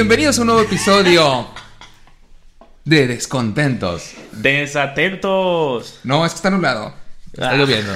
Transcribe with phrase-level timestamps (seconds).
[0.00, 1.48] Bienvenidos a un nuevo episodio
[2.84, 4.12] de Descontentos.
[4.30, 5.98] Desatentos.
[6.04, 6.94] No, es que está nublado.
[7.32, 7.56] Está Ah.
[7.56, 7.92] lloviendo.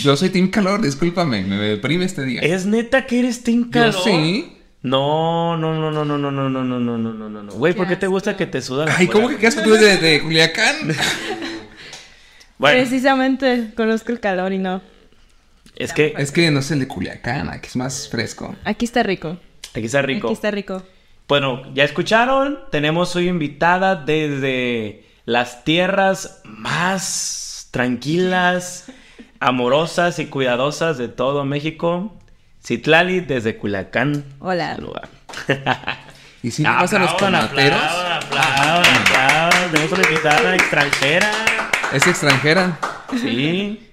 [0.00, 2.40] Yo soy Team Calor, discúlpame, me deprime este día.
[2.40, 4.04] ¿Es neta que eres Team Yo Calor?
[4.04, 4.56] sí.
[4.80, 7.52] No, no, no, no, no, no, no, no, no, no, no, no, no, no.
[7.52, 9.72] Güey, ¿por qué te gusta que te suda la Ay, ¿cómo que qué asco tú
[9.72, 10.76] de, de Culiacán?
[12.56, 14.80] Bueno, Precisamente conozco el calor y no.
[15.76, 18.56] es que Es que no es el de Culiacán, aquí es más fresco.
[18.64, 19.38] Aquí está rico.
[19.80, 20.28] Aquí está rico.
[20.28, 20.82] Aquí está rico.
[21.28, 28.86] Bueno, ya escucharon, tenemos hoy invitada desde las tierras más tranquilas,
[29.40, 32.14] amorosas y cuidadosas de todo México.
[32.64, 34.24] Citlali desde Culiacán.
[34.40, 34.76] Hola.
[34.76, 35.08] Saluda.
[36.42, 37.16] ¿Y si vas a los.
[37.16, 37.50] Tenemos
[39.92, 41.30] una invitada extranjera.
[41.92, 42.78] ¿Es extranjera?
[43.20, 43.90] Sí.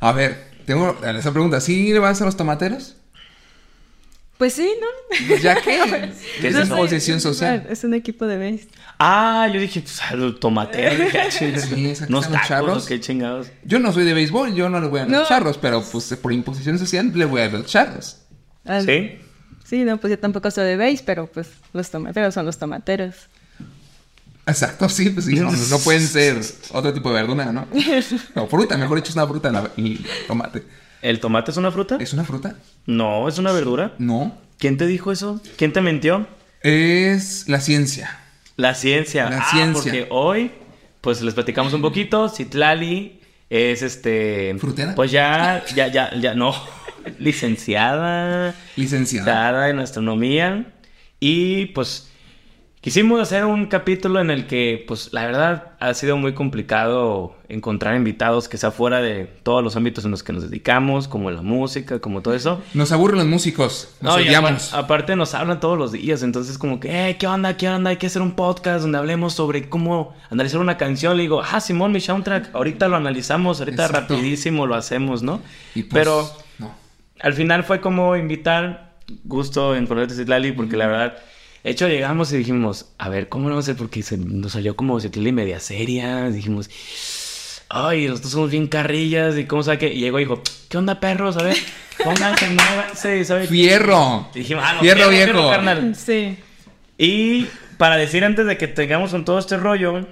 [0.00, 1.60] A ver, tengo esa pregunta.
[1.60, 2.96] ¿Sí le vas a los tomateros?
[4.38, 4.86] Pues sí, ¿no?
[5.28, 6.76] Pues ya que ¿Qué es es eso?
[6.76, 7.66] posición social.
[7.70, 8.68] Es un equipo de base.
[8.98, 11.04] Ah, yo dije, pues, al tomatero.
[11.30, 11.52] Sí,
[12.08, 12.84] tacos, charros.
[12.84, 13.46] ¿o qué chingados.
[13.64, 15.26] Yo no soy de béisbol, yo no le voy a los No.
[15.26, 18.18] charros, pero pues por imposición social le voy a los charros.
[18.64, 19.18] Ah, ¿Sí?
[19.64, 23.14] Sí, no, pues yo tampoco soy de base, pero pues los tomateros son los tomateros.
[24.46, 26.38] Exacto, sí, pues sí, no, no pueden ser
[26.72, 27.66] otro tipo de verdura, ¿no?
[28.34, 30.62] O fruta, mejor dicho, es una fruta la- el tomate.
[31.04, 31.98] ¿El tomate es una fruta?
[32.00, 32.56] ¿Es una fruta?
[32.86, 33.92] No, es una verdura.
[33.98, 34.34] No.
[34.58, 35.38] ¿Quién te dijo eso?
[35.58, 36.26] ¿Quién te mintió?
[36.62, 38.18] Es la ciencia.
[38.56, 39.28] La ciencia.
[39.28, 39.74] La Ah, ciencia.
[39.92, 40.50] porque hoy,
[41.02, 42.30] pues les platicamos un poquito.
[42.30, 44.56] Citlali es este.
[44.58, 44.94] ¿Frutera?
[44.94, 46.54] Pues ya, ya, ya, ya, no.
[47.18, 48.54] Licenciada.
[48.76, 49.68] Licenciada.
[49.68, 50.72] En astronomía.
[51.20, 52.08] Y pues
[52.84, 57.96] quisimos hacer un capítulo en el que, pues la verdad, ha sido muy complicado encontrar
[57.96, 61.40] invitados que sea fuera de todos los ámbitos en los que nos dedicamos, como la
[61.40, 62.60] música, como todo eso.
[62.74, 63.88] Nos aburren los músicos.
[64.02, 64.74] Nos No, odiamos.
[64.74, 67.56] apar- aparte nos hablan todos los días, entonces como que, eh, ¿qué onda?
[67.56, 67.88] ¿Qué onda?
[67.88, 71.16] Hay que hacer un podcast donde hablemos sobre cómo analizar una canción.
[71.16, 74.14] Le digo, ah, Simón, mi soundtrack, ahorita lo analizamos, ahorita Exacto.
[74.14, 75.40] rapidísimo lo hacemos, ¿no?
[75.74, 76.28] Y pues, Pero
[76.58, 76.70] no.
[77.20, 78.92] al final fue como invitar,
[79.24, 81.14] gusto en conocerte, Citlali, porque la verdad,
[81.64, 83.78] de hecho llegamos y dijimos, a ver, ¿cómo lo vamos a hacer?
[83.78, 86.68] Porque se nos salió como Citlali media seria, dijimos,
[87.70, 89.92] ay, nosotros somos bien carrillas y cómo sabe que...
[89.92, 91.38] Y llegó y dijo, ¿qué onda, perros?
[91.38, 91.56] A ver,
[92.04, 93.46] pónganse, muévanse, ¿sabe?
[93.46, 94.28] Fierro.
[94.34, 95.48] Y dijimos, ah, no, Fierro viejo.
[95.50, 95.96] carnal.
[95.96, 96.36] Sí.
[96.98, 97.46] Y
[97.78, 100.06] para decir antes de que tengamos con todo este rollo,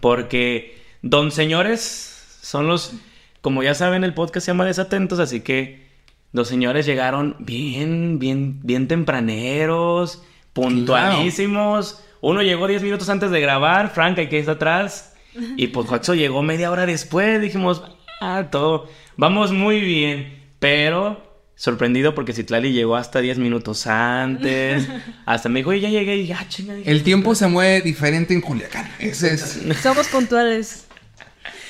[0.00, 2.94] porque don señores son los,
[3.42, 5.84] como ya saben, el podcast se llama Desatentos, así que
[6.32, 10.22] los señores llegaron bien, bien, bien tempraneros,
[10.54, 12.00] puntualísimos.
[12.20, 15.14] Uno llegó 10 minutos antes de grabar, Frank, que está atrás,
[15.56, 17.40] y pues Joxo llegó media hora después.
[17.42, 17.82] Dijimos,
[18.22, 21.22] ah, todo, vamos muy bien, pero
[21.56, 24.88] sorprendido porque Citlali llegó hasta 10 minutos antes.
[25.26, 26.16] Hasta me dijo, "Oye, ya llegué.
[26.16, 26.74] Y ah, chinga.
[26.84, 28.90] El tiempo se mueve diferente en Culiacán.
[28.98, 29.62] Ese es.
[29.82, 30.83] Somos puntuales.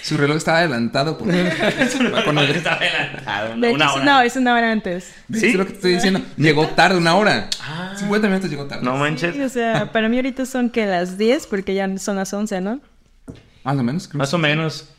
[0.05, 1.17] Su reloj está adelantado.
[1.17, 1.29] Por...
[1.29, 1.33] va
[2.25, 4.05] con el- Estaba adelantado, De una hecho, hora.
[4.05, 5.15] no, es una hora antes.
[5.29, 5.53] ¿Ves ¿Sí?
[5.55, 6.21] lo que te estoy diciendo?
[6.37, 7.49] Llegó tarde una hora.
[7.63, 7.95] Ah.
[7.97, 8.85] 50 minutos llegó tarde.
[8.85, 9.35] No manches.
[9.35, 12.61] Sí, o sea, para mí ahorita son que las 10 porque ya son las 11,
[12.61, 12.81] ¿no?
[13.65, 14.07] Más o menos.
[14.09, 14.19] creo.
[14.19, 14.91] Más o menos.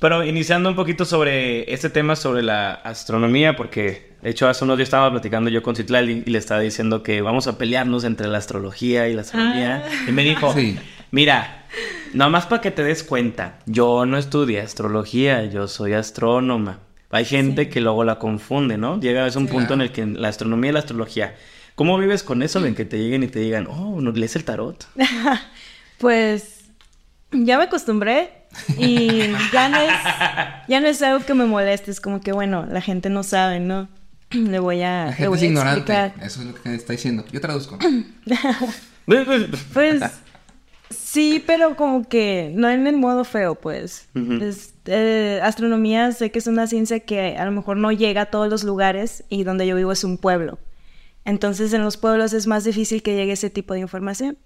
[0.00, 4.76] Pero iniciando un poquito sobre este tema, sobre la astronomía, porque de hecho hace unos
[4.76, 8.26] días estaba platicando yo con Citlali y le estaba diciendo que vamos a pelearnos entre
[8.26, 9.84] la astrología y la astronomía.
[10.06, 10.78] Y me dijo, Sí.
[11.14, 11.64] Mira,
[12.12, 16.80] nomás para que te des cuenta, yo no estudié astrología, yo soy astrónoma.
[17.10, 18.98] Hay gente que luego la confunde, ¿no?
[19.00, 19.74] Llega a un Sí, punto claro.
[19.74, 21.34] en el que la astronomía y la astrología...
[21.76, 22.64] ¿Cómo vives con eso?
[22.64, 24.86] En que te lleguen y te digan, oh, ¿no lees el tarot?
[25.98, 26.66] Pues
[27.32, 28.30] ya me acostumbré
[28.78, 29.08] y
[29.52, 29.92] ya no es,
[30.68, 33.58] ya no es algo que me moleste, es como que bueno, la gente no sabe,
[33.60, 33.88] ¿no?
[34.30, 35.92] Le voy a, La le gente voy es a ignorante.
[35.92, 36.12] explicar.
[36.26, 37.24] Eso es lo que está diciendo.
[37.32, 37.78] Yo traduzco.
[39.06, 40.00] Pues
[40.90, 44.08] sí, pero como que no en el modo feo, pues.
[44.42, 48.26] Es- eh, astronomía sé que es una ciencia que a lo mejor no llega a
[48.26, 50.58] todos los lugares y donde yo vivo es un pueblo.
[51.24, 54.36] Entonces en los pueblos es más difícil que llegue ese tipo de información.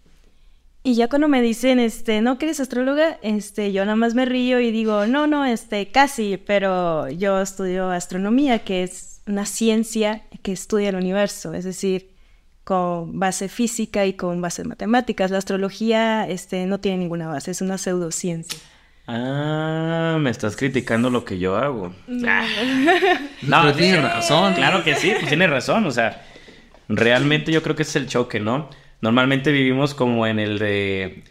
[0.85, 3.19] Y ya cuando me dicen, este, ¿no que eres astróloga?
[3.23, 7.91] Este, yo nada más me río y digo, no, no, este, casi, pero yo estudio
[7.91, 12.11] astronomía, que es una ciencia que estudia el universo, es decir,
[12.69, 15.31] con base física y con base matemáticas.
[15.31, 18.59] La astrología, este, no tiene ninguna base, es una pseudociencia.
[19.07, 21.95] Ah, me estás criticando lo que yo hago.
[22.27, 22.47] Ah.
[23.41, 24.53] Pero tiene razón.
[24.53, 25.87] Claro que sí, pues tiene razón.
[25.87, 26.27] O sea,
[26.91, 28.69] realmente yo creo que ese es el choque, ¿no?
[29.01, 31.25] Normalmente vivimos como en el de...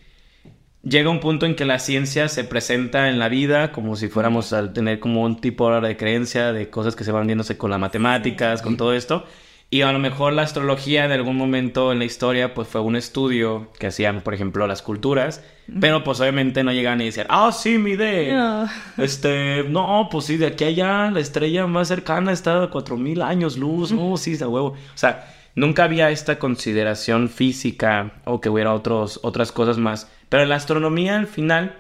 [0.82, 4.54] Llega un punto en que la ciencia se presenta en la vida como si fuéramos
[4.54, 7.70] a tener como un tipo ahora de creencia de cosas que se van viéndose con
[7.70, 9.24] las matemáticas, con todo esto.
[9.70, 12.96] Y a lo mejor la astrología en algún momento en la historia pues fue un
[12.96, 15.44] estudio que hacían, por ejemplo, las culturas,
[15.82, 18.66] pero pues obviamente no llegaban y decían, ah, sí, mide, No.
[18.98, 23.22] este, no, pues sí, de aquí a allá la estrella más cercana está a 4000
[23.22, 24.68] años luz, oh, sí, de huevo.
[24.70, 30.10] O sea, nunca había esta consideración física o que hubiera otros, otras cosas más.
[30.30, 31.76] Pero la astronomía al final,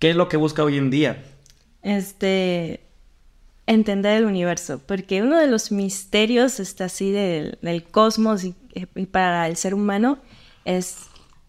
[0.00, 1.22] ¿qué es lo que busca hoy en día?
[1.82, 2.80] este,
[3.68, 8.54] entender el universo, porque uno de los misterios está así del, del cosmos y,
[8.94, 10.18] y para el ser humano
[10.64, 10.96] es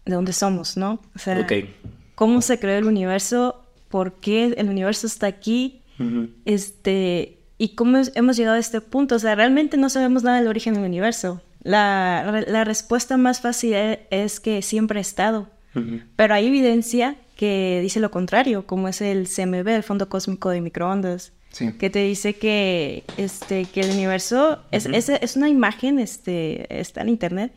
[0.04, 1.00] de dónde somos, ¿no?
[1.16, 1.52] O sea, Ok.
[2.14, 5.82] cómo se creó el universo, por qué el universo está aquí,
[6.44, 9.16] este, y cómo hemos llegado a este punto.
[9.16, 11.40] O sea, realmente no sabemos nada del origen del universo.
[11.62, 15.48] La, la respuesta más fácil e- es que siempre ha estado.
[16.16, 20.60] Pero hay evidencia que dice lo contrario, como es el CMB, el Fondo Cósmico de
[20.60, 21.72] Microondas, Sí.
[21.72, 27.02] que te dice que, este, que el universo es, es, es una imagen, este, está
[27.02, 27.52] en internet,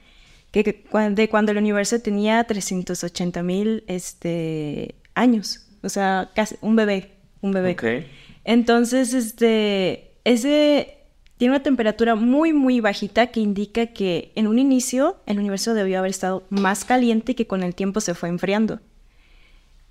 [0.51, 7.11] que, de cuando el universo tenía 380 mil este, años, o sea, casi un bebé,
[7.41, 8.07] un bebé.
[8.43, 10.97] Entonces, este, ese
[11.37, 15.99] tiene una temperatura muy, muy bajita que indica que en un inicio el universo debió
[15.99, 18.79] haber estado más caliente y que con el tiempo se fue enfriando.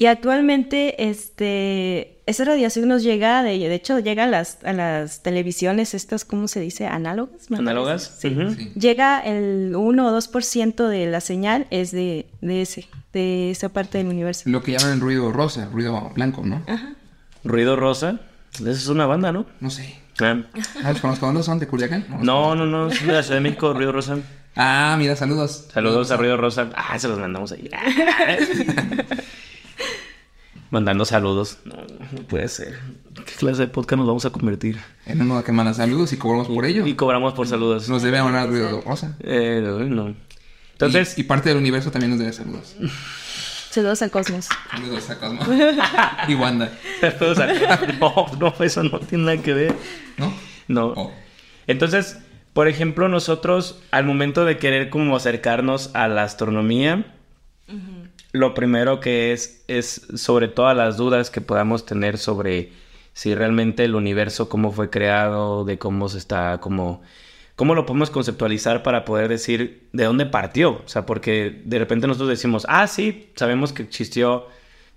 [0.03, 5.23] Y actualmente, este, esa radiación nos llega, de, de hecho, llega a las, a las
[5.23, 6.89] televisiones, estas, ¿cómo se dice?
[6.89, 7.47] Análogas.
[7.57, 8.17] ¿Análogas?
[8.19, 8.37] Sí.
[8.75, 13.99] Llega el 1 o 2% de la señal es de, de ese, de esa parte
[13.99, 14.51] del universo.
[14.51, 16.65] Lo que llaman el ruido rosa, ruido blanco, ¿no?
[17.45, 18.19] Ruido Rosa.
[18.55, 19.47] Esa es una banda, ¿no?
[19.61, 20.01] No sé.
[20.21, 20.43] Ah.
[20.83, 21.27] Ah, ¿los conozco?
[21.27, 21.61] ¿Dónde son?
[21.61, 22.07] ¿De Culiacán?
[22.23, 24.19] No, no, no, es de la Ciudad de México, Ruido Rosa.
[24.57, 25.69] Ah, mira, saludos.
[25.73, 26.71] Saludos a Ruido Rosa.
[26.75, 27.71] Ah, se los mandamos ahí.
[30.73, 31.59] Mandando saludos.
[31.67, 32.79] No, no puede ser.
[33.15, 34.79] ¿Qué clase de podcast nos vamos a convertir?
[35.05, 36.87] En uno que manda saludos y cobramos por ello.
[36.87, 37.91] Y cobramos por saludos.
[37.91, 39.15] Nos debe mandar ruido rosa.
[39.21, 40.15] Eh, no, no.
[40.73, 42.75] Entonces, Y, y parte del universo también nos debe saludos.
[43.71, 44.49] Saludos al cosmos.
[44.71, 45.41] Saludos a Cosmo.
[46.29, 46.73] y Wanda.
[47.01, 47.47] saludos a-
[48.01, 49.75] no, no, eso no tiene nada que ver.
[50.17, 50.33] ¿No?
[50.69, 50.87] No.
[50.97, 51.13] Oh.
[51.67, 52.17] Entonces,
[52.55, 57.15] por ejemplo, nosotros al momento de querer como acercarnos a la astronomía,
[58.33, 62.73] lo primero que es es sobre todas las dudas que podamos tener sobre
[63.13, 67.03] si realmente el universo cómo fue creado, de cómo se está como
[67.57, 72.07] cómo lo podemos conceptualizar para poder decir de dónde partió, o sea, porque de repente
[72.07, 74.47] nosotros decimos, "Ah, sí, sabemos que existió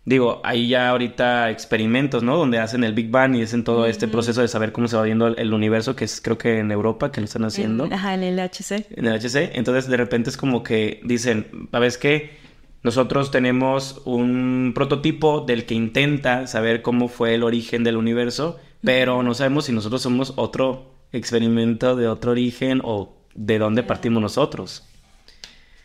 [0.05, 2.37] Digo, hay ya ahorita experimentos, ¿no?
[2.37, 5.01] Donde hacen el Big Bang y hacen todo este proceso de saber cómo se va
[5.01, 7.85] viendo el, el universo, que es creo que en Europa que lo están haciendo.
[7.85, 8.85] En, ajá, en el HC.
[8.91, 9.57] En el HC.
[9.57, 12.44] Entonces, de repente es como que dicen, ¿sabes qué?
[12.85, 19.23] Nosotros tenemos un prototipo del que intenta saber cómo fue el origen del universo, pero
[19.23, 24.87] no sabemos si nosotros somos otro experimento de otro origen o de dónde partimos nosotros.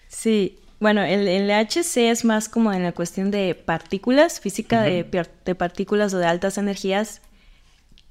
[0.08, 5.26] Sí, bueno, el, el HC es más como en la cuestión de partículas, física de,
[5.46, 7.22] de partículas o de altas energías.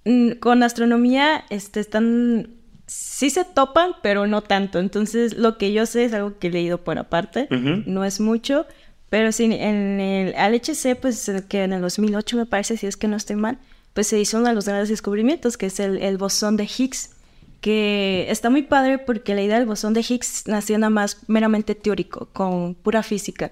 [0.04, 2.56] Mm, Con astronomía este, están,
[2.90, 4.80] sí se topan, pero no tanto.
[4.80, 8.66] Entonces, lo que yo sé es algo que he leído por aparte, no es mucho,
[9.10, 13.08] pero sí, en el LHC, pues que en el 2008 me parece, si es que
[13.08, 13.60] no estoy mal,
[13.94, 17.12] pues se hizo uno de los grandes descubrimientos, que es el, el bosón de Higgs,
[17.62, 21.76] que está muy padre porque la idea del bosón de Higgs nació nada más meramente
[21.76, 23.52] teórico, con pura física,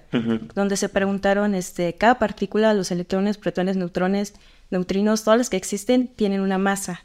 [0.54, 4.34] donde se preguntaron, este, cada partícula, los electrones, protones, neutrones,
[4.70, 7.04] neutrinos, todos los que existen, tienen una masa,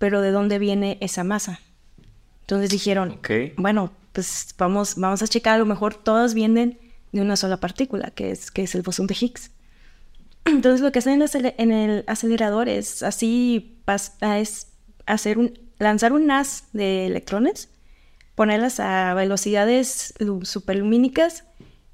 [0.00, 1.60] pero ¿de dónde viene esa masa?
[2.40, 3.30] Entonces dijeron, Ok.
[3.56, 6.78] bueno, pues vamos, vamos a checar, a lo mejor todas vienen
[7.12, 9.50] de una sola partícula, que es, que es el bosón de Higgs.
[10.46, 14.68] Entonces lo que hacen en el acele- en el acelerador es así, ah, es
[15.06, 17.68] hacer un, lanzar un haz de electrones,
[18.34, 21.44] ponerlas a velocidades lu- superlumínicas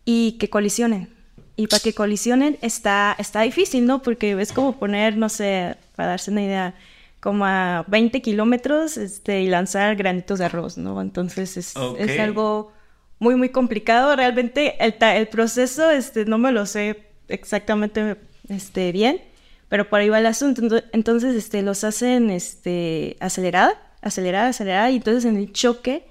[0.04, 1.10] y que colisionen.
[1.56, 4.00] Y para que colisionen está, está difícil, ¿no?
[4.02, 6.74] Porque es como poner, no sé, para darse una idea,
[7.20, 11.00] como a 20 kilómetros este, y lanzar granitos de arroz, ¿no?
[11.00, 12.72] Entonces es, es algo
[13.18, 14.14] muy, muy complicado.
[14.14, 18.16] Realmente el, el proceso este, no me lo sé exactamente
[18.48, 19.20] este, bien,
[19.68, 20.62] pero por ahí va el asunto.
[20.62, 26.04] Ento- Entonces este, los hacen este, acelerada, acelerada, acelerada, y entonces en el choque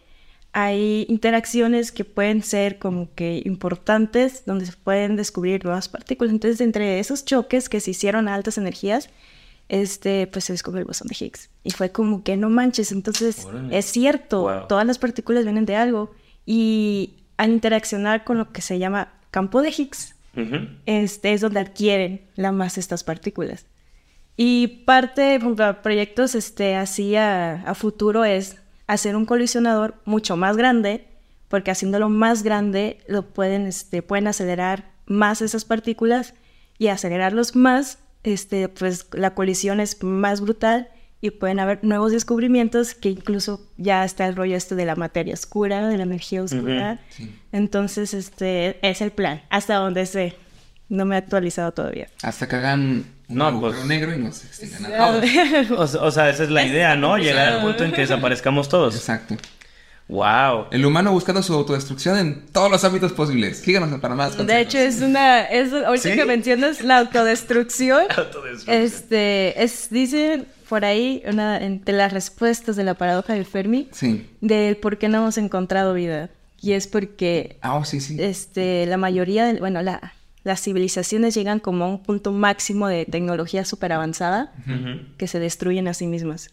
[0.51, 6.33] hay interacciones que pueden ser como que importantes, donde se pueden descubrir nuevas partículas.
[6.33, 9.09] Entonces, entre esos choques que se hicieron a altas energías,
[9.69, 11.49] este, pues se descubrió el bosón de Higgs.
[11.63, 13.77] Y fue como que no manches, entonces Órale.
[13.77, 14.67] es cierto, Wow.
[14.67, 16.13] todas las partículas vienen de algo.
[16.45, 20.67] Y al interaccionar con lo que se llama campo de Higgs, Ujú.
[20.85, 23.65] este es donde adquieren la masa estas partículas.
[24.37, 28.57] Y parte, por ejemplo, proyectos este, así a, a futuro es
[28.87, 31.07] hacer un colisionador mucho más grande,
[31.47, 36.33] porque haciéndolo más grande lo pueden, este, pueden acelerar más esas partículas
[36.77, 40.89] y acelerarlos más, este, pues la colisión es más brutal
[41.21, 45.33] y pueden haber nuevos descubrimientos que incluso ya está el rollo este de la materia
[45.33, 46.99] oscura, de la energía oscura.
[47.51, 50.35] Entonces, este es el plan, hasta donde sé.
[50.87, 52.09] No me he actualizado todavía.
[52.21, 55.21] Hasta que hagan un No, agujero pues- negro y nos extingan a
[55.67, 55.95] todos.
[55.95, 57.17] O, o sea, esa es la idea, ¿no?
[57.19, 58.95] Llegar al punto en que desaparezcamos todos.
[58.95, 59.35] Exacto.
[60.07, 60.67] Wow.
[60.71, 63.57] El humano buscando su autodestrucción en todos los ámbitos posibles.
[63.59, 65.41] Síganos para más De hecho, es una.
[65.45, 66.15] Es, ahorita ¿Sí?
[66.15, 68.03] que mencionas la autodestrucción,
[68.67, 74.27] este, es, dicen por ahí, una, entre las respuestas de la paradoja de Fermi, Sí.
[74.41, 76.29] del por qué no hemos encontrado vida.
[76.61, 78.17] Y es porque Ah, oh, sí, sí.
[78.19, 83.05] este, la mayoría, de, bueno, la, las civilizaciones llegan como a un punto máximo de
[83.05, 84.53] tecnología súper avanzada
[85.17, 86.49] que se destruyen a sí mismas.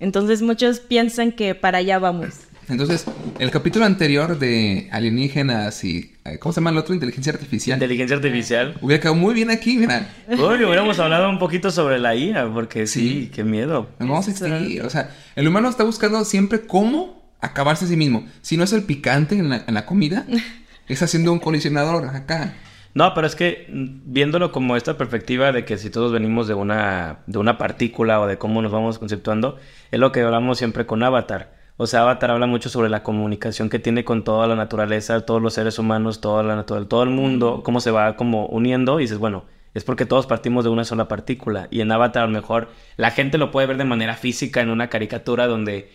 [0.00, 2.34] Entonces muchos piensan que para allá vamos.
[2.68, 3.06] Entonces,
[3.38, 6.12] el capítulo anterior de alienígenas y...
[6.26, 6.92] eh, ¿Cómo se llama el otro?
[6.92, 7.76] Inteligencia artificial.
[7.78, 8.76] Inteligencia artificial.
[8.82, 10.06] Hubiera quedado muy bien aquí, mira.
[10.28, 13.30] Uy, hubiéramos hablado un poquito sobre la IA, porque sí, Sí.
[13.34, 13.88] qué miedo.
[13.98, 14.82] Nos vamos a extinguir.
[14.82, 18.26] O sea, el humano está buscando siempre cómo acabarse a sí mismo.
[18.42, 20.26] Si no es el picante en la, en la comida,
[20.88, 22.52] es haciendo un colisionador acá.
[22.94, 26.54] No, pero es que mm, viéndolo como esta perspectiva de que si todos venimos de
[26.54, 29.58] una, de una partícula o de cómo nos vamos conceptuando,
[29.90, 31.56] es lo que hablamos siempre con Avatar.
[31.76, 35.40] O sea, Avatar habla mucho sobre la comunicación que tiene con toda la naturaleza, todos
[35.40, 39.04] los seres humanos, toda la naturaleza, todo el mundo, cómo se va como uniendo y
[39.04, 41.68] dices, bueno, es porque todos partimos de una sola partícula.
[41.70, 44.70] Y en Avatar a lo mejor la gente lo puede ver de manera física en
[44.70, 45.92] una caricatura donde,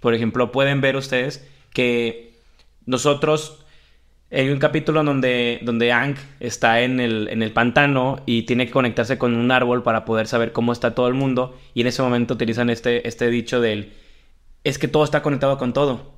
[0.00, 2.40] por ejemplo, pueden ver ustedes que
[2.86, 3.65] nosotros
[4.30, 8.72] hay un capítulo donde, donde Ang está en el, en el pantano y tiene que
[8.72, 11.56] conectarse con un árbol para poder saber cómo está todo el mundo.
[11.74, 13.92] Y en ese momento utilizan este, este dicho del
[14.64, 16.12] es que todo está conectado con todo.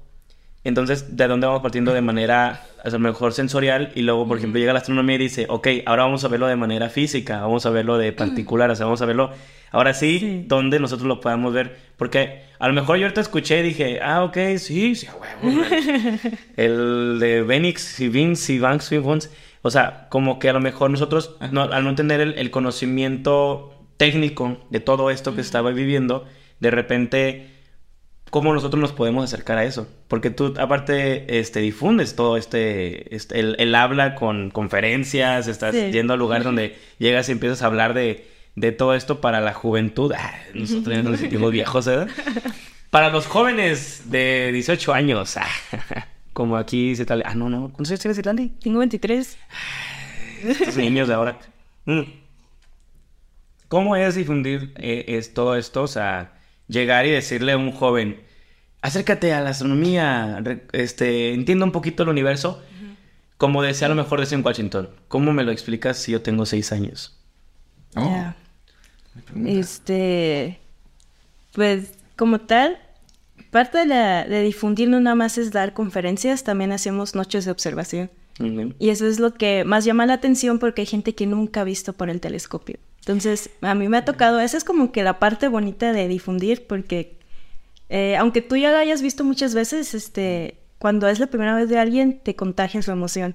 [0.65, 3.93] Entonces, ¿de dónde vamos partiendo de manera a lo mejor sensorial?
[3.95, 6.57] Y luego, por ejemplo, llega la astronomía y dice, ok, ahora vamos a verlo de
[6.57, 9.31] manera física, vamos a verlo de particular, o sea, vamos a verlo
[9.71, 10.45] ahora sí, Sí.
[10.47, 11.77] donde nosotros lo podamos ver.
[11.97, 15.57] Porque a lo mejor yo ahorita escuché y dije, ah, ok, sí, sí, huevo.
[15.59, 15.71] güey".
[16.57, 19.31] el de Benix y Vince y Banks y Vons.
[19.63, 23.75] O sea, como que a lo mejor nosotros, no- al no tener el, el conocimiento
[23.97, 26.25] técnico de todo esto que estaba viviendo,
[26.61, 27.47] de repente
[28.31, 29.89] cómo nosotros nos podemos acercar a eso.
[30.09, 35.91] Porque tú, aparte, este, difundes todo este, este el, el habla con conferencias, estás Sí.
[35.93, 39.55] yendo a lugares donde llegas y empiezas a hablar de, de todo esto para la
[39.55, 40.13] juventud.
[40.17, 42.07] Ah, nosotros nos sentimos viejos, ¿eh?
[42.91, 45.37] Para los jóvenes de 18 años.
[45.37, 45.47] ah,
[46.33, 47.23] como aquí se tal.
[47.27, 47.69] Ah, no, no.
[47.69, 48.49] ¿Cuántos años tienes, Irlandi?
[48.63, 49.37] Tengo 23.
[50.45, 51.39] Estos niños de ahora.
[51.85, 52.01] Mm.
[53.69, 55.83] ¿Cómo es difundir eh, es todo esto?
[55.83, 56.33] O sea,
[56.69, 58.21] llegar y decirle a un joven,
[58.83, 62.63] acércate a la astronomía, este, entienda un poquito el universo.
[63.37, 66.45] Como decía a lo mejor decía en Washington, ¿cómo me lo explicas si yo tengo
[66.45, 67.17] seis años?
[67.95, 68.33] Oh.
[69.47, 70.59] Este,
[71.53, 72.79] pues como tal,
[73.51, 77.53] parte de, la, de difundir no nada más es dar conferencias, también hacemos noches de
[77.53, 78.11] observación.
[78.79, 81.65] Y eso es lo que más llama la atención porque hay gente que nunca ha
[81.65, 82.79] visto por el telescopio.
[83.09, 86.67] Entonces, a mí me ha tocado, esa es como que la parte bonita de difundir
[86.67, 87.17] porque
[87.89, 91.71] eh, aunque tú ya lo hayas visto muchas veces, este, cuando es la primera vez
[91.71, 93.35] de alguien, te contagia su emoción.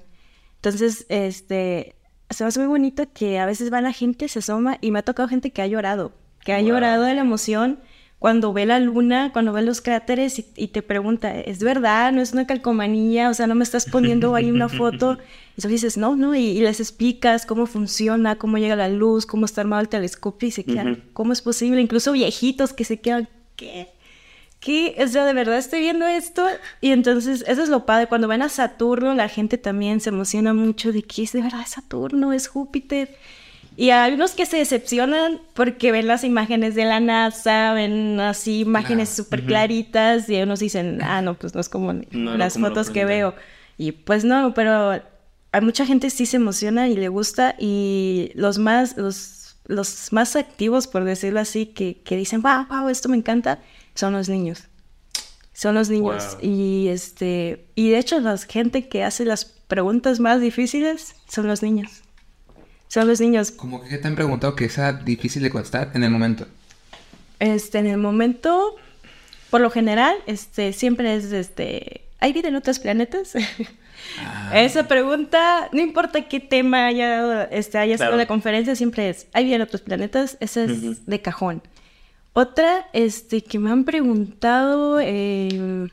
[0.58, 1.96] Entonces, este,
[2.30, 5.00] se me hace muy bonito que a veces va la gente, se asoma y me
[5.00, 6.12] ha tocado gente que ha llorado,
[6.44, 6.68] que ha Wow.
[6.68, 7.80] llorado de la emoción
[8.24, 12.10] cuando ve la luna, cuando ve los cráteres y, y te pregunta, ¿es verdad?
[12.10, 13.28] ¿No es una calcomanía?
[13.28, 15.18] O sea, ¿no me estás poniendo ahí una foto?
[15.58, 19.26] Y tú dices, no, no, y, y les explicas cómo funciona, cómo llega la luz,
[19.26, 21.04] cómo está armado el telescopio y se quedan.
[21.12, 21.82] ¿cómo es posible?
[21.82, 23.88] Incluso viejitos que se quedan, ¿qué?
[24.58, 24.96] ¿Qué?
[25.04, 26.46] O sea, de verdad estoy viendo esto.
[26.80, 28.06] Y entonces, eso es lo padre.
[28.06, 31.66] Cuando ven a Saturno, la gente también se emociona mucho de que es de verdad
[31.66, 33.18] Saturno, es Júpiter.
[33.76, 38.60] Y hay unos que se decepcionan porque ven las imágenes de la NASA, ven así
[38.60, 39.24] imágenes Claro.
[39.24, 42.90] súper claritas y unos dicen, ah, no, pues no es como No, las como fotos
[42.90, 43.34] que veo.
[43.76, 45.02] Y pues no, pero
[45.52, 50.36] a mucha gente sí se emociona y le gusta y los más, los, los más
[50.36, 53.60] activos, por decirlo así, que, que dicen, wow, wow, esto me encanta,
[53.94, 54.64] son los niños.
[55.52, 56.36] Son los niños.
[56.40, 56.48] Wow.
[56.50, 61.62] Y este, y de hecho la gente que hace las preguntas más difíciles son los
[61.62, 62.03] niños.
[62.94, 63.50] Son los niños.
[63.50, 66.46] Como que te han preguntado que sea difícil de contestar en el momento.
[67.40, 68.76] Este, en el momento,
[69.50, 72.02] por lo general, este, siempre es este.
[72.20, 73.32] ¿Hay vida en otros planetas?
[74.20, 78.16] Ah, Esa pregunta, no importa qué tema haya, este, haya sido Claro.
[78.16, 80.36] la conferencia, siempre es, ¿hay vida en otros planetas?
[80.38, 81.62] Ese es de cajón.
[82.32, 85.88] Otra, este, que me han preguntado, eh,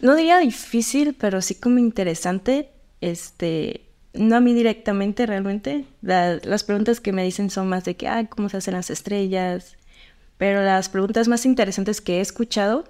[0.00, 2.68] no diría difícil, pero sí como interesante,
[3.00, 3.85] este,
[4.16, 5.84] no a mí directamente realmente.
[6.02, 8.90] La- las preguntas que me dicen son más de que, ah, ¿cómo se hacen las
[8.90, 9.76] estrellas?
[10.38, 12.84] Pero las preguntas más interesantes que he escuchado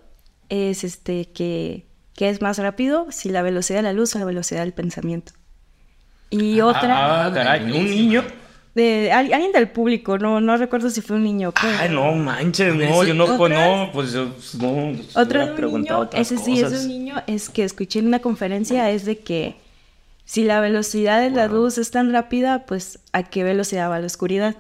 [0.49, 3.06] es, este, que, ¿qué es más rápido?
[3.11, 5.33] Si la velocidad de la luz o la velocidad del pensamiento.
[6.30, 7.26] Y otra...
[7.26, 8.25] Ah, caray, un niño.
[8.75, 11.52] De al- alguien del público, no, no recuerdo si fue un niño.
[11.52, 13.50] pero- Ay, no manches, no, yo no, ¿Otras?
[13.50, 14.26] no, pues yo
[14.61, 14.92] no.
[15.14, 18.90] Otro de un niño, ese sí, es un niño, es que escuché en una conferencia,
[18.90, 19.54] es de que
[20.26, 24.06] si la velocidad de la luz es tan rápida, pues a qué velocidad va la
[24.06, 24.56] oscuridad.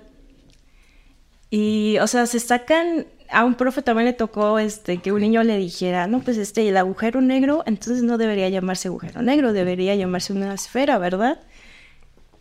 [1.50, 5.42] Y, o sea, se sacan, a un profe también le tocó este, que un niño
[5.42, 9.96] le dijera, no, pues este, el agujero negro, entonces no debería llamarse agujero negro, debería
[9.96, 11.40] llamarse una esfera, ¿verdad?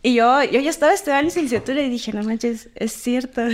[0.02, 3.42] Y yo, yo ya estaba estudiando licenciatura y dije, no manches, es cierto.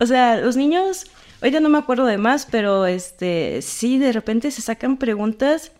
[0.00, 1.06] O sea, los niños,
[1.40, 5.70] ahorita no me acuerdo de más, pero este, sí, de repente se sacan preguntas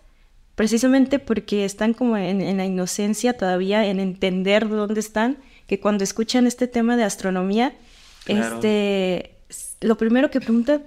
[0.55, 6.05] precisamente porque están como en, en la inocencia todavía, en entender dónde están, que cuando
[6.05, 7.75] escuchan este tema de astronomía,
[8.25, 8.57] Claro.
[8.57, 9.35] este,
[9.81, 10.85] lo primero que preguntan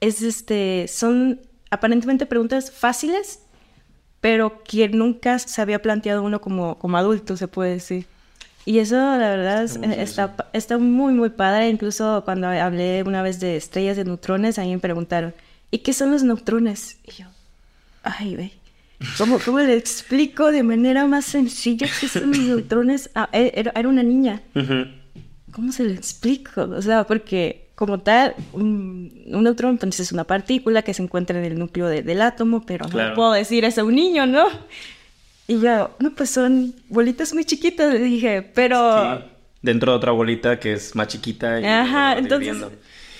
[0.00, 3.40] es, este, son aparentemente preguntas fáciles,
[4.20, 8.06] pero que nunca se había planteado uno como, como adulto, se puede decir.
[8.66, 11.70] Y eso, la verdad, es- está, está muy, muy padre.
[11.70, 15.34] Incluso cuando hablé una vez de estrellas de neutrones, a mí me preguntaron,
[15.70, 16.98] ¿y qué son los neutrones?
[17.04, 17.26] Y yo,
[18.02, 18.52] ay, ve,
[19.18, 23.10] ¿cómo, cómo le explico de manera más sencilla qué son los neutrones?
[23.14, 24.42] Ah, e- era, era una niña.
[24.54, 24.86] Ujú.
[25.52, 26.62] ¿Cómo se lo explico?
[26.62, 31.38] O sea, porque como tal, un, un neutrón pues, es una partícula que se encuentra
[31.38, 33.14] en el núcleo de- del átomo, pero no Claro.
[33.14, 34.46] puedo decir eso a un niño, ¿no?
[35.48, 39.18] Y yo, no, pues son bolitas muy chiquitas, le dije, pero...
[39.18, 39.24] Sí.
[39.62, 41.60] Dentro de otra bolita que es más chiquita.
[41.60, 42.56] y Ajá, entonces...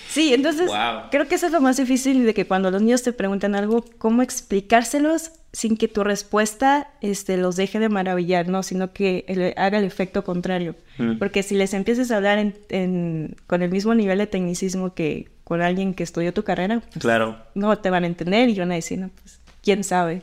[0.09, 1.09] Sí, entonces Guau.
[1.11, 3.85] creo que eso es lo más difícil de que cuando los niños te preguntan algo,
[3.99, 8.63] cómo explicárselos sin que tu respuesta este, los deje de maravillar, ¿no?
[8.63, 10.77] Sino que el- haga el efecto contrario.
[10.99, 11.19] Mm.
[11.19, 15.29] Porque si les empiezas a hablar en- en- con el mismo nivel de tecnicismo que
[15.45, 17.37] con alguien que estudió tu carrera, pues, Claro.
[17.57, 20.23] no te van a entender y van a decir, no, pues, quién sabe.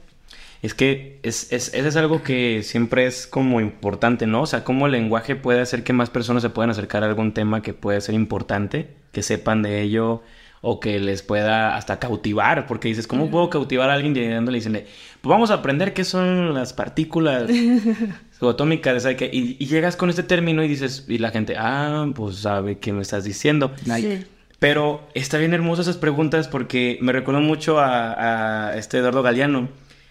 [0.64, 4.42] Es que es, es, eso es algo que siempre es como importante, ¿no?
[4.44, 7.34] O sea, cómo el lenguaje puede hacer que más personas se puedan acercar a algún
[7.34, 10.24] tema que puede ser importante, que sepan de ello
[10.62, 14.62] o que les pueda hasta cautivar, porque dices, ¿cómo puedo cautivar a alguien llegándole y
[14.62, 14.92] diciendo, pues
[15.28, 17.50] vamos a aprender qué son las partículas
[18.40, 19.06] subatómicas.
[19.32, 22.94] Y, y llegas con este término y dices, y la gente, ah, pues sabe qué
[22.94, 23.72] me estás diciendo.
[23.86, 24.26] Sí.
[24.60, 29.70] Pero está bien hermosas esas preguntas porque me recuerdo mucho a, a este Eduardo Galeano.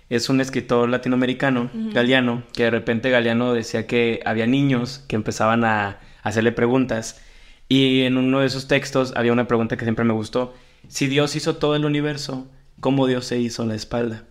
[0.08, 5.64] Es un escritor latinoamericano, Galeano, que de repente Galeano decía que había niños que empezaban
[5.64, 7.20] a hacerle preguntas.
[7.68, 10.54] Y en uno de esos textos había una pregunta que siempre me gustó.
[10.86, 12.46] Si Dios hizo todo el universo,
[12.78, 14.22] ¿cómo Dios se hizo la espalda?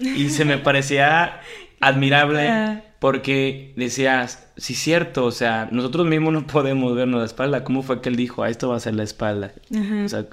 [0.00, 1.40] Y se me parecía
[1.80, 2.82] admirable Ah.
[2.98, 7.64] porque decías, sí, cierto, o sea, nosotros mismos no podemos vernos la espalda.
[7.64, 9.52] ¿Cómo fue que él dijo, ah, esto va a ser la espalda?
[9.74, 10.04] Ajá.
[10.04, 10.26] O sea,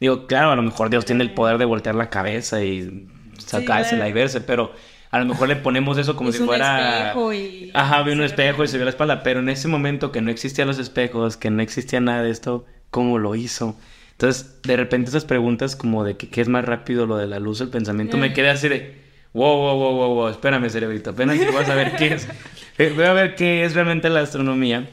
[0.00, 3.06] digo, claro, a lo mejor Dios tiene el poder de voltear la cabeza y
[3.38, 4.10] sacársela claro.
[4.10, 4.72] y verse, pero
[5.10, 6.98] a lo mejor le ponemos eso como Hizo si un fuera...
[7.08, 10.12] espejo y- Ajá, vio un espejo y se vio la espalda, pero en ese momento
[10.12, 13.76] que no existían los espejos, que no existía nada de esto, ¿cómo lo hizo?
[14.18, 17.38] Entonces, de repente esas preguntas como de que qué es más rápido lo de la
[17.38, 18.96] luz o el pensamiento, me quedé así de,
[19.32, 22.28] wow, wow, wow, wow, wow, espérame, cerebrito, apenas que vas a ver qué es.
[22.78, 24.88] Eh, Voy a ver qué es realmente la astronomía.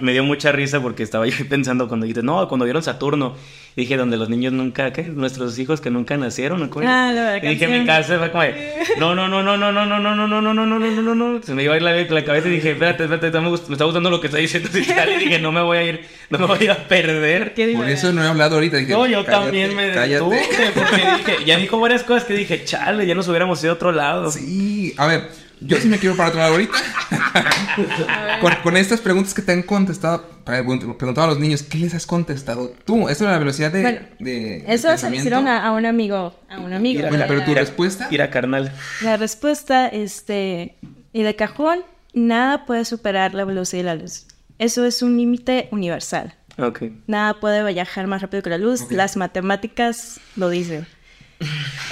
[0.00, 3.34] Me dio mucha risa porque estaba yo pensando cuando dijiste, no, cuando vieron Saturno,
[3.76, 5.02] dije, donde los niños nunca, ¿qué?
[5.04, 6.70] Nuestros hijos que nunca nacieron, ¿no?
[6.86, 9.70] Ah, la la Y dije, mi casa fue como, de, no, no, no, no, no,
[9.72, 11.76] no, no, no, no, no, no, no, no, no, no, no, se me iba a
[11.76, 14.20] ir la, la cabeza y dije, espérate, espérate, está- me, gust- me está gustando lo
[14.20, 16.00] que está diciendo Citlali", y dije, no me voy a ir,
[16.30, 17.54] no me voy a perder.
[17.76, 18.78] Por eso no he hablado ahorita.
[18.78, 20.12] Dije, No, yo "Cállate, también me cállate".
[20.24, 20.40] detuve,
[20.74, 23.92] porque dije, ya dijo varias cosas que dije, chale, ya nos hubiéramos ido a otro
[23.92, 24.30] lado.
[24.32, 25.28] Sí, a ver,
[25.60, 26.72] yo sí me quiero para otro lado ahorita.
[28.40, 31.94] con, con estas preguntas que te han contestado, pregun- preguntado a los niños, ¿qué les
[31.94, 33.08] has contestado tú?
[33.08, 33.82] Esto de la velocidad de.
[33.82, 36.98] Bueno, de Eso se lo hicieron a, a un amigo, a un amigo.
[36.98, 38.08] Mira, Bueno, pero tu Mira, respuesta.
[38.10, 38.72] Ir a carnal.
[39.02, 40.76] La respuesta, este,
[41.12, 41.80] y de cajón,
[42.14, 44.26] nada puede superar la velocidad de la luz.
[44.58, 46.34] Eso es un límite universal.
[46.58, 46.82] Ok.
[47.06, 48.90] Nada puede viajar más rápido que la luz.
[48.90, 50.86] Las matemáticas lo dicen.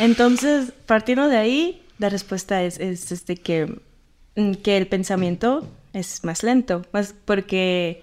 [0.01, 3.81] Entonces, partiendo de ahí, la respuesta es, es, este, que,
[4.37, 6.83] mm, que el pensamiento es más lento.
[6.93, 8.03] Más porque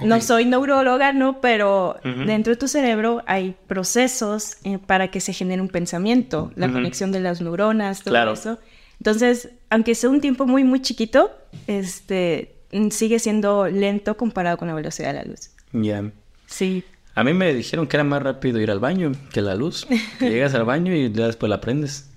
[0.00, 1.40] no soy neuróloga, ¿no?
[1.40, 6.52] Pero dentro de tu cerebro hay procesos eh, para que se genere un pensamiento.
[6.54, 8.32] La conexión de las neuronas, todo Claro.
[8.34, 8.58] eso.
[9.00, 11.30] Entonces, aunque sea un tiempo muy, muy chiquito,
[11.66, 15.50] este, mm, sigue siendo lento comparado con la velocidad de la luz.
[15.72, 16.10] Ya.
[16.46, 16.84] Sí.
[17.14, 19.86] A mí me dijeron que era más rápido ir al baño que la luz.
[20.20, 22.08] Que llegas al baño y ya después la prendes.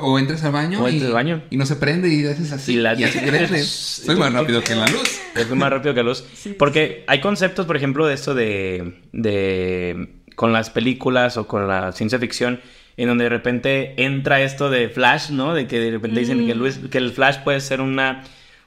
[0.00, 1.42] O entras al baño, O y, al baño.
[1.50, 2.74] y no se prende y haces así.
[2.74, 3.18] Y la- y así.
[4.04, 5.20] Soy más rápido que la luz.
[5.34, 6.24] Es más rápido que la luz.
[6.58, 10.14] Porque hay conceptos, por ejemplo, de esto de, de...
[10.34, 12.60] Con las películas o con la ciencia ficción,
[12.98, 15.54] en donde de repente entra esto de Flash, ¿no?
[15.54, 18.22] De que de repente dicen que, luz- que el Flash puede ser una...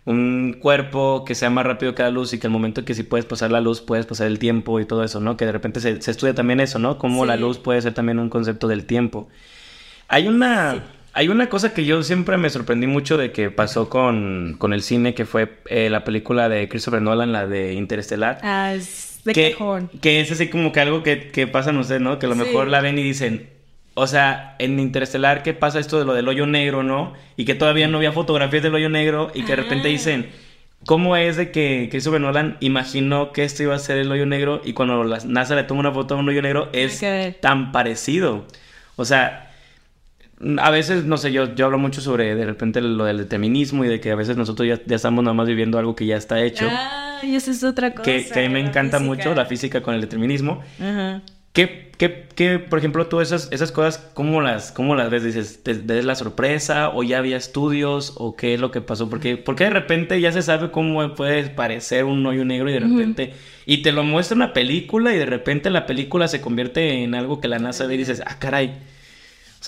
[0.06, 3.04] Un cuerpo que sea más rápido que la luz y que al momento que si
[3.04, 5.38] puedes pasar la luz, puedes pasar el tiempo y todo eso, ¿no?
[5.38, 6.98] Que de repente se, se estudia también eso, ¿no?
[6.98, 7.42] Cómo la Sí.
[7.42, 9.28] luz puede ser también un concepto del tiempo.
[10.08, 10.84] Hay una,
[11.20, 14.82] hay una cosa que yo siempre me sorprendí mucho de que pasó con, con el
[14.82, 18.40] cine, que fue eh, la película de Christopher Nolan, la de Interestelar.
[18.42, 19.90] Ah, es de que, cajón.
[20.02, 22.20] que es así como que algo que, que pasa en ustedes, ¿no?
[22.20, 22.42] Que a lo Sí.
[22.42, 23.50] mejor la ven y dicen,
[23.96, 27.14] o sea, en Interestelar, ¿qué pasa esto de lo del hoyo negro, no?
[27.36, 29.92] Y que todavía no había fotografías del hoyo negro y que de repente Ah.
[29.92, 30.30] dicen,
[30.86, 34.62] ¿cómo es de que Christopher Nolan imaginó que esto iba a ser el hoyo negro
[34.64, 37.04] y cuando la NASA le toma una foto a un hoyo negro es
[37.42, 38.46] tan parecido?
[38.96, 39.49] O sea,
[40.58, 43.88] a veces, no sé, yo, yo hablo mucho sobre de repente lo del determinismo y
[43.88, 46.42] de que a veces nosotros ya, ya estamos nada más viviendo algo que ya está
[46.42, 46.68] hecho.
[46.70, 48.04] Ah, y eso es otra cosa.
[48.04, 49.16] que, que a mí me encanta física.
[49.16, 50.62] mucho la física con el determinismo.
[50.80, 51.22] Ajá.
[51.52, 55.24] ¿Qué, qué, qué, por ejemplo, tú esas, esas cosas, cómo las, cómo las ves?
[55.24, 58.82] Dices, ¿te, te es la sorpresa o ya había estudios o qué es lo que
[58.82, 59.10] pasó?
[59.10, 62.80] Porque, porque de repente ya se sabe cómo puede parecer un hoyo negro y de
[62.80, 63.34] repente...
[63.66, 67.40] Y te lo muestra una película y de repente la película se convierte en algo
[67.40, 68.78] que la NASA ve y dices, ah, caray.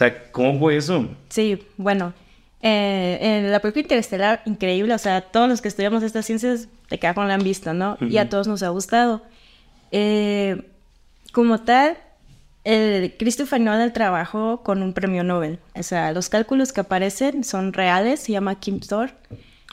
[0.02, 1.08] Sea, ¿cómo fue eso?
[1.30, 2.14] Sí, bueno.
[2.64, 4.94] eh, en la película Interestelar, increíble.
[4.96, 7.98] O sea, todos los que estudiamos estas ciencias de cajón la han visto, ¿no?
[8.02, 9.22] Y a todos nos ha gustado.
[9.92, 10.64] Eh,
[11.34, 11.98] como tal,
[12.64, 15.60] el Christopher Nolan trabajó con un premio Nobel.
[15.76, 19.12] O sea, los cálculos que aparecen son reales, se llama Kim Thor.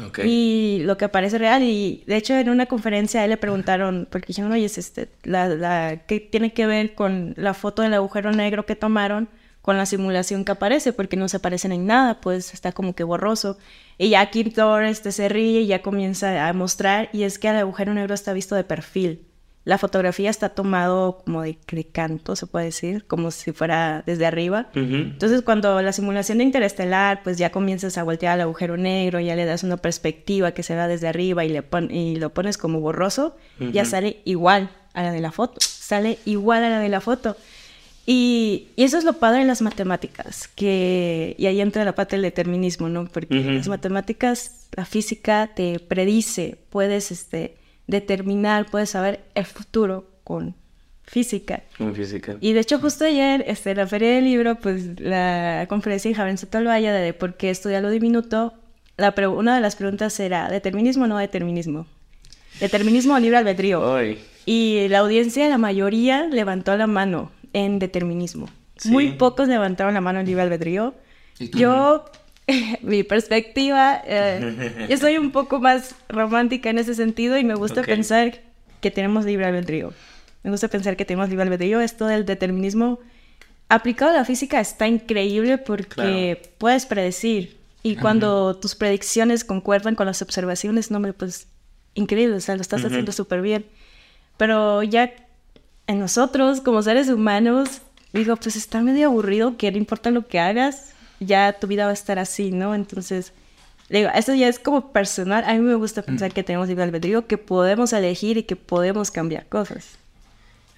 [0.06, 0.20] Ok.
[0.24, 4.06] Y lo que aparece real, y de hecho en una conferencia a él le preguntaron,
[4.10, 7.94] porque dijeron, oye, es este, la, la, ¿qué tiene que ver con la foto del
[7.94, 9.28] agujero negro que tomaron
[9.68, 10.94] con la simulación que aparece?
[10.94, 13.59] Porque no se parecen en nada, pues está como que borroso.
[13.98, 17.48] Y ya Kim Thor este, se ríe y ya comienza a mostrar, y es que
[17.48, 19.26] el agujero negro está visto de perfil.
[19.64, 24.24] La fotografía está tomado como de, de canto, se puede decir, como si fuera desde
[24.24, 24.68] arriba.
[24.70, 24.81] Ujú.
[24.94, 29.37] Entonces, cuando la simulación de interestelar, pues ya comienzas a voltear al agujero negro, ya
[29.37, 32.57] le das una perspectiva que se va desde arriba y, le pon- y lo pones
[32.57, 33.37] como borroso,
[33.72, 35.57] ya sale igual a la de la foto.
[35.61, 37.37] Sale igual a la de la foto.
[38.10, 42.16] Y, y eso es lo padre en las matemáticas, que, y ahí entra la parte
[42.16, 43.04] del determinismo, ¿no?
[43.04, 43.50] Porque Ujú.
[43.50, 50.54] las matemáticas, la física te predice, puedes este, determinar, puedes saber el futuro con
[51.04, 51.64] física.
[51.78, 52.38] En física.
[52.40, 56.14] Y de hecho justo ayer, este, en la feria del libro, pues la conferencia en
[56.14, 58.54] Javier Sotalvaya de por qué estudiar lo diminuto,
[58.96, 61.86] la una de las preguntas era, ¿determinismo o no determinismo?
[62.58, 63.98] ¿Determinismo o libre albedrío?
[64.46, 68.48] Y la audiencia, la mayoría, levantó la mano en determinismo.
[68.76, 68.90] Sí.
[68.90, 70.94] Muy pocos levantaron la mano en libre albedrío.
[71.38, 71.58] ¿Y tú?
[71.58, 72.04] Yo,
[72.82, 77.82] mi perspectiva, eh, yo soy un poco más romántica en ese sentido y me gusta
[77.82, 78.40] pensar
[78.80, 79.92] que tenemos libre albedrío.
[80.42, 81.80] Me gusta pensar que tenemos libre albedrío.
[81.80, 83.00] Esto del determinismo
[83.68, 87.58] aplicado a la física está increíble porque puedes predecir.
[87.82, 91.46] Y cuando tus predicciones concuerdan con las observaciones, no me, pues,
[91.94, 93.66] increíble, o sea, lo estás haciendo súper bien.
[94.37, 95.12] Pero ya
[95.88, 97.81] en nosotros, como seres humanos,
[98.12, 101.90] digo, pues está medio aburrido que no importa lo que hagas, ya tu vida va
[101.90, 102.74] a estar así, ¿no?
[102.74, 103.33] Entonces,
[103.88, 105.42] digo, eso ya es como personal.
[105.46, 109.11] A mí me gusta pensar que tenemos libre albedrío, que podemos elegir y que podemos
[109.11, 109.98] cambiar cosas.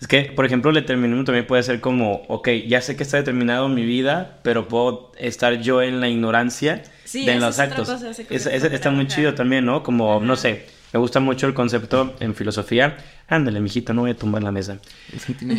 [0.01, 3.19] Es que, por ejemplo, el determinismo también puede ser como, ok, ya sé que está
[3.19, 7.89] determinado mi vida, pero puedo estar yo en la ignorancia Sí, de los es actos.
[8.31, 9.83] Es- que está muy chido también, ¿no?
[9.83, 12.97] Como, no sé, me gusta mucho el concepto en filosofía.
[13.29, 14.79] Ándale, mijito, no voy a tumbar la mesa.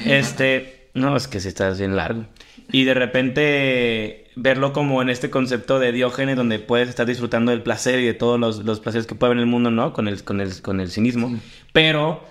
[0.06, 2.26] Este, no, es que si está bien largo.
[2.72, 7.62] Y de repente verlo como en este concepto de Diógenes, donde puedes estar disfrutando del
[7.62, 9.94] placer y de todos los, los placeres que puede haber en el mundo, ¿no?
[9.94, 11.39] Con el, con el, con el cinismo.
[11.74, 12.24] Pero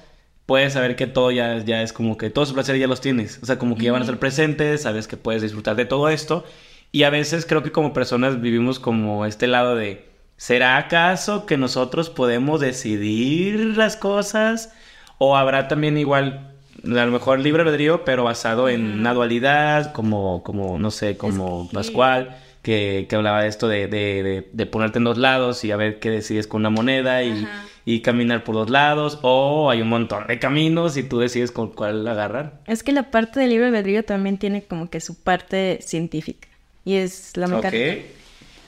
[0.47, 3.39] puedes saber que todo ya, ya es como que todos esos placeres ya los tienes.
[3.43, 6.09] O sea, como que ya van a ser presentes, sabes que puedes disfrutar de todo
[6.09, 6.45] esto.
[6.93, 10.10] Y a veces creo que como personas vivimos como este lado de,
[10.41, 14.73] ¿será acaso que nosotros podemos decidir las cosas?
[15.19, 20.43] ¿O habrá también igual, a lo mejor libre albedrío, pero basado en una dualidad, como,
[20.43, 24.67] como no sé, como que- Pascual, que, que hablaba de esto de, de, de- de
[24.67, 27.47] ponerte en dos lados y a ver qué decides con una moneda y,
[27.85, 29.19] y caminar por dos lados?
[29.21, 32.61] O hay un montón de caminos y tú decides con cuál agarrar.
[32.67, 36.49] Es que la parte del libre albedrío también tiene como que su parte científica.
[36.87, 38.07] Y es la mecánica.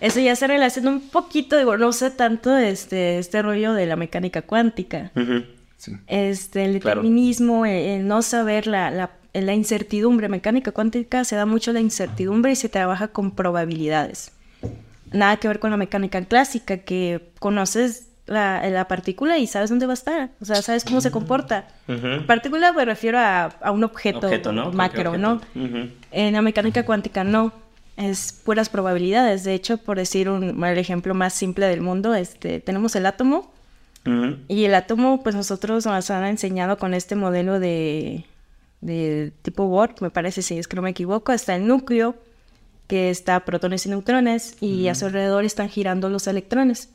[0.02, 3.96] Eso ya se relaciona un poquito, digo, no sé tanto este, este rollo de la
[3.96, 5.10] mecánica cuántica.
[5.78, 5.92] Sí.
[6.08, 7.00] Este, el Claro.
[7.02, 10.28] determinismo, el, el no saber la, la, la incertidumbre.
[10.28, 14.32] Mecánica cuántica se da mucho la incertidumbre y se trabaja con probabilidades.
[15.12, 19.86] Nada que ver con la mecánica clásica, que conoces la, la partícula y sabes dónde
[19.86, 20.30] va a estar.
[20.40, 21.68] O sea, sabes cómo se comporta.
[22.26, 24.72] Partícula me refiero a, a un objeto, Objeto, ¿no?
[24.72, 25.40] macro, ¿no?
[26.10, 27.52] En la mecánica cuántica no,
[27.96, 29.44] es puras probabilidades.
[29.44, 33.52] De hecho, por decir un, el ejemplo más simple del mundo, este, tenemos el átomo
[34.48, 38.24] y el átomo, pues nosotros nos han enseñado con este modelo de,
[38.80, 42.16] de tipo Bohr, me parece, si es que no me equivoco, está el núcleo,
[42.88, 46.90] que está protones y neutrones, y a su alrededor están girando los electrones.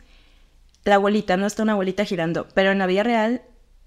[0.84, 3.42] La bolita, no está una bolita girando, pero en la vida real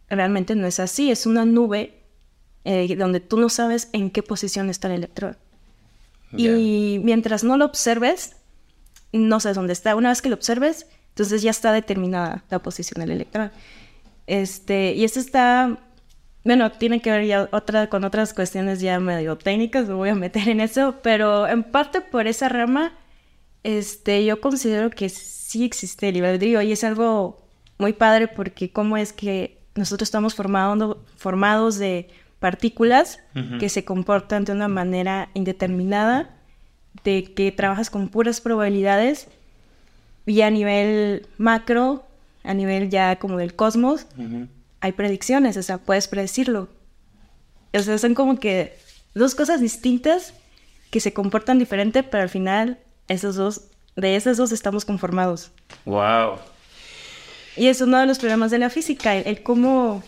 [0.08, 2.00] realmente no es así, es una nube
[2.64, 5.36] eh, donde tú no sabes en qué posición está el electrón.
[6.36, 8.36] Y mientras no lo observes,
[9.12, 9.96] no sabes dónde está.
[9.96, 13.50] Una vez que lo observes, entonces ya está determinada la posición del electrón.
[14.26, 15.78] Este, y esto está,
[16.44, 20.14] bueno, tiene que ver ya otra, con otras cuestiones ya medio técnicas, me voy a
[20.14, 22.96] meter en eso, pero en parte por esa rama,
[23.64, 27.44] este, yo considero que sí existe el libre y es algo
[27.78, 32.08] muy padre porque cómo es que nosotros estamos formado- formados de
[32.40, 33.20] partículas
[33.60, 36.30] que se comportan de una manera indeterminada,
[37.04, 39.28] de que trabajas con puras probabilidades
[40.26, 42.04] y a nivel macro,
[42.42, 44.06] a nivel ya como del cosmos,
[44.80, 46.68] hay predicciones, o sea, puedes predecirlo.
[47.74, 48.76] O sea, son como que
[49.14, 50.32] dos cosas distintas
[50.90, 53.62] que se comportan diferente, pero al final esos dos,
[53.96, 55.50] de esas dos estamos conformados.
[55.84, 56.38] Wow.
[57.56, 60.02] Y es uno de los problemas de la física, el, el cómo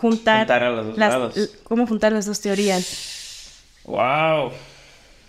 [0.00, 1.50] juntar, Juntar a los dos las, lados.
[1.64, 3.52] cómo juntar las dos teorías.
[3.84, 4.52] Wow.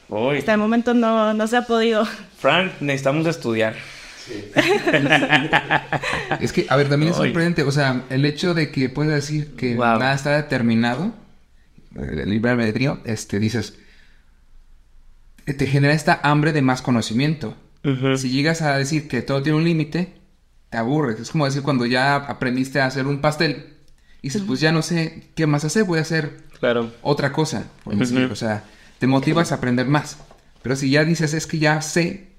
[0.09, 0.37] Uy.
[0.37, 2.05] Hasta el momento no, no se ha podido.
[2.39, 3.75] Frank, necesitamos estudiar.
[6.39, 7.63] Es que, a ver, también es sorprendente.
[7.63, 9.99] O sea, el hecho de que puedas decir que Wow.
[9.99, 11.13] nada está determinado,
[11.95, 13.75] eh, el libre albedrío, este, dices,
[15.45, 17.55] eh, te genera esta hambre de más conocimiento.
[18.17, 20.13] Si llegas a decir que todo tiene un límite,
[20.69, 21.21] te aburres.
[21.21, 23.76] Es como decir cuando ya aprendiste a hacer un pastel.
[24.21, 26.91] Y dices, pues ya no sé qué más hacer, voy a hacer Claro.
[27.01, 27.67] otra cosa.
[27.85, 28.03] Ujú.
[28.31, 28.63] O sea,
[28.99, 30.17] te motivas a aprender más.
[30.63, 32.31] Pero si ya dices, es que ya sé,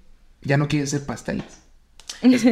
[0.42, 1.62] ya no quieres hacer pasteles.
[2.22, 2.42] Es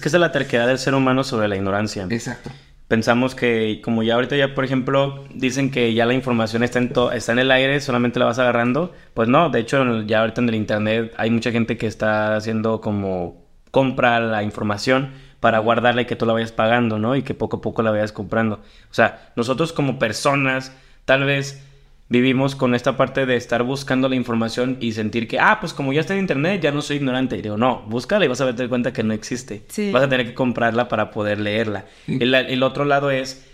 [0.00, 2.06] que esa es la terquedad del ser humano sobre la ignorancia.
[2.10, 2.50] Exacto.
[2.88, 6.92] Pensamos que, como ya ahorita ya, por ejemplo, dicen que ya la información está en,
[6.92, 8.92] to- está en el aire, solamente la vas agarrando.
[9.14, 12.80] Pues no, de hecho, ya ahorita en el internet hay mucha gente que está haciendo
[12.80, 17.16] como compra la información para guardarla y que tú la vayas pagando, ¿no?
[17.16, 18.56] Y que poco a poco la vayas comprando.
[18.90, 20.72] O sea, nosotros como personas,
[21.06, 21.62] tal vez
[22.10, 25.92] vivimos con esta parte de estar buscando la información y sentir que, ah, pues como
[25.92, 27.38] ya está en internet, ya no soy ignorante.
[27.38, 29.62] Y digo, no, búscala y vas a darte cuenta que no existe.
[29.68, 29.90] Sí.
[29.92, 31.86] Vas a tener que comprarla para poder leerla.
[32.06, 32.18] Sí.
[32.20, 33.46] El, el otro lado es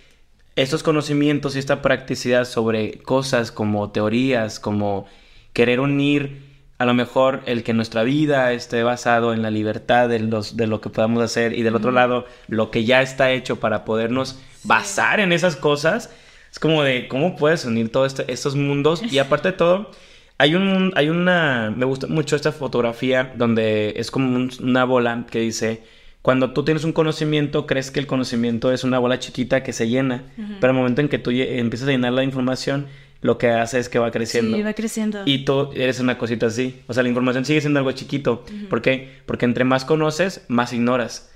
[0.56, 5.06] estos conocimientos y esta practicidad sobre cosas como teorías, como
[5.52, 6.45] querer unir
[6.78, 10.66] a lo mejor el que nuestra vida esté basado en la libertad de, los, de
[10.66, 14.38] lo que podamos hacer y del otro lado lo que ya está hecho para podernos
[14.64, 16.10] basar en esas cosas.
[16.52, 19.90] Es como de cómo puedes unir todos estos mundos y aparte de todo,
[20.38, 25.24] hay, un, hay una, me gusta mucho esta fotografía donde es como un- una bola
[25.30, 25.82] que dice,
[26.20, 29.88] cuando tú tienes un conocimiento, crees que el conocimiento es una bola chiquita que se
[29.88, 30.24] llena,
[30.60, 32.86] pero al momento en que tú empiezas a llenar la información,
[33.26, 34.56] lo que hace es que va creciendo.
[34.56, 35.22] Sí, va creciendo.
[35.26, 36.80] Y tú eres una cosita así.
[36.86, 38.44] O sea, la información sigue siendo algo chiquito.
[38.70, 39.18] ¿Por qué?
[39.26, 41.30] Porque entre más conoces, más ignoras.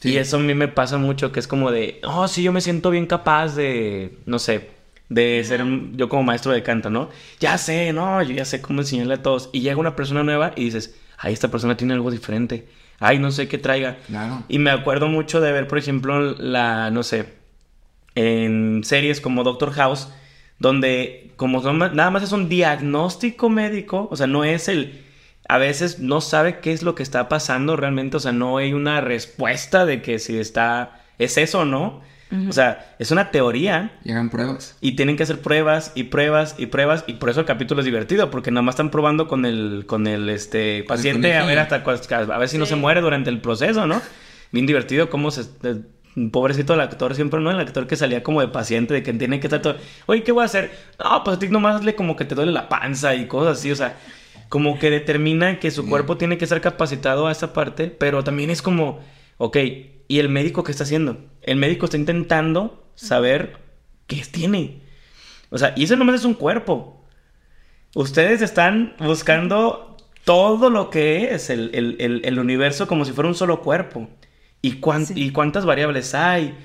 [0.00, 0.10] Sí.
[0.10, 2.60] Y eso a mí me pasa mucho, que es como de, oh, sí, yo me
[2.60, 4.68] siento bien capaz de, no sé,
[5.08, 7.08] de ser un- yo como maestro de canto, ¿no?
[7.40, 9.48] Ya sé, no, yo ya sé cómo enseñarle a todos.
[9.52, 12.66] Y llega una persona nueva y dices, ay, esta persona tiene algo diferente.
[13.00, 13.96] Ay, no sé qué traiga.
[14.08, 14.42] Claro.
[14.48, 17.26] Y me acuerdo mucho de ver, por ejemplo, la, no sé,
[18.14, 20.08] en series como Doctor House,
[20.58, 25.04] donde como son nada más es un diagnóstico médico, o sea, no es el...
[25.48, 28.74] A veces no sabe qué es lo que está pasando realmente, o sea, no hay
[28.74, 31.02] una respuesta de que si está...
[31.18, 32.02] ¿Es eso o no?
[32.48, 34.76] O sea, es una teoría Llegan pruebas.
[34.82, 37.86] y tienen que hacer pruebas y pruebas y pruebas y por eso el capítulo es
[37.86, 41.76] divertido porque nada más están probando con el con el este paciente a ver hasta
[41.76, 44.02] a ver si no se muere durante el proceso, ¿no?
[44.52, 45.44] Bien divertido cómo se
[46.32, 47.50] pobrecito el actor siempre, ¿no?
[47.50, 49.76] El actor que salía como de paciente de que tiene que estar todo,
[50.06, 50.70] "Oye, ¿qué voy a hacer?"
[51.02, 53.70] No, pues a ti nomás hazle como que te duele la panza y cosas así,
[53.70, 53.96] o sea,
[54.48, 58.50] como que determina que su cuerpo tiene que estar capacitado a esa parte, pero también
[58.50, 59.00] es como,
[59.36, 59.56] ok,
[60.08, 61.18] ¿y el médico qué está haciendo?
[61.42, 63.58] El médico está intentando saber
[64.06, 64.82] qué tiene.
[65.50, 67.04] O sea, y eso nomás es un cuerpo.
[67.94, 73.34] Ustedes están buscando todo lo que es el- el- el universo como si fuera un
[73.34, 74.08] solo cuerpo.
[74.62, 75.14] ¿Y, cuán- Sí.
[75.16, 76.56] ¿Y cuántas variables hay?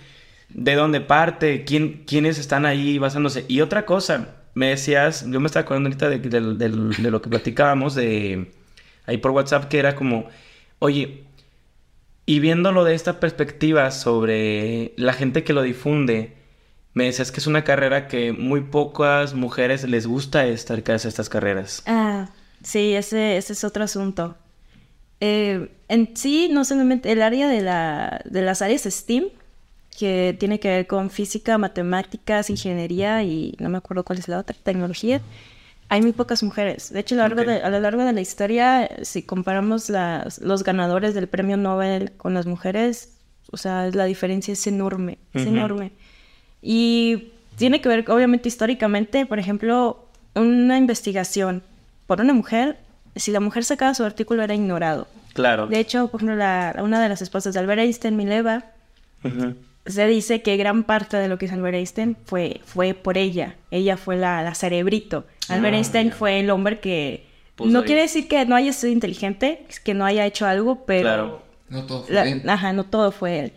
[0.56, 3.44] de dónde parte, quién, quiénes están ahí basándose.
[3.48, 6.70] Y otra cosa, me decías, yo me estaba acordando ahorita de, de- de-
[7.02, 8.52] de lo que platicábamos de
[9.08, 10.28] ahí por WhatsApp, que era como,
[10.78, 11.24] oye,
[12.28, 16.36] y viéndolo de esta perspectiva sobre la gente que lo difunde,
[16.94, 21.82] me decías que es una carrera que muy pocas mujeres les gusta estar estas carreras.
[21.88, 22.30] Ah,
[22.62, 24.38] sí, ese, ese es otro asunto.
[25.26, 29.28] Eh, en sí, no solamente el área de, la, de las áreas STEAM,
[29.98, 34.40] que tiene que ver con física, matemáticas, ingeniería y no me acuerdo cuál es la
[34.40, 35.22] otra, tecnología,
[35.88, 36.92] hay muy pocas mujeres.
[36.92, 40.40] De hecho, a lo largo, de, a lo largo de la historia, si comparamos las,
[40.40, 43.18] los ganadores del premio Nobel con las mujeres,
[43.50, 45.56] o sea, la diferencia es enorme, es Ujú.
[45.56, 45.94] enorme.
[46.62, 50.06] Y tiene que ver, obviamente, históricamente, por ejemplo,
[50.36, 51.64] una investigación
[52.08, 52.78] por una mujer,
[53.16, 55.08] si la mujer sacaba su artículo era ignorado.
[55.34, 55.68] Claro.
[55.68, 58.66] De hecho, por ejemplo, la- una de las esposas de Albert Einstein, Mileva,
[59.86, 63.56] se dice que gran parte de lo que hizo Albert Einstein fue, fue por ella.
[63.72, 65.26] Ella fue la, la cerebrito.
[65.50, 67.26] Albert Ah, Einstein fue el hombre que...
[67.64, 67.86] No ahí.
[67.86, 71.02] quiere decir que no haya sido inteligente, que no haya hecho algo, pero...
[71.02, 71.44] Claro.
[71.70, 72.50] No todo fue La- él.
[72.50, 73.54] ajá, no todo fue él.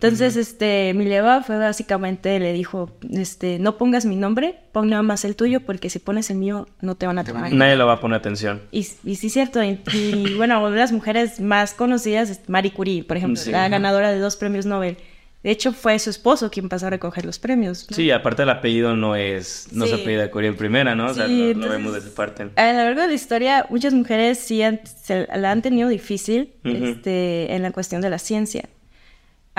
[0.00, 5.24] Entonces, este, Mileva fue básicamente, le dijo, este, no pongas mi nombre, pon nada más
[5.24, 7.52] el tuyo, porque si pones el mío, no te van a tomar.
[7.52, 8.62] Nadie le va a poner atención.
[8.70, 9.60] Y, y sí, cierto.
[9.64, 13.50] Y, y, bueno, una de las mujeres más conocidas es Marie Curie, por ejemplo, Sí.
[13.50, 14.96] la ganadora de dos premios Nobel.
[15.42, 17.86] De hecho, fue su esposo quien pasó a recoger los premios.
[17.90, 17.96] ¿no?
[17.96, 20.02] Sí, aparte el apellido no es, no se Sí.
[20.02, 21.06] apellida Curie en primera, ¿no?
[21.06, 22.48] O sea, Sí, lo- lo, vemos de esa parte.
[22.56, 26.52] A lo largo de la historia, muchas mujeres sí han- se la han tenido difícil
[26.64, 28.68] este, en la cuestión de la ciencia.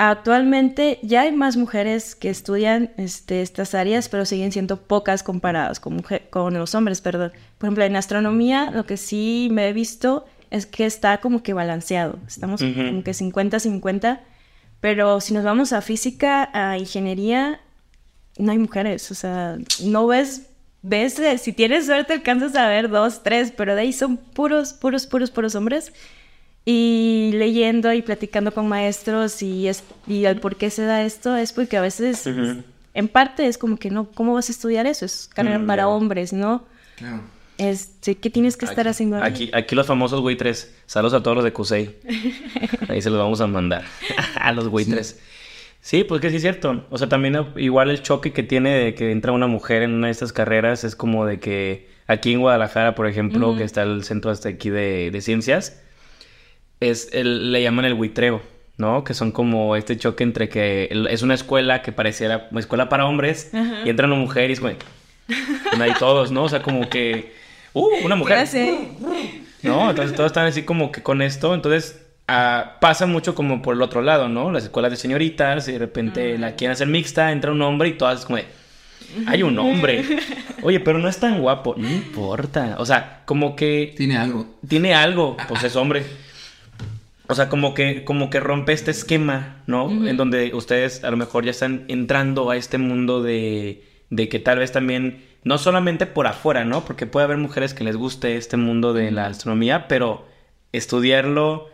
[0.02, 5.78] Actualmente ya hay más mujeres que estudian este, estas áreas, pero siguen siendo pocas comparadas
[5.78, 7.32] con, mujer- con los hombres, perdón.
[7.58, 11.52] Por ejemplo, en astronomía lo que sí me he visto es que está como que
[11.52, 12.18] balanceado.
[12.26, 12.72] Estamos Ujú.
[12.82, 14.20] como que 50-50,
[14.80, 17.60] pero si nos vamos a física, a ingeniería,
[18.38, 19.10] no hay mujeres.
[19.10, 20.46] O sea, no ves,
[20.80, 25.06] ves, si tienes suerte alcanzas a ver dos, tres, pero de ahí son puros, puros,
[25.06, 25.92] puros, puros hombres.
[26.64, 31.36] Y leyendo y platicando con maestros y, es, y el por qué se da esto
[31.36, 32.26] es porque a veces,
[32.94, 35.04] en parte es como que no, ¿cómo vas a estudiar eso?
[35.06, 36.64] Es carrera Mm, para hombres, ¿no?
[36.96, 37.22] Claro.
[37.56, 39.22] Este, ¿Qué tienes que estar Aquí- haciendo ahí?
[39.30, 40.74] Aquí, aquí los famosos buitres.
[40.86, 41.96] Saludos a todos los de Cusey.
[42.88, 43.84] Ahí se los vamos a mandar.
[44.34, 45.18] a los buitres.
[45.82, 46.86] Sí, pues que sí es cierto.
[46.90, 50.06] O sea, también igual el choque que tiene de que entra una mujer en una
[50.06, 54.04] de estas carreras es como de que aquí en Guadalajara, por ejemplo, que está el
[54.04, 55.80] centro hasta aquí de, de ciencias,
[56.80, 58.42] es el, le llaman el buitreo,
[58.78, 59.04] ¿no?
[59.04, 62.88] Que son como este choque entre que el- es una escuela que pareciera una escuela
[62.88, 63.82] para hombres Ajá.
[63.84, 64.72] y entra una mujer y es como...
[65.28, 66.44] Están ahí todos, ¿no?
[66.44, 67.32] O sea, como que...
[67.72, 67.86] ¡Uh!
[68.04, 68.38] Una mujer.
[68.38, 68.88] Ya sé.
[69.62, 69.90] ¿no?
[69.90, 73.82] Entonces todos están así como que con esto, entonces ah, pasa mucho como por el
[73.82, 74.50] otro lado, ¿no?
[74.50, 77.92] Las escuelas de señoritas y de repente la quieren hacer mixta, entra un hombre y
[77.92, 78.46] todas es como de,
[79.26, 80.02] hay un hombre.
[80.62, 82.76] Oye, pero no es tan guapo, no importa.
[82.78, 84.46] O sea, como que Tiene algo.
[84.66, 86.04] tiene algo, pues es hombre.
[87.30, 89.88] O sea, como que, como que rompe este esquema, ¿no?
[90.06, 94.40] En donde ustedes a lo mejor ya están entrando a este mundo de, de que
[94.40, 96.84] tal vez también, no solamente por afuera, ¿no?
[96.84, 100.26] Porque puede haber mujeres que les guste este mundo de la astronomía, pero
[100.72, 101.68] estudiarlo,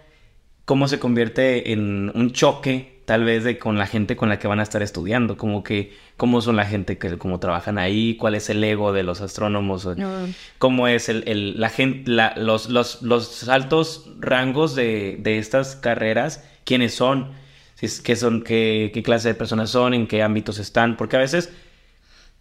[0.66, 4.48] cómo se convierte en un choque, tal vez, de con la gente con la que
[4.48, 8.34] van a estar estudiando, como que, cómo son la gente que, cómo trabajan ahí, cuál
[8.34, 10.26] es el ego de los astrónomos, No.
[10.58, 15.76] cómo es el, el- la gente, la- los, los, los altos rangos de, de estas
[15.76, 17.30] carreras, quiénes son,
[17.76, 21.14] si es- qué son, qué, qué clase de personas son, en qué ámbitos están, porque
[21.16, 21.52] a veces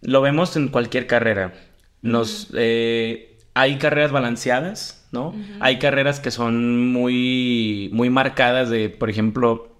[0.00, 1.54] lo vemos en cualquier carrera.
[2.02, 5.34] Nos, eh, hay carreras balanceadas, ¿no?
[5.60, 9.74] Hay carreras que son muy, muy marcadas de, por ejemplo,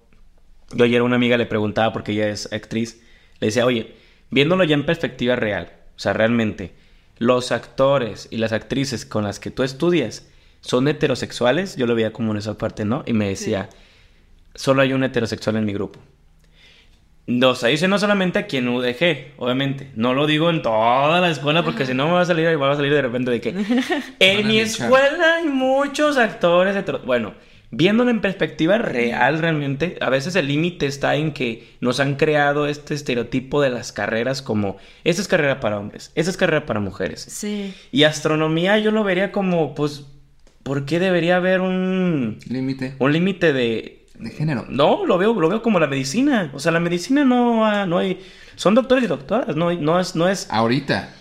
[0.73, 3.03] yo ayer a una amiga le preguntaba, porque ella es actriz,
[3.39, 3.93] le decía, oye,
[4.31, 6.73] viéndolo ya en perspectiva real, o sea, realmente,
[7.19, 10.27] los actores y las actrices con las que tú estudias
[10.61, 13.03] son heterosexuales, yo lo veía como en esa parte, ¿no?
[13.05, 13.69] Y me decía,
[14.55, 15.99] solo hay un heterosexual en mi grupo.
[17.27, 19.91] No, o sea, dice no solamente aquí en UDG, obviamente.
[19.95, 22.71] No lo digo en toda la escuela porque si no me va a salir, va
[22.71, 23.49] a salir de repente de que
[24.19, 26.77] en a mi escuela hay muchos actores.
[27.05, 27.33] Bueno,
[27.69, 32.67] viéndolo en perspectiva real realmente, a veces el límite está en que nos han creado
[32.67, 36.79] este estereotipo de las carreras como, esta es carrera para hombres, esta es carrera para
[36.79, 37.21] mujeres.
[37.29, 37.73] Sí.
[37.91, 40.05] Y astronomía yo lo vería como, pues,
[40.63, 44.65] ¿por qué debería haber un, Límite un límite de, de género.
[44.69, 46.49] no, lo veo, lo veo como la medicina.
[46.53, 48.19] O sea, la medicina no, ha- no hay.
[48.55, 50.47] Son doctores y doctoras, no, hay- no es, no es.
[50.49, 51.13] Ahorita.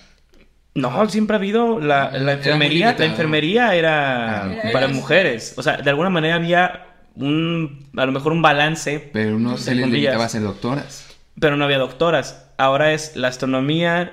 [0.75, 2.95] No, siempre ha habido la, enfermería.
[2.99, 5.55] La enfermería era Ah, para mujeres.
[5.57, 9.09] O sea, de alguna manera había un, a lo mejor un balance.
[9.13, 11.17] Pero no se les limitaba a ser doctoras.
[11.41, 12.51] pero no había doctoras.
[12.59, 14.13] Ahora es la astronomía,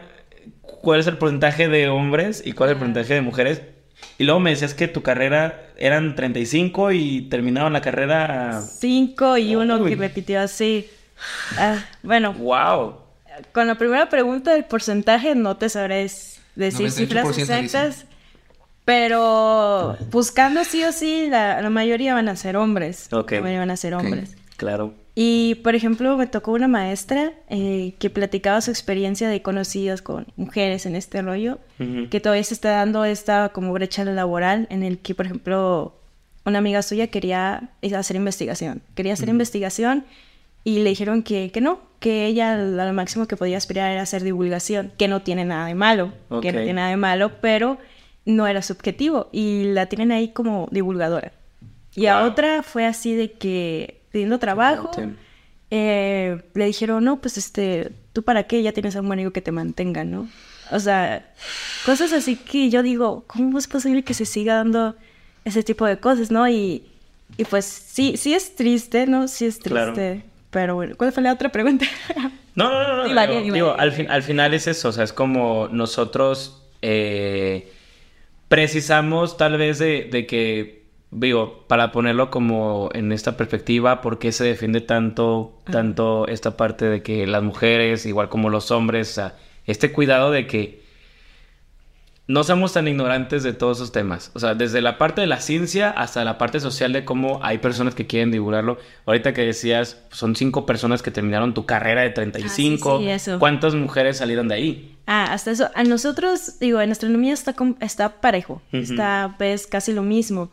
[0.61, 3.61] cuál es el porcentaje de hombres y cuál es el porcentaje de mujeres.
[4.17, 8.61] Y luego me decías que tu carrera eran 35 y terminaban la carrera...
[8.61, 9.91] 5 y uno Uy.
[9.91, 10.89] que repitió así.
[11.57, 13.03] Ah, bueno, ¡Wow!
[13.51, 18.05] con la primera pregunta del porcentaje no te sabré decir 98% cifras exactas,
[18.85, 23.11] pero buscando sí o sí, la, la mayoría van a ser hombres.
[23.11, 23.31] Ok.
[23.33, 24.35] La mayoría van a ser hombres.
[24.57, 24.93] Claro.
[25.15, 30.25] Y, por ejemplo, me tocó una maestra eh, que platicaba su experiencia de conocidas con
[30.37, 31.59] mujeres en este rollo,
[32.09, 35.95] que todavía se está dando esta como brecha laboral en el que, por ejemplo,
[36.45, 40.05] una amiga suya quería hacer investigación, quería hacer investigación
[40.63, 44.23] y le dijeron que, que no, que ella lo máximo que podía aspirar era hacer
[44.23, 47.77] divulgación, que no tiene nada de malo, que no tiene nada de malo, pero
[48.25, 51.33] no era su objetivo y la tienen ahí como divulgadora.
[51.95, 54.91] Y a otra fue así de que pidiendo trabajo,
[55.71, 58.61] eh, le dijeron, no, pues este, ¿tú para qué?
[58.63, 60.29] Ya tienes a un marido que te mantenga, ¿no?
[60.71, 61.33] O sea,
[61.85, 64.95] cosas así que yo digo, ¿cómo es posible que se siga dando
[65.45, 66.47] ese tipo de cosas, no?
[66.47, 66.83] Y,
[67.37, 69.27] y pues sí, sí es triste, ¿no?
[69.27, 69.93] Sí es Claro.
[69.93, 70.23] triste.
[70.51, 71.85] Pero bueno, ¿cuál fue la otra pregunta?
[72.55, 73.53] No, no, no, no.
[73.55, 77.67] Digo, al, fin- al final es eso, o sea, es como nosotros eh,
[78.47, 80.82] precisamos tal vez de, de que,
[81.15, 86.85] digo, para ponerlo como en esta perspectiva, ¿por qué se defiende tanto, tanto esta parte
[86.85, 89.35] de que las mujeres, igual como los hombres, o sea,
[89.65, 90.83] este cuidado de que
[92.25, 94.31] no seamos tan ignorantes de todos esos temas.
[94.33, 97.57] O sea, desde la parte de la ciencia hasta la parte social de cómo hay
[97.57, 98.77] personas que quieren divulgarlo.
[99.05, 102.95] Ahorita que decías, son cinco personas que terminaron tu carrera de 35.
[102.95, 103.39] Ah, sí, sí, eso.
[103.39, 104.97] ¿Cuántas mujeres salieron de ahí?
[105.05, 105.69] Ah, hasta eso.
[105.75, 108.61] A nosotros, digo, en astronomía está, está parejo.
[108.71, 110.49] Está, pues, casi lo mismo.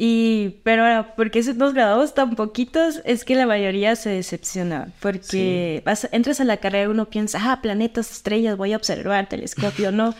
[0.00, 3.02] Y, pero ahora, ¿por qué nos graduamos tan poquitos?
[3.04, 4.92] Es que la mayoría se decepciona.
[5.00, 9.28] Porque vas, entras a la carrera y uno piensa, ah, planetas, estrellas, voy a observar,
[9.28, 10.14] telescopio, no.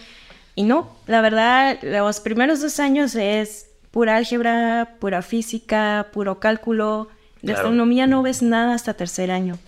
[0.57, 7.09] Y no, la verdad, los primeros dos años es pura álgebra, pura física, puro cálculo.
[7.41, 7.59] De Claro.
[7.68, 9.59] astronomía no ves nada hasta tercer año.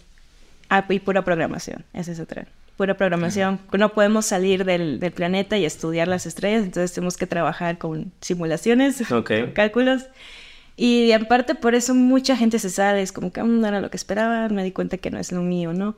[0.69, 2.49] Ah, y pura programación, esa es otra.
[2.81, 3.61] Pura programación.
[3.77, 8.11] No podemos salir del, del planeta y estudiar las estrellas, entonces tenemos que trabajar con
[8.23, 9.29] simulaciones, Ok.
[9.43, 10.05] con cálculos.
[10.79, 13.83] Y en parte por eso mucha gente se sale, es como que "Mm, no era
[13.83, 15.95] lo que esperaba, me di cuenta que no es lo mío, ¿no?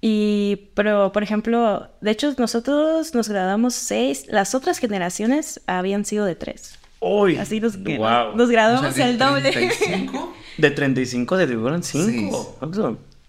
[0.00, 6.24] Y, pero, por ejemplo, de hecho nosotros nos graduamos seis, las otras generaciones habían sido
[6.24, 6.78] de tres.
[7.00, 7.36] ¡Uy!
[7.36, 8.34] Así nos, Wow.
[8.34, 9.50] nos O graduamos sea, de el doble.
[9.52, 12.56] 35, De 35 se divulgaron 5.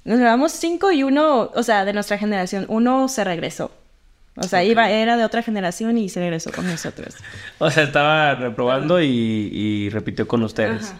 [0.03, 3.71] Nos grabamos cinco y uno, o sea, de nuestra generación, uno se regresó.
[4.35, 7.15] O sea, iba, era de otra generación y se regresó con nosotros.
[7.57, 10.93] O sea, estaba reprobando y, y repitió con ustedes.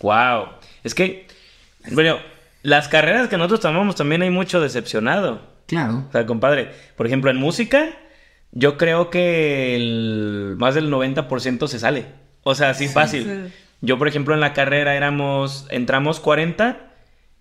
[0.00, 0.48] Wow.
[0.84, 1.26] Es que,
[1.90, 2.18] bueno,
[2.62, 5.40] las carreras que nosotros tomamos también hay mucho decepcionado.
[5.66, 6.04] claro.
[6.08, 7.96] O sea, compadre, por ejemplo, en música,
[8.50, 12.06] yo creo que el, más del 90% se sale.
[12.42, 13.24] O sea, así fácil.
[13.24, 13.52] sí.
[13.80, 16.91] Yo, por ejemplo, en la carrera éramos, entramos 40,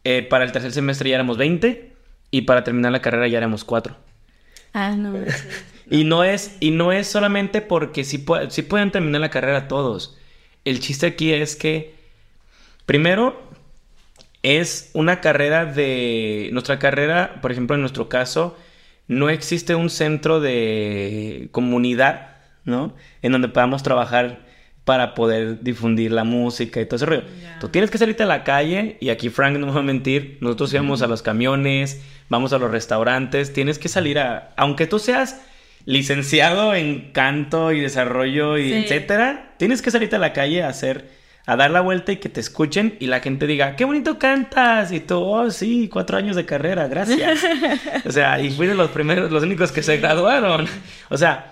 [0.04, 1.92] eh, para el tercer semestre ya éramos 20
[2.32, 3.96] y para terminar la carrera ya éramos 4.
[4.74, 5.14] Ah, no.
[5.90, 10.18] Y no es, y no es solamente porque sí, sí pueden terminar la carrera todos.
[10.64, 11.96] El chiste aquí es que,
[12.86, 13.42] primero,
[14.42, 16.50] es una carrera de...
[16.54, 18.58] Nuestra carrera, por ejemplo, en nuestro caso,
[19.10, 22.96] no existe un centro de comunidad, ¿no?
[23.22, 24.40] En donde podamos trabajar
[24.86, 27.24] para poder difundir la música y todo ese rollo.
[27.60, 30.38] Tú tienes que salirte a la calle, y aquí Frank no me va a mentir,
[30.42, 34.52] nosotros íbamos a los camiones, vamos a los restaurantes, tienes que salir a...
[34.58, 35.42] Aunque tú seas
[35.86, 38.74] licenciado en canto y desarrollo y Sí.
[38.74, 41.22] etcétera, tienes que salirte a la calle a hacer...
[41.48, 44.92] A dar la vuelta y que te escuchen y la gente diga, qué bonito cantas.
[44.92, 47.40] Y tú, oh, sí, cuatro años de carrera, gracias.
[48.06, 50.68] o sea, y fui de los primeros, los únicos que se graduaron.
[51.10, 51.51] O sea,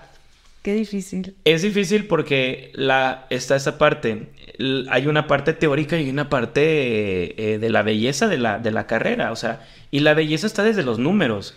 [0.62, 1.34] Qué difícil.
[1.44, 4.28] es difícil porque la, está esa parte.
[4.90, 8.70] Hay una parte teórica y una parte eh, eh, de la belleza de la, de
[8.70, 9.32] la carrera.
[9.32, 11.56] O sea, y la belleza está desde los números.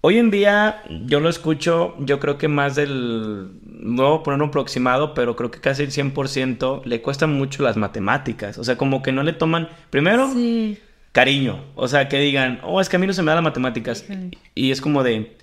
[0.00, 4.42] Hoy en día yo lo escucho, yo creo que más del, no voy a poner
[4.42, 8.58] un aproximado, pero creo que casi el 100% le cuestan mucho las matemáticas.
[8.58, 10.78] O sea, como que no le toman, primero, Sí.
[11.12, 11.64] cariño.
[11.74, 14.04] O sea, que digan, oh, es que a mí no se me dan las matemáticas.
[14.54, 15.38] Y es como de,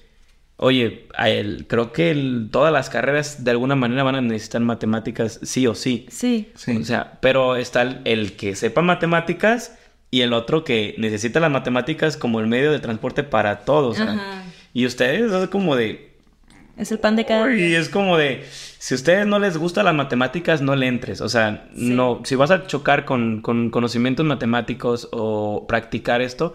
[0.61, 4.61] oye, a él, creo que el- todas las carreras de alguna manera van a necesitar
[4.61, 6.05] matemáticas sí o sí.
[6.09, 6.49] Sí.
[6.55, 6.77] Sí.
[6.77, 9.77] O sea, pero está el, el que sepa matemáticas
[10.11, 13.97] y el otro que necesita las matemáticas como el medio de transporte para todos.
[14.73, 16.11] Y ustedes es como de,
[16.77, 17.79] Es el pan de cada y día.
[17.79, 18.43] es como de,
[18.77, 21.21] si a ustedes no les gustan las matemáticas, no le entres.
[21.21, 26.53] O sea, no, si vas a chocar con, con conocimientos matemáticos o practicar esto,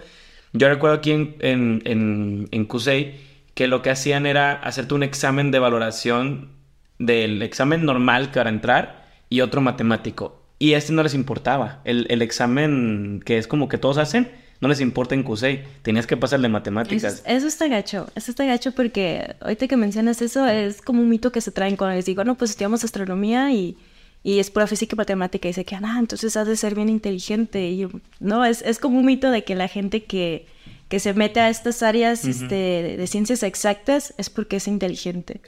[0.52, 3.25] Yo recuerdo aquí en, en, en, en CUSEI
[3.56, 6.50] que lo que hacían era hacerte un examen de valoración
[6.98, 10.42] del examen normal para entrar y otro matemático.
[10.58, 11.80] Y este no les importaba.
[11.84, 14.30] El, el examen que es como que todos hacen,
[14.60, 15.64] no les importa en CUSEI.
[15.80, 17.22] Tenías que pasar de matemáticas.
[17.24, 21.32] Eso, está gacho, eso está gacho porque ahorita que mencionas eso es como un mito
[21.32, 23.78] que se traen cuando les digo, no, pues estudiamos astronomía y,
[24.22, 26.90] y es pura física y matemática y se quedan, ah, entonces has de ser bien
[26.90, 27.70] inteligente.
[27.70, 27.88] Y
[28.20, 30.46] no, es, es como un mito de que la gente que,
[30.88, 35.40] que se mete a estas áreas este, de ciencias exactas es porque es inteligente.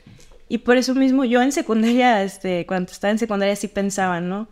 [0.48, 4.48] Y por eso mismo yo en secundaria, este, cuando estaba en secundaria sí pensaba, ¿no?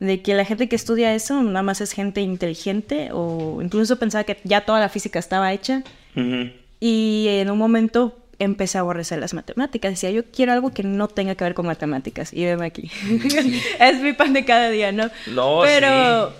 [0.00, 4.24] De que la gente que estudia eso nada más es gente inteligente o incluso pensaba
[4.24, 5.84] que ya toda la física estaba hecha.
[6.16, 6.50] Ujú.
[6.80, 9.92] Y en un momento empecé a aborrecer las matemáticas.
[9.92, 12.32] Decía, yo quiero algo que no tenga que ver con matemáticas.
[12.32, 12.90] Y veme aquí.
[13.78, 15.10] es mi pan de cada día, ¿no?
[15.28, 16.32] No, Pero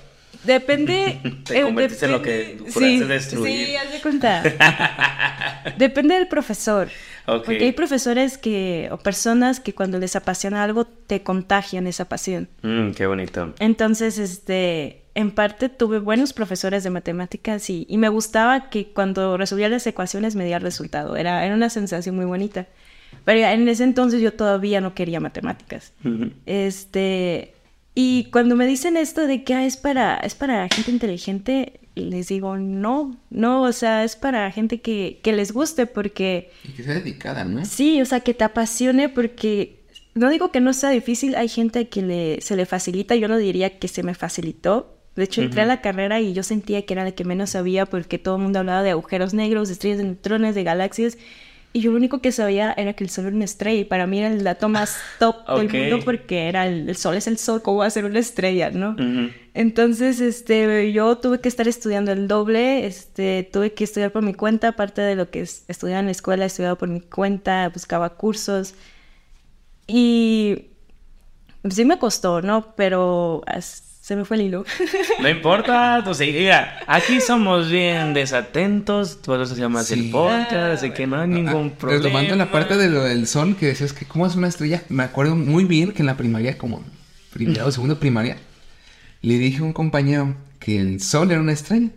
[0.42, 1.20] depende...
[1.44, 3.66] Te eh, convertiste en lo que depende- sí, destruir.
[3.66, 4.42] Sí, haz de cuenta.
[5.78, 6.88] depende del profesor.
[7.26, 12.48] Porque hay profesores que, o personas que cuando les apasiona algo, te contagian esa pasión.
[12.62, 13.54] Mm, qué bonito.
[13.60, 19.38] Entonces, este, en parte tuve buenos profesores de matemáticas y, y me gustaba que cuando
[19.38, 21.16] resolvía las ecuaciones me diera resultado.
[21.16, 22.66] Era, era una sensación muy bonita.
[23.24, 25.92] Pero en ese entonces yo todavía no quería matemáticas.
[26.46, 27.53] Este,
[27.94, 32.28] y cuando me dicen esto de que ah, es para, es para gente inteligente, les
[32.28, 36.50] digo, no, no, o sea, es para gente que, que les guste porque...
[36.64, 37.64] Y que sea dedicada, ¿no?
[37.64, 39.84] Sí, o sea, que te apasione porque
[40.14, 43.36] no digo que no sea difícil, hay gente que le, se le facilita, yo no
[43.36, 44.98] diría que se me facilitó.
[45.14, 47.86] De hecho, entré a la carrera y yo sentía que era la que menos sabía
[47.86, 51.18] porque todo el mundo hablaba de agujeros negros, de estrellas de neutrones, de galaxias.
[51.76, 54.06] Y yo lo único que sabía era que el Sol era una estrella y para
[54.06, 57.36] mí era el dato más top del mundo porque era el, el Sol es el
[57.36, 58.94] Sol, ¿cómo va a ser una estrella, no?
[59.54, 64.34] Entonces, este, yo tuve que estar estudiando el doble, este, tuve que estudiar por mi
[64.34, 68.08] cuenta, aparte de lo que es- estudiaba en la escuela, estudiaba por mi cuenta, buscaba
[68.10, 68.74] cursos.
[69.86, 70.66] Y
[71.70, 72.74] sí me costó, ¿no?
[72.76, 74.66] Pero as- se me fue el hilo.
[75.22, 79.94] No importa, pues sí, mira, aquí somos bien desatentos, por eso se llama Sí.
[79.94, 82.02] el podcast, así que no hay ningún Ah, problema.
[82.04, 85.04] Retomando la parte de lo del sol, que decías que cómo es una estrella, me
[85.04, 86.84] acuerdo muy bien que en la primaria, como
[87.32, 88.36] primero o segundo primaria,
[89.22, 91.88] le dije a un compañero que el sol era una estrella.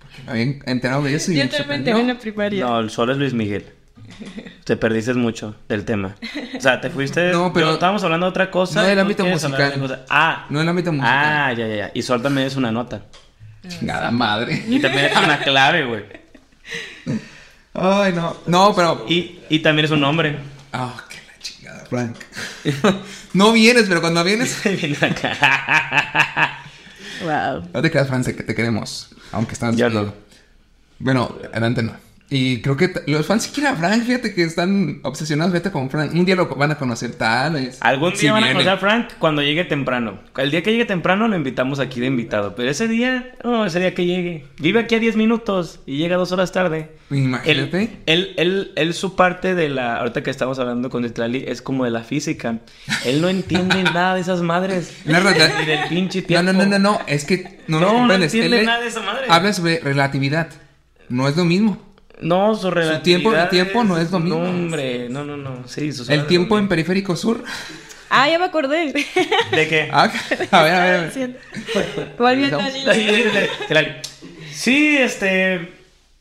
[0.00, 2.66] Porque me habían enterado de eso y Yo me también en la primaria.
[2.66, 3.64] No, el sol es Luis Miguel.
[4.64, 6.14] Te perdiste mucho del tema.
[6.56, 7.32] O sea, te fuiste.
[7.32, 8.80] No, pero- yo- estábamos hablando de otra cosa.
[8.82, 10.04] No del ámbito de musical.
[10.08, 11.12] Ah, No en el ámbito musical.
[11.16, 11.90] ah, ya, ya, ya.
[11.94, 13.02] Y sol también es una nota.
[13.68, 14.64] Chingada madre.
[14.68, 16.04] Y también es una clave, güey.
[17.74, 18.36] Ay, no.
[18.46, 19.04] No, pero.
[19.08, 20.38] Y, y también es un nombre.
[20.72, 22.16] Ah, qué la chingada, Frank.
[23.32, 24.62] no vienes, pero cuando vienes.
[24.80, 26.58] Viene acá.
[27.22, 27.68] Wow.
[27.72, 29.10] No te quedas, Frank, que te queremos.
[29.32, 29.74] Aunque estás.
[29.76, 30.12] Ya no.
[30.98, 31.92] Bueno, adelante no.
[32.36, 35.88] Y creo que los fans sí quieren a Frank, fíjate que están obsesionados, vete con
[35.88, 36.12] Frank.
[36.14, 37.70] Un día lo van a conocer tal.
[37.80, 40.18] Algún día Si van a conocer a Frank cuando llegue temprano.
[40.36, 42.56] El día que llegue temprano lo invitamos aquí de invitado.
[42.56, 44.46] Pero ese día, no, ese día que llegue.
[44.58, 46.90] Vive aquí a 10 minutos y llega dos horas tarde.
[47.08, 47.82] Imagínate.
[47.82, 49.98] Él, él, él, él, su parte de la.
[49.98, 52.58] Ahorita que estamos hablando con Itlali, es como de la física.
[53.04, 54.92] Él no entiende nada de esas madres.
[55.04, 56.52] La verdad- Ni del pinche No, tiempo.
[56.52, 58.34] no, no, no, no, es que no, No, no comprendes.
[58.34, 59.26] entiende Él nada de esa madre.
[59.28, 60.48] Habla sobre relatividad.
[61.08, 61.78] No es lo mismo.
[62.20, 63.02] No, su relatividad.
[63.02, 64.38] tiempo- el tiempo no es lo mismo.
[64.42, 65.66] No, hombre, no, no, no.
[65.68, 67.42] Sí, su El tiempo en periférico sur.
[68.10, 68.92] Ah, ya me acordé.
[69.50, 69.88] ¿De qué?
[69.92, 70.12] Ah,
[70.50, 70.94] a ver, a ver.
[70.96, 71.12] a ver.
[71.12, 71.38] Siento.
[72.18, 72.92] Volviendo al hilo.
[73.64, 73.88] Itlali,
[74.52, 75.72] Sí, este.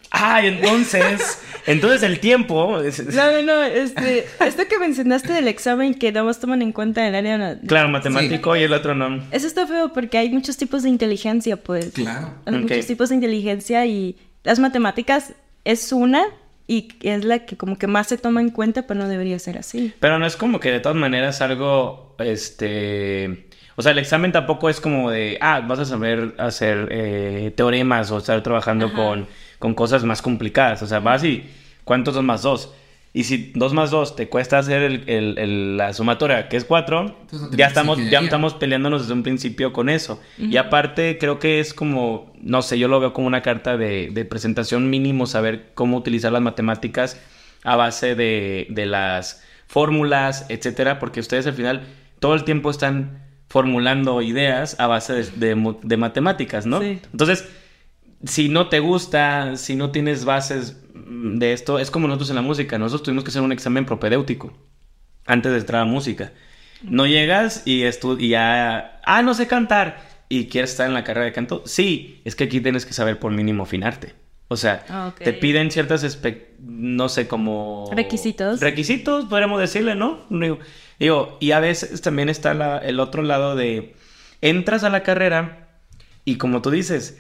[0.10, 1.40] Ay, entonces.
[1.66, 2.80] Entonces el tiempo.
[2.82, 6.72] es- No, no, no, este, esto que mencionaste del examen que nada más toman en
[6.72, 7.58] cuenta el área...
[7.68, 9.24] Claro, matemático y el otro no.
[9.32, 11.92] Eso está feo porque hay muchos tipos de inteligencia, pues.
[11.94, 12.34] Claro.
[12.46, 15.34] Hay muchos tipos de inteligencia y las matemáticas
[15.66, 16.26] es una
[16.68, 19.58] y es la que como que más se toma en cuenta, pero no debería ser
[19.58, 19.94] así.
[20.00, 23.48] Pero no es como que de todas maneras algo, este...
[23.76, 28.12] O sea, el examen tampoco es como de, ah, vas a saber hacer eh, teoremas
[28.12, 30.84] o estar trabajando con, con cosas más complicadas.
[30.84, 31.50] O sea, vas y,
[31.84, 32.72] ¿cuántos dos más dos?
[33.16, 36.66] Y si dos más dos te cuesta hacer el- el- el- la sumatoria, que es
[36.66, 40.20] cuatro, Entonces no te ya metes estamos, ya estamos peleándonos desde un principio con eso.
[40.40, 44.10] Y aparte, creo que es como, no sé, yo lo veo como una carta de,
[44.12, 47.22] de presentación mínimo, saber cómo utilizar las matemáticas
[47.64, 51.84] a base de, de las fórmulas, etcétera, porque ustedes al final
[52.20, 56.82] todo el tiempo están formulando ideas a base de, de mo- de matemáticas, ¿no?
[56.82, 57.00] Sí.
[57.12, 57.48] Entonces,
[58.26, 62.42] si no te gusta, si no tienes bases de esto, es como nosotros en la
[62.42, 62.78] música.
[62.78, 64.54] Nosotros tuvimos que hacer un examen propedéutico
[65.26, 66.32] antes de entrar a música.
[66.84, 67.84] No llegas y,
[68.28, 71.64] ya, ah, no sé cantar y quieres estar en la carrera de canto.
[71.66, 74.14] Sí, es que aquí tienes que saber por mínimo afinarte.
[74.50, 76.20] O sea, Ah, te piden ciertas,
[76.60, 77.90] no sé, como...
[77.94, 78.60] Requisitos.
[78.60, 80.20] Requisitos, podríamos decirle, ¿no?
[80.30, 80.60] Digo,
[81.00, 83.96] digo, y a veces también está la- el otro lado de...
[84.42, 85.70] Entras a la carrera
[86.26, 87.18] y como tú dices,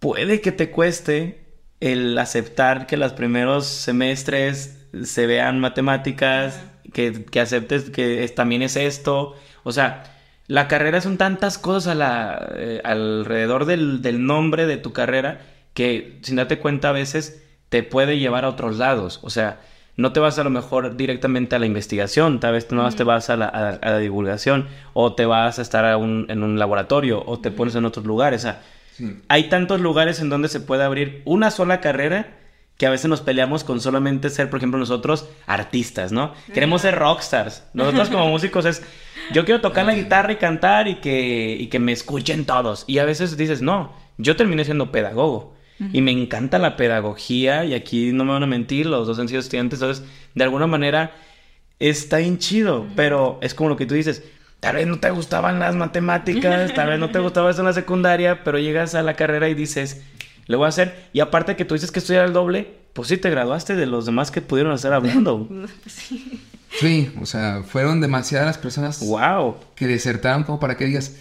[0.00, 1.45] puede que te cueste
[1.80, 6.62] el aceptar que los primeros semestres se vean matemáticas,
[6.92, 9.34] que, que aceptes que es- también es esto.
[9.62, 10.04] O sea,
[10.46, 15.40] la carrera son tantas cosas a la, eh, alrededor del, del nombre de tu carrera
[15.74, 19.20] que sin darte cuenta a veces te puede llevar a otros lados.
[19.22, 19.60] O sea,
[19.96, 23.04] no te vas a lo mejor directamente a la investigación, tal vez no más te
[23.04, 26.42] vas a la, a- a la divulgación o te vas a estar a un- en
[26.42, 28.40] un laboratorio o te pones en otros lugares.
[28.42, 28.62] O sea,
[28.96, 29.18] Sí.
[29.28, 32.36] hay tantos lugares en donde se puede abrir una sola carrera
[32.76, 36.34] que a veces nos peleamos con solamente ser, por ejemplo, nosotros artistas, ¿no?
[36.52, 37.64] Queremos ser rockstars.
[37.72, 38.82] Nosotros como músicos es,
[39.32, 42.84] yo quiero tocar la guitarra y cantar y que, y que me escuchen todos.
[42.86, 45.54] Y a veces dices, no, yo terminé siendo pedagogo.
[45.92, 49.28] Y me encanta la pedagogía y aquí no me van a mentir, los dos han
[49.28, 51.14] sido estudiantes, entonces de alguna manera
[51.78, 54.24] está bien chido, pero es como lo que tú dices,
[54.66, 57.72] tal vez no te gustaban las matemáticas, tal vez no te gustaba eso en la
[57.72, 60.02] secundaria, pero llegas a la carrera y dices,
[60.46, 63.16] le voy a hacer, y aparte que tú dices que estudiar el doble, pues sí
[63.16, 65.48] te graduaste de los demás que pudieron hacer hablando.
[66.80, 69.56] Sí, o sea, fueron demasiadas las personas wow.
[69.76, 71.12] que desertaron como para que digas,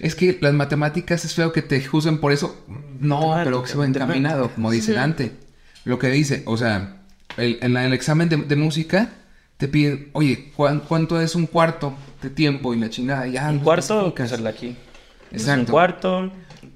[0.00, 2.64] es que las matemáticas es feo que te juzguen por eso.
[2.98, 5.32] No, pero que se va encaminado, como dice Dante.
[5.84, 6.96] Lo que dice, o sea,
[7.36, 9.10] el- en el examen de, de música
[9.60, 12.74] te piden, oye, ¿cuán- ¿cuánto es un cuarto de tiempo?
[12.74, 13.48] Y la chingada, ya.
[13.50, 14.76] Un no cuarto, que es el de aquí.
[15.30, 15.60] Es Exacto.
[15.60, 16.32] Un cuarto.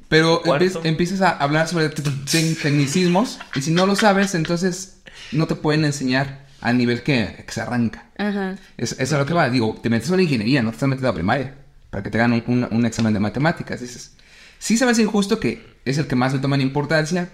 [0.08, 0.40] Pero
[0.84, 5.00] empiezas a hablar sobre te- te- tecnicismos y si no lo sabes, entonces
[5.32, 8.06] no te pueden enseñar al nivel que, que se arranca.
[8.16, 8.56] Ajá.
[8.76, 9.50] Es, eso es a lo que va.
[9.50, 11.54] Digo, te metes a la ingeniería, no te estás metiendo a la primaria.
[11.90, 13.80] Para que te hagan un, un- un examen de matemáticas.
[13.80, 14.12] Dices,
[14.58, 17.28] sí sabes injusto que es el que más le toman importancia,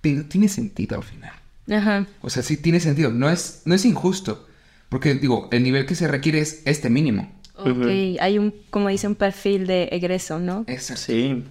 [0.00, 1.32] pero tiene sentido al final.
[1.70, 2.06] Ajá.
[2.20, 3.10] O sea, sí tiene sentido.
[3.10, 4.46] No es, no es injusto.
[4.88, 7.32] Porque, digo, el nivel que se requiere es este mínimo.
[7.56, 7.86] Ok,
[8.20, 10.64] hay un, como dice, un perfil de egreso, ¿no?
[10.66, 11.02] Exacto.
[11.06, 11.44] Sí.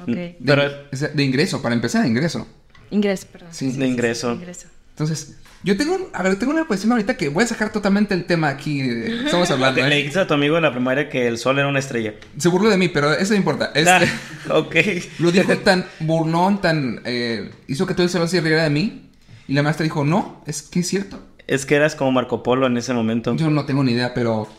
[0.00, 0.06] Ok.
[0.08, 0.70] De, Pero-
[1.14, 2.46] de ingreso, para empezar, de ingreso.
[2.90, 3.48] Ingreso, perdón.
[3.52, 3.70] Sí.
[3.72, 4.32] De ingreso.
[4.34, 4.66] Ingreso.
[4.90, 8.14] Entonces, yo tengo, un- a ver, tengo una cuestión ahorita que voy a sacar totalmente
[8.14, 8.80] el tema aquí.
[8.80, 9.80] eh, Estamos hablando.
[9.80, 9.96] Le ¿eh?
[9.98, 12.14] dijiste a tu amigo en la primaria que el sol era una estrella.
[12.36, 13.72] Se burló de mí, pero eso no importa.
[13.74, 13.86] Es-
[14.48, 14.76] Ah, ok.
[15.18, 17.00] Lo dijo tan burlón, tan...
[17.04, 19.05] eh, hizo que todo el salón se riera de mí.
[19.48, 21.20] Y la maestra dijo, no, es que es cierto.
[21.46, 23.34] Es que eras como Marco Polo en ese momento.
[23.36, 24.48] Yo no tengo ni idea, pero...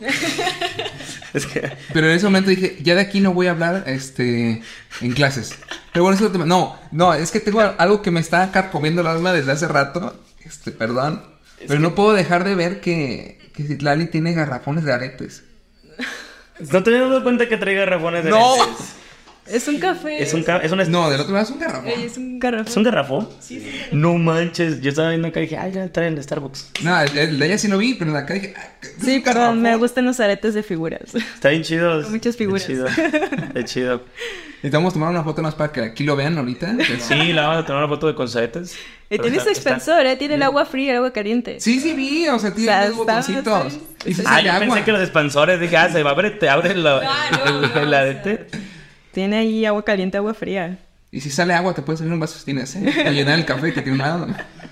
[1.34, 1.70] Es que...
[1.92, 4.62] Pero en ese momento dije, ya de aquí no voy a hablar este,
[5.02, 5.54] en clases.
[5.92, 6.46] Pero bueno, eso es otro tema.
[6.46, 10.18] No, no, es que tengo algo que me está carcomiendo el alma desde hace rato.
[10.42, 11.22] Este, perdón.
[11.66, 15.44] Pero no puedo dejar de ver que, que Citlali tiene garrafones de aretes.
[16.72, 18.54] ¿No te dado cuenta que trae garrafones de No.
[19.50, 20.22] Es un café.
[20.22, 21.88] Es un, ca- es una- No, del otro lado es un garrafón.
[21.88, 22.66] Ey, es un garrafón.
[22.68, 23.28] ¿Es un garrafón?
[23.92, 26.70] No manches, yo estaba viendo acá y dije, ay, ya traen el Starbucks.
[26.82, 28.54] No, el, de ella sí lo vi, pero de acá dije...
[28.56, 28.68] ah,
[29.04, 31.14] Sí, perdón, me gustan los aretes de figuras.
[31.14, 32.02] Está bien chido.
[32.02, 32.68] Con muchas figuras.
[32.68, 33.08] Está chido.
[33.48, 34.04] Está chido.
[34.56, 36.76] Necesitamos tomar una foto más para que aquí lo vean ahorita.
[37.00, 38.76] Sí, la vamos a tomar una foto de concetes.
[39.10, 40.16] Y tiene su expansor, ¿eh?
[40.16, 41.60] Tiene el agua fría y el agua caliente.
[41.60, 43.22] Sí, sí vi, o sea, tiene O sea, dos está-
[43.62, 43.78] botoncitos.
[44.04, 44.66] Y sí Ah, yo agua.
[44.66, 47.00] pensé que los expansores, dije, ah, se va a abrir, te abre la,
[47.32, 48.46] No, no, el, no, el o sea.
[49.18, 50.78] Tiene ahí agua caliente, agua fría.
[51.10, 52.88] Y si sale agua, te puede salir un vaso si tienes, ¿eh?
[53.04, 54.28] A llenar el café que tiene un lado.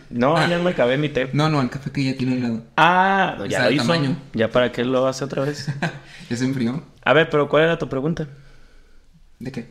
[0.08, 1.28] No, ya no me acabé mi té.
[1.32, 2.62] No, no, el café que ya tiene un lado.
[2.76, 3.82] Ah, no, ya lo hizo.
[3.82, 4.16] tamaño.
[4.34, 5.66] Ya para qué lo hace otra vez.
[6.30, 6.80] ¿Ya se enfrió?
[7.04, 8.28] A ver, pero ¿cuál era tu pregunta?
[9.40, 9.66] ¿De qué?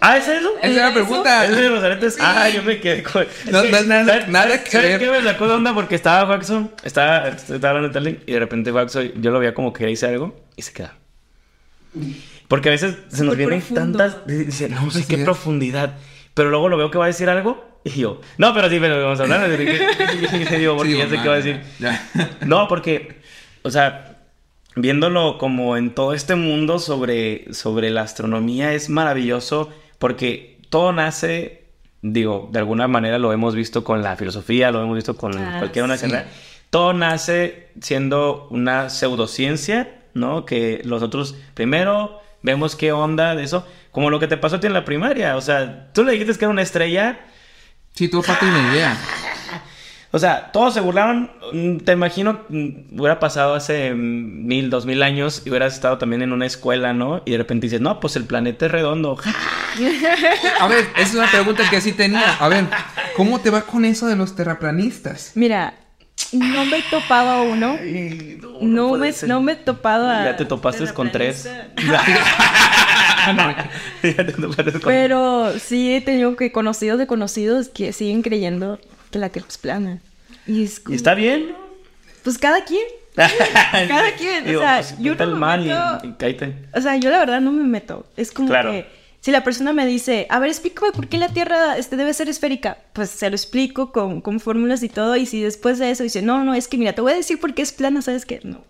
[0.00, 0.48] Ah, ¿es eso?
[0.62, 1.44] Esa era la pregunta.
[1.44, 2.16] ¿Es de los aretes?
[2.18, 3.26] Ah, yo me quedé con...
[3.50, 5.00] No, Es que, no, nada- ¿sabes- nada ¿sabes- que ¿sabes ver.
[5.00, 5.74] qué me sacó de onda?
[5.74, 9.70] Porque estaba Waxon, estaba, estaba hablando de y de repente Waxon, yo lo veía como
[9.74, 10.94] que dice algo y se queda.
[12.54, 13.98] Porque a veces se nos vienen profundo.
[13.98, 14.26] tantas...
[14.26, 15.24] Dice, no sé qué Profundidad.
[15.24, 15.94] profundidad.
[16.34, 18.20] Pero luego lo veo que va a decir algo y yo...
[18.38, 19.50] No, pero sí, pero vamos a hablar.
[19.50, 19.56] Y
[20.58, 21.60] digo, porque Sí, ya sé qué va a decir.
[21.80, 22.08] Ya.
[22.46, 23.20] No, porque,
[23.62, 24.16] o sea,
[24.76, 31.64] viéndolo como en todo este mundo sobre, sobre la astronomía es maravilloso porque todo nace,
[32.02, 35.56] digo, de alguna manera lo hemos visto con la filosofía, lo hemos visto con Ah,
[35.58, 36.06] cualquier una sí.
[36.08, 36.28] carrera.
[36.70, 40.44] Todo nace siendo una pseudociencia, ¿no?
[40.44, 44.68] Que nosotros primero vemos qué onda de eso, como lo que te pasó a ti
[44.68, 45.36] en la primaria.
[45.36, 47.18] O sea, tú le dijiste que era una estrella.
[47.94, 48.96] Sí, todo parte una idea.
[50.10, 51.30] O sea, todos se burlaron.
[51.84, 56.46] Te imagino, hubiera pasado hace mil, dos mil años y hubieras estado también en una
[56.46, 57.22] escuela, ¿no?
[57.24, 59.18] Y de repente dices, no, pues el planeta es redondo.
[60.60, 62.36] A ver, esa es una pregunta que sí tenía.
[62.38, 62.66] A ver,
[63.16, 65.32] ¿cómo te va con eso de los terraplanistas?
[65.34, 65.74] Mira,
[66.32, 67.76] no me he topado a uno.
[67.80, 70.24] Ay, No puede me, no me he topado a...
[70.24, 71.48] Ya te topaste con tres.
[71.76, 73.70] terraplanista.
[74.02, 78.78] Ya te topaste con- Pero sí he tenido que conocidos de conocidos que siguen creyendo
[79.10, 79.98] que la Tierra es plana.
[80.46, 81.54] Y es ¿Y como- está bien?
[82.22, 82.82] Pues cada quien.
[83.14, 86.56] Cada quien, o sea, yo ponte no el me mar y, meto- y cállate.
[86.74, 88.04] O sea, yo la verdad no me meto.
[88.16, 88.72] Es como Claro.
[88.72, 88.86] que
[89.24, 92.28] si la persona me dice, a ver, explícame por qué la Tierra este, debe ser
[92.28, 95.16] esférica, pues se lo explico con, con fórmulas y todo.
[95.16, 97.40] Y si después de eso dice, no, no, es que mira, te voy a decir
[97.40, 98.40] por qué es plana, ¿sabes qué?
[98.42, 98.62] No.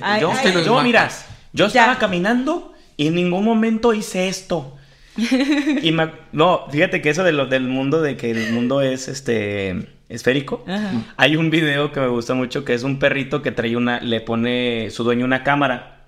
[0.00, 0.82] Ay, yo, ay, yo, matas.
[0.84, 1.08] mira,
[1.52, 1.82] yo Ya.
[1.82, 4.76] estaba caminando y en ningún momento hice esto.
[5.16, 9.06] y me- no, fíjate que eso de lo, del mundo, de que el mundo es
[9.06, 10.64] este esférico.
[10.66, 10.90] Ajá.
[11.18, 14.20] Hay un video que me gusta mucho que es un perrito que trae una, le
[14.20, 15.99] pone su dueño una cámara,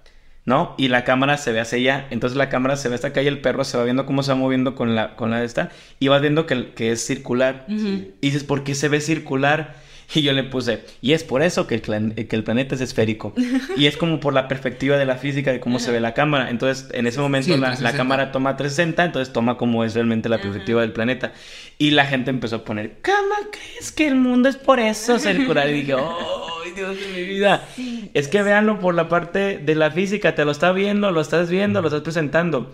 [0.45, 0.75] ¿no?
[0.77, 2.07] Y la cámara se ve hacia allá.
[2.11, 4.33] Entonces la cámara se ve hasta acá y el perro se va viendo cómo se
[4.33, 5.71] va moviendo con la, con la de esta.
[5.99, 7.65] Y vas viendo que, que es circular.
[7.69, 9.75] Y dices, ¿por qué se ve circular?
[10.15, 11.81] Y yo le puse, y es por eso que el,
[12.29, 13.33] que el planeta es esférico.
[13.77, 16.51] y es como por la perspectiva de la física de cómo se ve la cámara.
[16.51, 17.97] Entonces, en ese momento Sí, la, la 360.
[17.97, 21.33] cámara toma 360, entonces toma como es realmente la perspectiva del planeta.
[21.79, 25.69] Y la gente empezó a poner, ¿cómo crees que el mundo es por eso circular?
[25.71, 27.67] Y dije, ¡oh, Dios de mi vida!
[28.15, 31.49] Es que véanlo por la parte de la física, te lo está viendo, lo estás
[31.51, 32.73] viendo, lo estás presentando.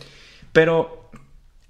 [0.52, 1.10] Pero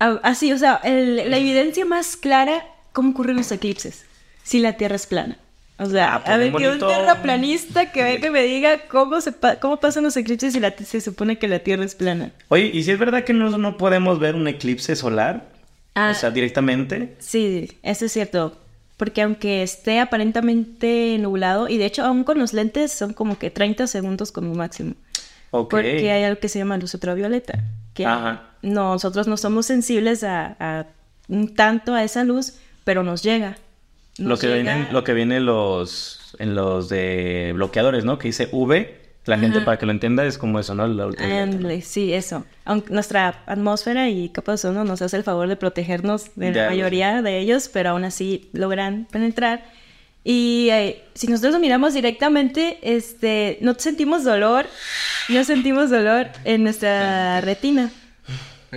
[0.00, 4.06] Ah, Así, o sea, el- la evidencia más clara, ¿cómo ocurren los eclipses?
[4.44, 5.38] Si la Tierra es plana.
[5.80, 9.20] O sea, Ah, pues, a ver, que un terraplanista que venga y me diga cómo,
[9.20, 12.32] se pa- cómo pasan los eclipses si la, se supone que la Tierra es plana.
[12.48, 15.44] Oye, ¿y si es verdad que no, no podemos ver un eclipse solar?
[15.94, 16.10] Ah.
[16.10, 17.14] O sea, directamente.
[17.20, 18.58] Sí, eso es cierto.
[18.96, 23.50] Porque aunque esté aparentemente nublado, y de hecho aún con los lentes son como que
[23.50, 24.94] 30 segundos como máximo.
[25.52, 25.70] Ok.
[25.70, 27.60] Porque hay algo que se llama luz ultravioleta.
[27.94, 28.42] Que Ajá.
[28.62, 30.86] nosotros no somos sensibles a, a
[31.28, 32.54] un tanto a esa luz,
[32.84, 33.56] pero nos llega.
[34.18, 38.18] Lo que, llega- viene, lo que viene en los, en los de bloqueadores, ¿no?
[38.18, 38.98] Que dice V.
[39.26, 40.86] La gente, para que lo entienda, es como eso, ¿no?
[40.86, 41.42] La ultravioleta.
[41.56, 42.46] Ándale, sí, eso.
[42.64, 46.62] Aunque nuestra atmósfera y capa de ozono nos hace el favor de protegernos de Ya,
[46.62, 49.64] la mayoría de ellos, pero aún así logran penetrar.
[50.24, 54.64] Y eh, si nosotros lo miramos directamente, este, no sentimos dolor,
[55.28, 57.90] no sentimos dolor en nuestra retina,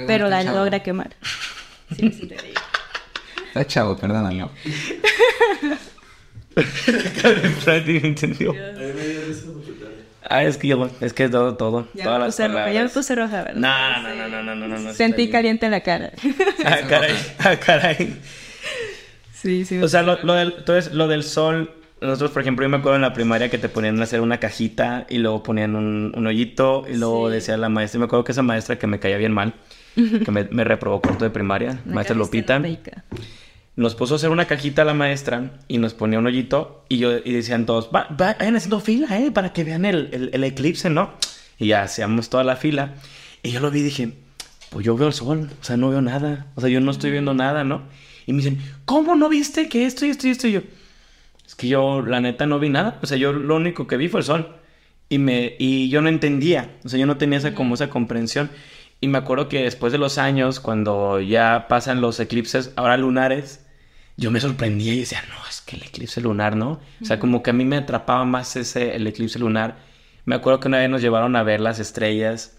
[0.06, 1.12] pero la logra quemar.
[1.96, 2.60] Sí, sí, te digo.
[3.52, 4.50] Está chavo, perdónalo.
[7.60, 8.56] Frankie me entendió.
[10.30, 11.88] Ah, es que yo, es que todo, todo.
[11.94, 13.56] Ya todas me las puse roja, ya me puse roja, ¿verdad?
[13.56, 14.94] No, no, no, no, no, no, no, no.
[14.94, 16.12] Sentí caliente en la cara.
[16.64, 18.16] Ah, caray, ah, caray.
[19.34, 19.80] Sí, sí.
[19.82, 22.98] O sea, lo, lo del, entonces, lo del sol, nosotros, por ejemplo, yo me acuerdo
[22.98, 26.28] en la primaria que te ponían a hacer una cajita y luego ponían un, un
[26.28, 27.34] hoyito y luego Sí.
[27.36, 29.54] decía la maestra, y me acuerdo que esa maestra que me caía bien mal,
[29.96, 32.62] que me, me reprobó corto de primaria, maestra Lupita.
[33.76, 36.98] Nos puso a hacer una cajita a la maestra y nos ponía un hoyito y
[36.98, 40.30] yo y decían todos, "Va- va- vayan haciendo fila, eh, para que vean el, el-
[40.34, 41.12] el eclipse, ¿no?
[41.58, 42.96] Y ya hacíamos toda la fila
[43.44, 44.14] y yo lo vi y dije,
[44.70, 47.12] pues yo veo el sol, o sea, no veo nada, o sea, yo no estoy
[47.12, 47.84] viendo nada, ¿no?
[48.26, 50.48] Y me dicen, ¿cómo no viste que esto y esto y esto?
[50.48, 50.62] Y yo,
[51.46, 54.08] es que yo, la neta, no vi nada, o sea, yo lo único que vi
[54.10, 54.56] fue el sol.
[55.10, 58.50] Y, me, y yo no entendía, o sea, yo no tenía esa, como esa comprensión.
[59.02, 63.61] Y me acuerdo que después de los años, cuando ya pasan los eclipses, ahora lunares,
[64.18, 66.80] yo me sorprendía y decía, no, es que el eclipse lunar, ¿no?
[67.02, 69.78] O sea, como que a mí me atrapaba más ese, el eclipse lunar.
[70.26, 72.58] Me acuerdo que una vez nos llevaron a ver las estrellas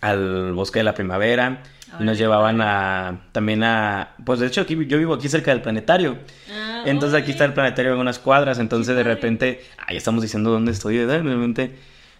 [0.00, 1.62] al bosque de la primavera
[1.98, 5.60] y nos llevaban a también a pues de hecho aquí yo vivo aquí cerca del
[5.60, 6.18] planetario.
[6.50, 8.58] Ah, entonces aquí está el planetario en unas cuadras.
[8.58, 11.76] Entonces de repente ahí estamos diciendo dónde estoy de repente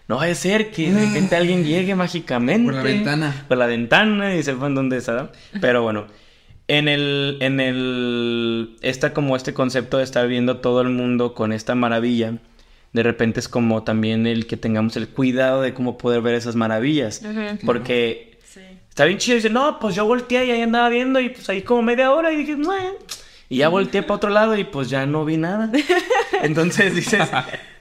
[0.09, 3.45] no vaya a ser que de repente alguien llegue mágicamente Por la ventana.
[3.47, 5.31] por la ventana y sepan dónde está
[5.61, 6.07] pero bueno
[6.71, 11.53] en el en el está como este concepto de estar viendo todo el mundo con
[11.53, 12.39] esta maravilla
[12.93, 16.57] de repente es como también el que tengamos el cuidado de cómo poder ver esas
[16.57, 17.23] maravillas
[17.65, 18.61] porque Sí.
[18.89, 19.37] Está bien chido.
[19.37, 22.33] Dice, no, pues yo volteé y ahí andaba viendo y pues ahí como media hora
[22.33, 22.73] y dije, no.
[23.49, 25.71] Y ya volteé para otro lado y pues ya no vi nada.
[26.43, 27.29] Entonces dices,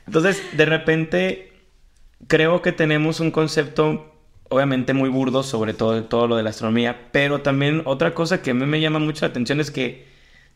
[0.05, 1.53] entonces de repente
[2.27, 4.13] creo que tenemos un concepto
[4.49, 8.51] obviamente muy burdo sobre todo, todo lo de la astronomía, pero también otra cosa que
[8.51, 10.07] a mí me llama mucho la atención es que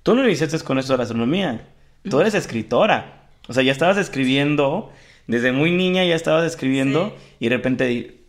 [0.03, 1.67] tú no iniciaste con esto de la astronomía,
[2.09, 4.91] tú eres escritora, o sea, ya estabas escribiendo,
[5.27, 8.19] desde muy niña ya estabas escribiendo y de repente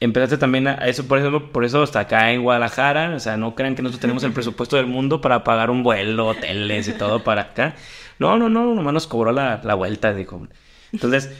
[0.00, 3.36] empezaste también a a eso, por eso, por eso hasta acá en Guadalajara, o sea,
[3.36, 6.92] no crean que nosotros tenemos el presupuesto del mundo para pagar un vuelo, hoteles y
[6.92, 7.74] todo para acá.
[8.18, 10.46] No, no, no, nomás nos cobró la, la vuelta, dijo.
[10.92, 11.30] Entonces,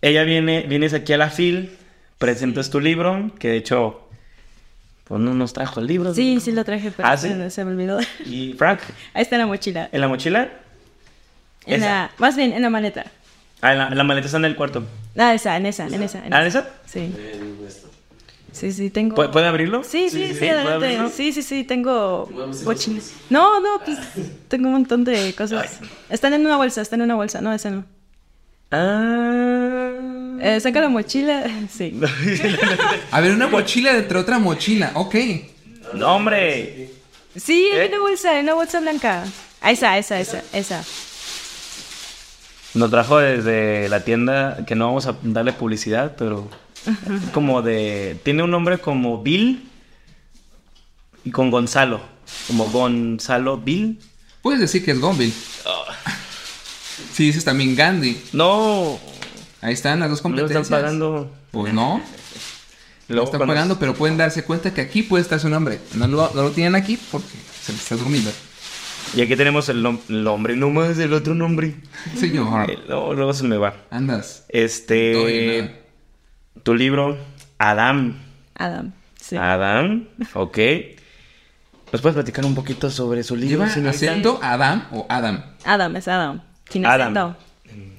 [0.00, 1.70] ella viene, vienes aquí a la FIL,
[2.22, 4.00] presentas tu libro, que de hecho,
[5.04, 6.14] pues no nos trajo el libro.
[6.14, 7.28] Sí, sí lo traje, pero ¿Ah, sí?
[7.48, 7.98] se, me olvidó.
[8.24, 8.78] Y Frank,
[9.14, 9.88] Ahí está en la mochila.
[9.90, 10.48] ¿en la mochila?
[11.66, 11.86] En Esa.
[11.86, 13.06] la, más bien, en la maleta.
[13.60, 14.84] Ah, en la, en la maleta está en el cuarto.
[15.18, 16.24] Ah, esa, en esa, en esa.
[16.24, 16.60] en ¿Ah, esa.
[16.60, 16.70] esa?
[16.86, 17.12] Sí.
[18.52, 19.16] Sí, sí, tengo.
[19.16, 19.82] ¿Puede, puede abrirlo?
[19.82, 21.10] Sí, sí, sí, ¿puede adelante.
[21.12, 22.28] Sí, sí, sí, tengo
[22.64, 23.14] mochilas.
[23.30, 23.98] No, no, pues
[24.46, 25.80] tengo un montón de cosas.
[26.08, 27.40] Están en una bolsa, están en una bolsa.
[27.40, 27.84] No, ese no.
[28.70, 30.21] Ah.
[30.40, 31.44] Eh, saca la mochila.
[31.70, 31.98] Sí.
[33.10, 34.92] A ver, una mochila dentro de otra mochila.
[34.94, 35.14] Ok.
[35.94, 36.90] no, hombre.
[37.36, 37.82] Sí, ¿Eh?
[37.82, 39.24] hay una bolsa, hay una bolsa blanca.
[39.60, 40.84] Ah, Esa, esa, esa, esa.
[42.74, 46.48] Nos trajo desde la tienda, que no vamos a darle publicidad, pero
[47.34, 48.16] como de...
[48.22, 49.68] Tiene un nombre como Bill
[51.24, 52.00] y con Gonzalo.
[52.46, 53.98] Como Gonzalo Bill.
[54.42, 55.32] Puedes decir que es Gonville.
[57.12, 58.20] Si dices también Gandhi.
[58.32, 58.98] No,
[59.62, 60.62] Ahí están las dos no lo competencias.
[60.66, 61.30] están pagando.
[61.50, 62.02] Pues no.
[63.08, 65.80] Lo están pagando, pero pueden darse cuenta que aquí puede estar su nombre.
[65.94, 67.28] No lo, no lo tienen aquí porque
[67.62, 68.30] se les está durmiendo.
[69.14, 71.74] Y aquí tenemos el, nom- el nombre, no más el otro nombre.
[72.16, 72.70] Señor.
[72.70, 73.74] Eh, luego, luego se me va.
[73.90, 74.44] Andas.
[74.48, 75.82] Este...
[76.62, 77.18] Tu libro,
[77.58, 78.16] Adam.
[78.54, 78.92] Adam.
[79.20, 79.36] Sí.
[79.36, 79.54] Ah.
[79.54, 80.58] Adam, ok.
[81.92, 83.66] ¿Nos puedes platicar un poquito sobre su libro?
[83.66, 85.44] ¿Lleva acento Adam o Adam?
[85.64, 86.42] Adam, es Adam.
[86.70, 87.16] Sin Adam.
[87.16, 87.36] acento.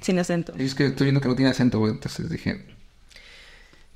[0.04, 0.52] Sin acento.
[0.58, 1.92] Es que estoy viendo que no tiene acento, güey.
[1.92, 2.66] Entonces dije,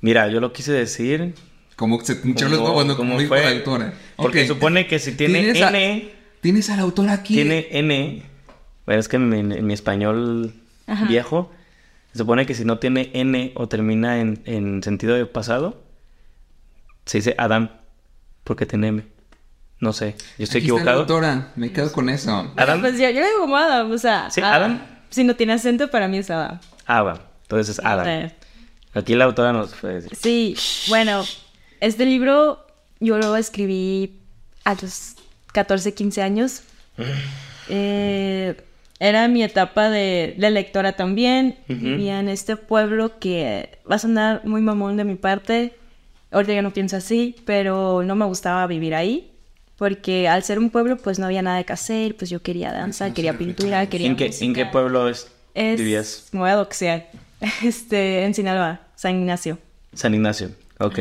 [0.01, 1.35] Mira, yo lo quise decir
[1.75, 2.97] como que se pinchó los huevos, ¿no?
[2.97, 3.43] como dijo fue.
[3.43, 3.93] la autora.
[4.15, 4.47] Porque Ok.
[4.47, 7.35] supone que si tiene ¿Tienes a- N, Tienes a la autora aquí.
[7.35, 8.23] tiene N.
[8.85, 10.53] Bueno, es que en, mi- en mi español
[10.87, 11.05] Ajá.
[11.05, 11.51] viejo,
[12.13, 15.83] se supone que si no tiene N o termina en, en sentido de pasado,
[17.05, 17.69] se dice Adam,
[18.43, 19.03] porque tiene M.
[19.81, 20.99] No sé, yo estoy Aquí está la equivocado.
[21.01, 21.51] autora.
[21.55, 22.51] Me quedo con eso.
[22.57, 24.29] Adam, Pues yo, yo le digo como Adam, o sea.
[24.31, 24.81] Sí, ah, Adam.
[25.09, 26.59] Si no tiene acento, para mí es Adam.
[26.85, 27.17] Adam.
[27.43, 28.07] Entonces es Adam.
[28.07, 28.31] Eh,
[28.93, 30.15] Aquí la autora nos fue decir.
[30.15, 30.55] Sí,
[30.87, 31.23] bueno,
[31.79, 32.65] este libro
[32.99, 34.19] yo lo escribí
[34.63, 35.15] a los
[35.53, 36.61] 14, 15 años.
[37.69, 38.55] Eh,
[38.99, 41.57] era mi etapa de, de lectora también.
[41.67, 45.75] Vivía en este pueblo que va a sonar muy mamón de mi parte.
[46.31, 49.31] Ahorita ya no pienso así, pero no me gustaba vivir ahí.
[49.79, 52.15] Porque al ser un pueblo, pues no había nada que hacer.
[52.15, 54.07] Pues yo quería danza, quería pintura, quería.
[54.07, 56.27] ¿En qué, ¿En qué pueblo es, Es, vivías?
[56.33, 57.07] me voy a doxear.
[57.63, 59.57] Este, en Sinaloa, San Ignacio.
[59.93, 60.51] San Ignacio.
[60.79, 60.99] Ok.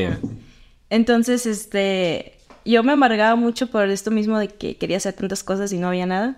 [0.91, 5.73] Entonces, este, yo me amargaba mucho por esto mismo de que quería hacer tantas cosas
[5.73, 6.37] y no había nada.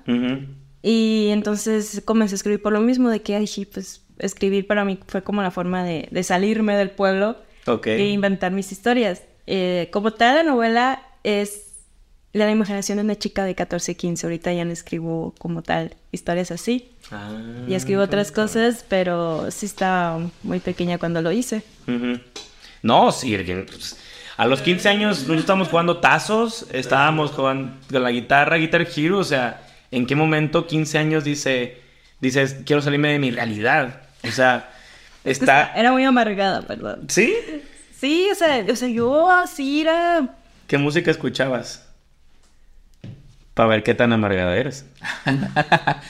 [0.82, 4.98] Y entonces comencé a escribir por lo mismo de que dije, pues escribir para mí
[5.06, 7.36] fue como la forma de, de salirme del pueblo
[7.66, 7.86] Ok.
[7.88, 9.22] e inventar mis historias.
[9.46, 11.66] Eh, como tal, la novela es
[12.32, 14.26] la imaginación de una chica de 14, 15.
[14.26, 16.90] Ahorita ya no escribo como tal historias así.
[17.10, 17.30] Ah,
[17.66, 21.62] Y escribo otras cosas, pero sí estaba muy pequeña cuando lo hice.
[21.88, 22.20] Ujú.
[22.82, 23.96] No, sí, pues,
[24.36, 29.18] a los 15 años nosotros estábamos jugando tazos, estábamos jugando con la guitarra, Guitar Hero,
[29.18, 29.60] o sea,
[29.90, 31.78] ¿en qué momento 15 años dice,
[32.20, 34.02] dices, quiero salirme de mi realidad?
[34.26, 34.70] O sea,
[35.24, 35.74] está...
[35.76, 37.06] Era muy amargada, perdón.
[37.08, 37.34] ¿Sí?
[37.98, 40.36] Sí, o sea, o sea, yo así era.
[40.66, 41.89] ¿Qué música escuchabas?
[43.60, 44.86] Para ver qué tan amargada eres.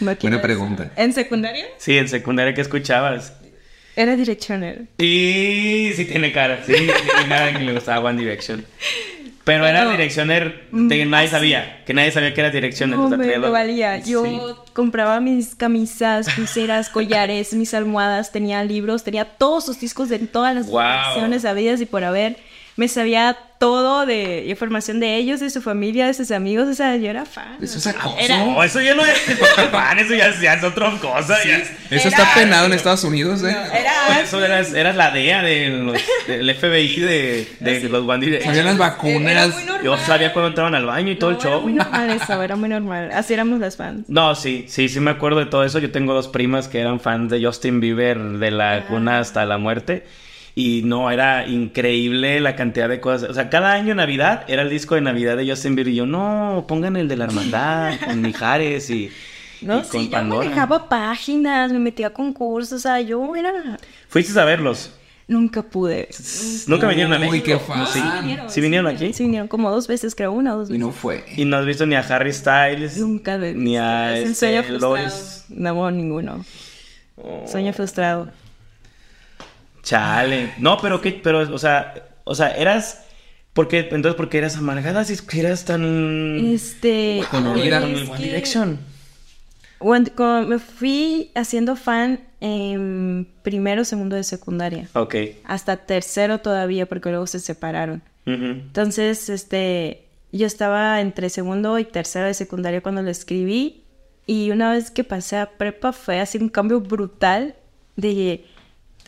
[0.00, 0.92] no Buena pregunta.
[0.94, 1.64] ¿En secundaria?
[1.78, 3.32] Sí, en secundaria, ¿qué escuchabas?
[3.96, 4.82] Era Directioner.
[4.98, 8.64] Y sí tiene cara, sí, sí tiene cara que le gustaba One Direction.
[9.42, 12.96] Pero era Pero, Directioner de que nadie sabía, que nadie sabía que era Directioner.
[12.96, 13.98] No, me, los- valía.
[13.98, 14.38] Yo Sí.
[14.72, 20.54] compraba mis camisas, pulseras, collares, mis almohadas, tenía libros, tenía todos sus discos de todas
[20.54, 20.78] las Wow.
[20.82, 22.36] canciones habidas y por haber.
[22.76, 26.66] Me sabía todo de información de ellos, de su familia, de sus amigos.
[26.66, 27.58] O sea, yo era fan.
[27.60, 28.16] Eso es acoso.
[28.18, 29.18] Era- No, eso ya no es
[29.70, 31.36] fan, eso ya, ya es otra cosa.
[31.44, 33.50] ya Eso Era- está penado en Estados Unidos, ¿eh?
[33.50, 38.54] Era Eso eras, eras la DEA de los- del FBI de, de los Direction.
[38.54, 39.54] Sabían las Era vacunas.
[39.84, 41.62] Yo sabía cuando entraban al baño y todo No, el Era show.
[41.62, 43.10] muy normal eso, era muy normal.
[43.12, 44.08] Así éramos las fans.
[44.08, 45.78] No, sí, sí, sí me acuerdo de todo eso.
[45.78, 49.58] Yo tengo dos primas que eran fans de Justin Bieber de la cuna hasta la
[49.58, 50.06] muerte.
[50.54, 53.30] Y no, era increíble la cantidad de cosas.
[53.30, 55.92] O sea, cada año Navidad era el disco de Navidad de Justin Bieber.
[55.92, 59.10] Y yo, no, pongan el de la hermandad con Mijares y,
[59.62, 60.44] No, y con sí, yo Pandora.
[60.44, 63.78] manejaba páginas, me metía a concursos, o sea, yo era...
[64.08, 64.92] Fuiste a verlos.
[65.28, 66.08] Nunca pude.
[66.66, 67.44] Nunca vinieron a Uy, México.
[67.46, 67.86] qué fan.
[67.86, 68.00] Sí,
[68.48, 69.12] ¿Sí vinieron aquí.
[69.12, 70.84] Sí, vinieron como dos veces, creo, una o dos Y veces.
[70.84, 71.24] no fue.
[71.36, 72.96] Y no has visto ni a Harry Styles.
[72.96, 74.68] Nunca Ni a este.
[74.70, 75.44] Lois.
[75.48, 76.44] No, ninguno.
[77.16, 77.44] Oh.
[77.46, 78.28] Sueño frustrado.
[79.82, 80.52] Chale.
[80.58, 83.04] No, pero qué, pero, o sea, o sea, eras.
[83.52, 83.80] ¿Por qué?
[83.80, 86.46] Entonces, ¿por qué eras amargada si eras tan.
[86.46, 87.22] Este...
[87.30, 87.72] Con es
[88.08, 88.78] One que- Direction?
[89.82, 94.88] Me fui haciendo fan en primero, segundo de secundaria.
[94.92, 95.14] Ok.
[95.44, 98.02] Hasta tercero todavía, porque luego se separaron.
[98.26, 103.82] Entonces, este, yo estaba entre segundo y tercero de secundaria cuando lo escribí.
[104.26, 107.56] Y una vez que pasé a prepa fue así un cambio brutal
[107.96, 108.44] de,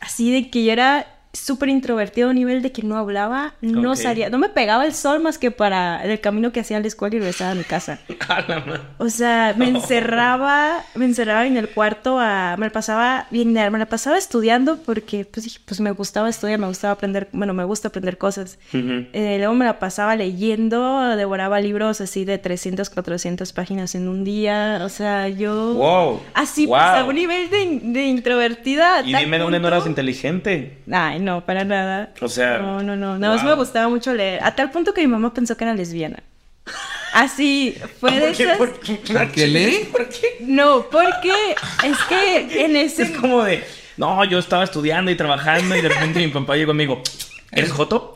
[0.02, 4.28] así de que yo era súper introvertido a nivel de que no hablaba, no salía,
[4.28, 7.16] no me pegaba el sol más que para el camino que hacía a la escuela
[7.16, 7.98] y regresaba a mi casa.
[8.98, 13.78] O sea, me encerraba, me encerraba en el cuarto, a, me la pasaba bien, me
[13.78, 17.88] la pasaba estudiando porque pues, pues me gustaba estudiar, me gustaba aprender, bueno, me gusta
[17.88, 18.58] aprender cosas.
[18.72, 24.24] Eh, luego me la pasaba leyendo, devoraba libros así de 300, 400 páginas en un
[24.24, 25.74] día, o sea, yo...
[25.74, 26.20] Wow.
[26.34, 26.76] Así, Wow.
[26.76, 29.00] pues, a un nivel de, de introvertida.
[29.04, 30.78] Y dime dónde no eras inteligente.
[30.90, 32.12] Ay, no, para nada.
[32.20, 33.18] O sea, No, no, no.
[33.18, 34.42] Nada más me gustaba mucho leer.
[34.42, 36.22] A tal punto que mi mamá pensó que era lesbiana.
[37.14, 38.42] Así, fue de ¿Por qué?
[38.44, 38.58] esas...
[38.58, 38.94] ¿Por qué?
[38.94, 39.88] ¿Por qué lee?
[39.90, 40.38] ¿Por qué?
[40.40, 41.30] No, porque
[41.84, 43.02] es que en ese...
[43.02, 43.62] Es como de,
[43.98, 47.02] no, yo estaba estudiando y trabajando y de repente mi papá llegó conmigo,
[47.50, 48.14] ¿eres Joto?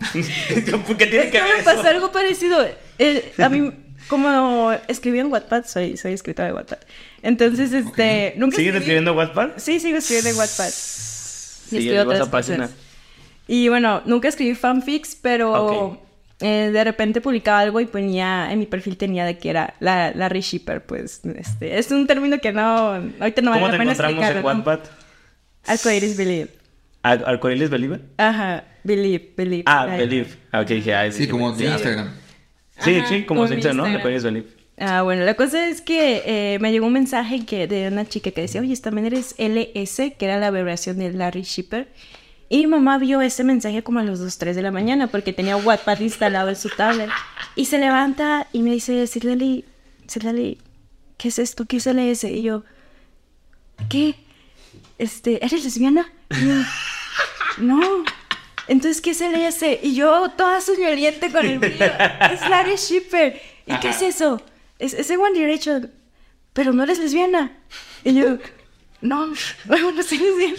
[0.87, 1.65] ¿Por qué tiene Es que que ver me eso?
[1.75, 2.67] pasó algo parecido.
[2.99, 3.71] Eh, a mí,
[4.09, 6.79] como escribí en Wattpad, soy, soy escritora de Wattpad.
[7.23, 8.33] Entonces, este...
[8.39, 9.51] Nunca ¿Sigues escribí- escribiendo Wattpad?
[9.59, 10.69] Sí, sigo escribiendo en Wattpad.
[10.69, 10.71] Y
[11.69, 12.69] Sí, escribo otras página.
[12.69, 12.79] cosas.
[13.49, 15.53] Y bueno, nunca escribí fanfics, pero
[15.93, 15.99] Ok.
[16.41, 20.13] eh, de repente publicaba algo y ponía, en mi perfil tenía de que era la,
[20.15, 22.63] la reshipper, pues, este, es un término que no,
[23.21, 24.41] ahorita no vale ¿Cómo la te pena encontramos en explicarlo.
[24.43, 24.47] ¿no?
[24.65, 24.81] Wattpad?
[25.67, 26.51] Arcoiris Believe.
[27.03, 28.01] ¿Ar- ¿Arcoiris Believer?
[28.17, 29.63] Ajá, Believe, Believe.
[29.67, 29.99] Ah, Ay.
[29.99, 30.29] Believe.
[30.51, 31.67] Ah, ok, dije, ay, Sí, como de.
[31.67, 32.11] Instagram.
[32.81, 33.75] Sí, Ajá, sí, como se dice, ¿no?
[33.85, 33.97] Instagram.
[33.97, 34.47] Arcoiris Believe.
[34.79, 38.31] Ah, bueno, la cosa es que eh, me llegó un mensaje que, de una chica
[38.33, 41.89] que decía, oye, también eres LS, que era la abreviación de Larry Shipper.
[42.49, 45.33] Y mi mamá vio ese mensaje como a las 2, 3 de la mañana porque
[45.33, 47.11] tenía Wattpad instalado en su tablet.
[47.57, 49.65] Y se levanta y me dice, Citlali,
[50.09, 50.59] Citlali,
[51.17, 51.67] ¿qué es esto?
[51.67, 52.25] ¿Qué es LS?
[52.25, 52.63] Y yo,
[53.89, 54.15] ¿qué?
[54.99, 56.13] Este, ¿eres lesbiana?
[56.31, 56.55] Y yo,
[57.59, 58.05] no.
[58.69, 59.81] Entonces, ¿qué es LS?
[59.83, 61.87] Y yo, toda soñoliente con el brillo.
[62.33, 63.41] Es Larry Shipper.
[63.67, 64.41] ¿Y qué es eso?
[64.79, 65.91] Es, es One Direction.
[66.53, 67.53] Pero no eres lesbiana.
[68.05, 68.39] Y yo,
[69.01, 69.27] no,
[69.67, 70.55] no, no lesbiana.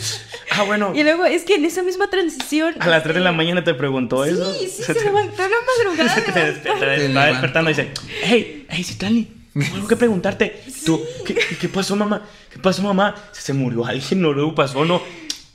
[0.51, 0.93] Ah, bueno.
[0.95, 2.75] Y luego, es que en esa misma transición.
[2.79, 4.53] A las 3 de la mañana te preguntó eso.
[4.53, 6.15] Sí, sí, se levantó en la Se madrugada.
[6.15, 6.33] despierta,
[6.79, 7.27] Te está levanta.
[7.31, 7.91] despertando y dice,
[8.23, 10.63] hey, hey, Citlali, tengo que preguntarte.
[10.85, 12.21] Tú, ¿qué, qué pasó, mamá?
[12.51, 13.15] ¿Qué pasó, mamá?
[13.31, 14.21] ¿Se, se murió alguien?
[14.21, 14.85] ¿No luego pasó?
[14.85, 15.01] ¿No?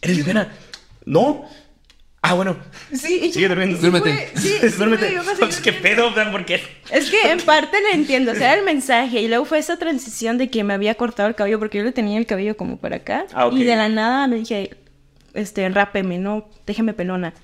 [0.01, 0.53] ¿Eres lesbiana?
[1.05, 1.45] ¿No?
[2.25, 2.57] Ah, bueno.
[2.93, 3.77] Sí, Sigue durmiendo.
[3.77, 4.31] sí, Duérmete.
[4.37, 5.17] sí, sí, Duérmete.
[5.41, 6.15] Pues, ¿Qué pedo?
[6.31, 6.61] ¿Por qué?
[6.91, 9.77] Es que en parte lo entiendo, o sea, era el mensaje y luego fue esa
[9.77, 12.77] transición de que me había cortado el cabello porque yo le tenía el cabello como
[12.77, 13.55] para acá Ah, ok.
[13.55, 14.71] y de la nada me dije,
[15.35, 17.35] este, rápeme, no, déjeme pelona.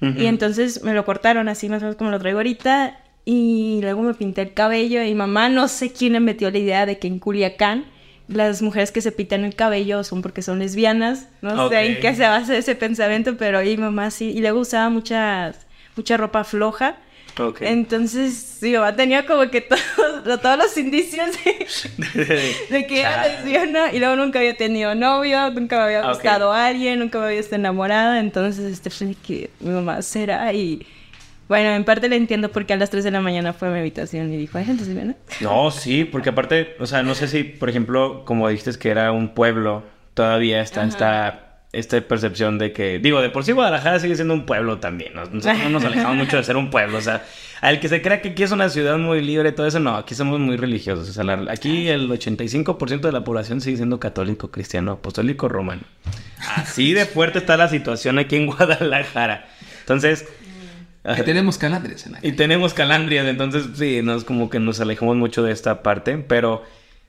[0.00, 4.02] Y entonces me lo cortaron así más o menos como lo traigo ahorita y luego
[4.02, 7.08] me pinté el cabello y mamá no sé quién le metió la idea de que
[7.08, 7.84] en Culiacán
[8.28, 12.14] las mujeres que se pintan el cabello son porque son lesbianas, no sé en qué
[12.14, 15.52] se basa ese pensamiento, pero y mamá sí, y luego usaba mucha,
[15.96, 16.96] mucha ropa floja.
[17.38, 17.62] Ok.
[17.62, 21.66] Entonces, sí, mamá tenía como que todos, todos los indicios de,
[22.70, 26.66] de que era lesbiana y luego nunca había tenido novio, nunca me había gustado a
[26.66, 30.86] alguien, nunca me había estado enamorada, entonces este fue que mi mamá será y
[31.48, 33.78] bueno, en parte le entiendo porque a las 3 de la mañana fue a mi
[33.78, 35.16] habitación y dijo, ¿hay lesbiana?
[35.40, 39.12] No, sí, porque aparte, o sea, no sé si, por ejemplo, como dijiste que era
[39.12, 39.82] un pueblo,
[40.14, 44.46] todavía está esta, esta percepción de que, digo, de por sí Guadalajara sigue siendo un
[44.46, 45.24] pueblo también, ¿no?
[45.24, 47.24] nosotros no nos alejamos mucho de ser un pueblo, o sea,
[47.60, 49.96] al que se crea que aquí es una ciudad muy libre y todo eso, no,
[49.96, 53.98] aquí somos muy religiosos, o sea, la- aquí el 85% de la población sigue siendo
[54.00, 55.82] católico, cristiano, apostólico, romano.
[56.56, 59.46] Así de fuerte está la situación aquí en Guadalajara.
[59.80, 60.26] Entonces...
[61.16, 65.16] Que tenemos calandres en la Y tenemos calandrias, entonces sí, nos como que nos alejamos
[65.16, 66.62] mucho de esta parte, pero,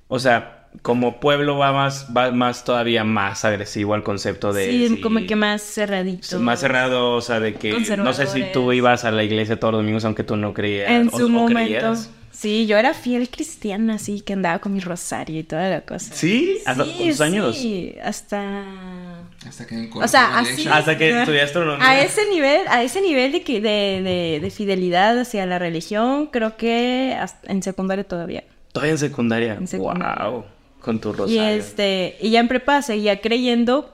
[0.08, 4.70] o sea, como pueblo va más, va más todavía más agresivo al concepto de...
[4.70, 6.40] sí, sí, como que más cerradito.
[6.40, 9.74] Más cerrado, o sea, de que no sé si tú ibas a la iglesia todos
[9.74, 10.92] los domingos aunque tú no creías.
[10.92, 11.56] En o- su o momento.
[11.56, 12.10] creías.
[12.32, 16.14] Sí, yo era fiel cristiana, así que andaba con mi rosario y toda la cosa.
[16.14, 16.60] ¿Sí?
[16.66, 17.58] ¿Hasta Sí, cuántos años?
[17.58, 18.64] Sí, hasta...
[19.48, 21.88] Hasta que en O sea, así- Hasta que estudiaste astronomía.
[21.90, 26.28] A ese nivel, a ese nivel de, que, de, de, de fidelidad hacia la religión,
[26.28, 28.44] creo que en secundaria todavía.
[28.74, 29.54] Todavía en secundaria.
[29.54, 30.26] En secundaria.
[30.28, 30.46] Wow.
[30.82, 31.42] Con tu Y rosario.
[31.44, 33.94] este, y ya en prepa seguía creyendo,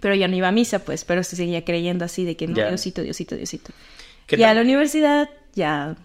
[0.00, 2.54] pero ya no iba a misa, pues, pero se seguía creyendo así de que no.
[2.54, 3.72] Diosito, Diosito, Diosito.
[4.26, 5.96] ¿Qué Y a la universidad ya.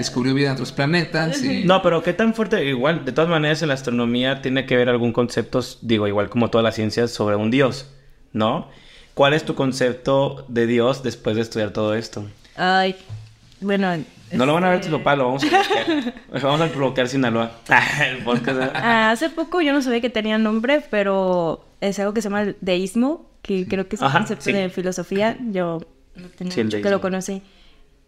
[0.00, 1.64] Descubrió vida en otros planetas y...
[1.64, 4.88] No, pero qué tan fuerte, igual, de todas maneras en la astronomía tiene que ver
[4.88, 7.90] algún concepto, digo, igual como todas las ciencias, sobre un dios,
[8.32, 8.68] ¿no?
[9.14, 12.26] ¿Cuál es tu concepto de dios después de estudiar todo esto?
[12.56, 12.96] Ay,
[13.60, 13.96] bueno.
[14.32, 17.52] No lo van a ver este, Tlopalo, lo vamos a vamos a bloquear Sinaloa.
[18.08, 18.60] El podcast.
[18.60, 18.70] ¿eh?
[18.74, 22.42] Ah, hace poco yo no sabía que tenía nombre, pero es algo que se llama
[22.42, 24.52] el deísmo, que creo que es un Ajá, concepto sí.
[24.52, 25.36] de filosofía.
[25.52, 25.80] Yo
[26.16, 27.42] no tenía Sí, el mucho que lo conocí.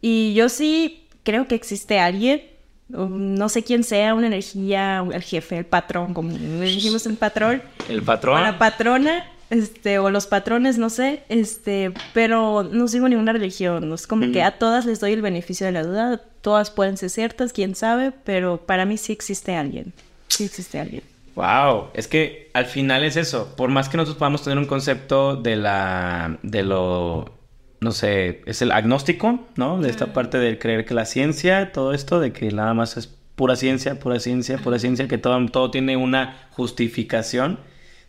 [0.00, 2.40] Y yo sí creo que existe alguien,
[2.88, 8.00] no sé quién sea, una energía, el jefe, el patrón, como dijimos el patrón, El
[8.00, 8.40] o patrón.
[8.40, 14.06] la patrona, este, o los patrones, no sé, este, pero no sigo ninguna religión, es
[14.06, 17.52] como que a todas les doy el beneficio de la duda, todas pueden ser ciertas,
[17.52, 19.92] quién sabe, pero para mí sí existe alguien,
[20.28, 21.02] sí existe alguien.
[21.34, 25.36] Wow, es que al final es eso, por más que nosotros podamos tener un concepto
[25.36, 27.35] de la, de lo,
[27.80, 29.80] no sé, es el agnóstico, ¿no?
[29.80, 33.06] De esta parte de creer que la ciencia, todo esto, de que nada más es
[33.06, 37.58] pura ciencia, pura ciencia, pura ciencia, que todo, todo tiene una justificación,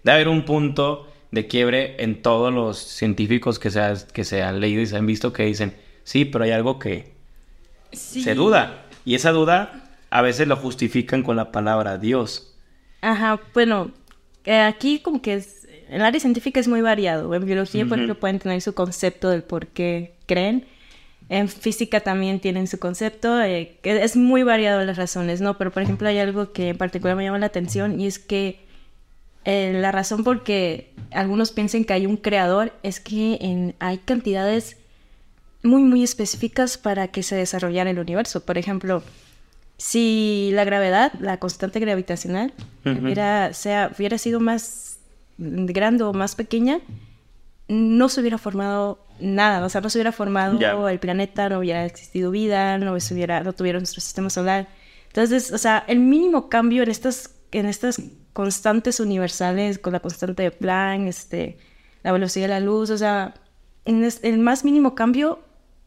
[0.03, 3.81] debe haber un punto de quiebre en todos los científicos que se,
[4.13, 7.13] que se han leído y se han visto que dicen, sí, pero hay algo que
[7.91, 8.85] se duda.
[9.05, 12.55] Y esa duda a veces lo justifican con la palabra Dios.
[13.01, 13.91] Ajá, bueno,
[14.45, 15.56] eh, aquí como que es,
[15.89, 17.33] el área científica es muy variado.
[17.33, 20.65] En biología, por ejemplo, pueden tener su concepto del por qué creen.
[21.29, 25.57] En física también tienen su concepto, eh, que es muy variado las razones, ¿no?
[25.57, 28.59] Pero, por ejemplo, hay algo que en particular me llama la atención y es que
[29.43, 33.97] eh, la razón por que algunos piensen que hay un creador es que en, hay
[33.97, 34.77] cantidades
[35.63, 38.45] muy, muy específicas para que se desarrollara el universo.
[38.45, 39.03] Por ejemplo,
[39.77, 42.53] si la gravedad, la constante gravitacional,
[42.85, 44.86] hubiera, sea, hubiera sido más
[45.37, 46.79] grande o más pequeña,
[47.67, 51.85] no se hubiera formado nada, o sea, no se hubiera formado el planeta, no hubiera
[51.85, 54.67] existido vida, no, se hubiera, no tuviera nuestro sistema solar.
[55.07, 58.01] Entonces, o sea, el mínimo cambio en estas, en estas
[58.33, 61.57] constantes universales, con la constante de Planck, este,
[62.03, 63.33] la velocidad de la luz, o sea,
[63.85, 65.39] en el más mínimo cambio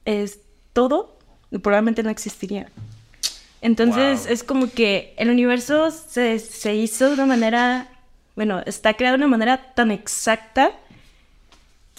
[0.05, 0.41] es
[0.73, 1.19] todo,
[1.63, 2.71] probablemente no existiría.
[3.63, 7.90] Entonces es como que el universo se, se, hizo de una manera,
[8.41, 10.71] bueno, está creado de una manera tan exacta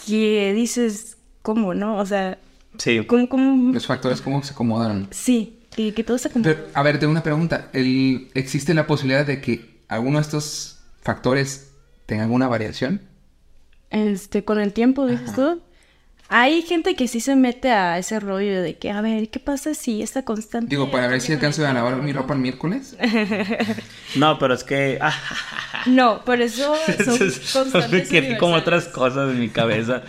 [0.08, 2.00] que dices, ¿cómo, no?
[2.00, 2.40] O sea,
[2.80, 3.06] sí.
[3.06, 5.08] ¿cómo, Los factores, ¿cómo se acomodaron?
[5.12, 6.56] Sí, y que todo se acomoda.
[6.74, 7.70] a ver, tengo una pregunta.
[7.74, 11.74] El, ¿Existe la posibilidad de que alguno de estos factores
[12.08, 13.02] tenga alguna variación?
[13.92, 15.62] Este, con el tiempo, dices tú.
[16.34, 19.74] Hay gente que sí se mete a ese rollo de que, a ver, ¿qué pasa
[19.74, 20.70] si esta constante...
[20.70, 22.96] Digo, para ver si alcanzo a lavar mi ropa el miércoles.
[24.16, 24.98] no, pero es que...
[25.88, 26.74] no, por eso
[27.44, 30.04] son constantes que como otras cosas en mi cabeza.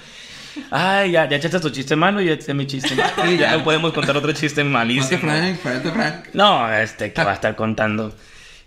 [0.70, 3.28] Ay, ya, ya echaste tu chiste malo y ya eché mi chiste malo.
[3.28, 5.22] Y ya podemos contar otro chiste malísimo.
[5.22, 5.56] Frank,
[5.92, 6.26] Frank.
[6.34, 8.14] No, este, que va a estar contando.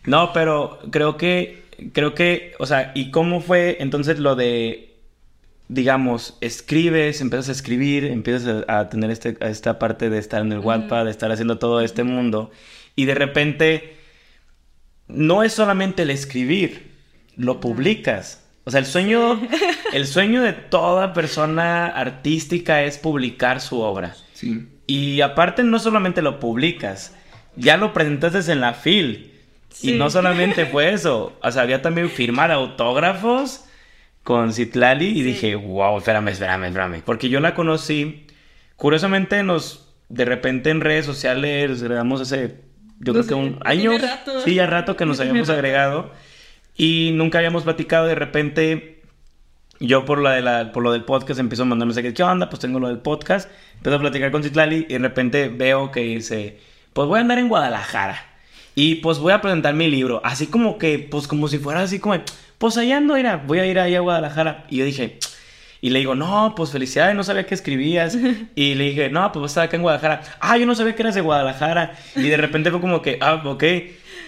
[0.04, 1.64] No, pero creo que...
[1.94, 2.54] Creo que...
[2.60, 4.95] O sea, ¿y cómo fue entonces lo de
[5.68, 10.60] digamos, escribes, empiezas a escribir, empiezas a, tener este, esta parte de estar en el
[10.60, 12.52] WhatsApp, de estar haciendo todo este mundo,
[12.96, 13.98] y de repente
[15.08, 16.92] no es solamente el escribir,
[17.36, 18.44] lo publicas.
[18.64, 19.40] O sea, el sueño,
[19.94, 24.16] el sueño de toda persona artística es publicar su obra.
[24.34, 24.68] Sí.
[24.88, 27.16] Y aparte no solamente lo publicas,
[27.56, 29.32] ya lo presentaste en la FIL.
[29.82, 33.66] Y no solamente fue eso, o sea, había también firmar autógrafos
[34.26, 37.04] con Citlali y dije, wow, espérame, espérame, espérame.
[37.06, 38.26] Porque yo la conocí,
[38.76, 42.56] curiosamente nos, de repente en redes sociales, agregamos ese,
[43.00, 43.92] yo creo que un año,
[44.44, 46.12] sí, ya rato que nos habíamos agregado
[46.76, 49.04] y nunca habíamos platicado, de repente
[49.80, 52.50] yo por, la de la, por lo del podcast empiezo a mandarme mensajes, ¿qué onda?
[52.50, 56.00] Pues tengo lo del podcast, empiezo a platicar con Citlali y de repente veo que
[56.00, 56.60] dice,
[56.94, 58.26] pues voy a andar en Guadalajara.
[58.74, 62.00] Y pues voy a presentar mi libro, así como que, pues como si fuera así
[62.00, 62.16] como,
[62.66, 64.66] pues allá ando, mira, voy a ir ahí a Guadalajara.
[64.72, 65.20] Y yo dije,
[65.82, 68.18] y le digo, no, pues felicidades, no sabía que escribías.
[68.56, 70.24] Y le dije, no, pues vas a estar acá en Guadalajara.
[70.40, 71.96] Ah, yo no sabía que eras de Guadalajara.
[72.16, 73.64] Y de repente fue como que, ah, ok.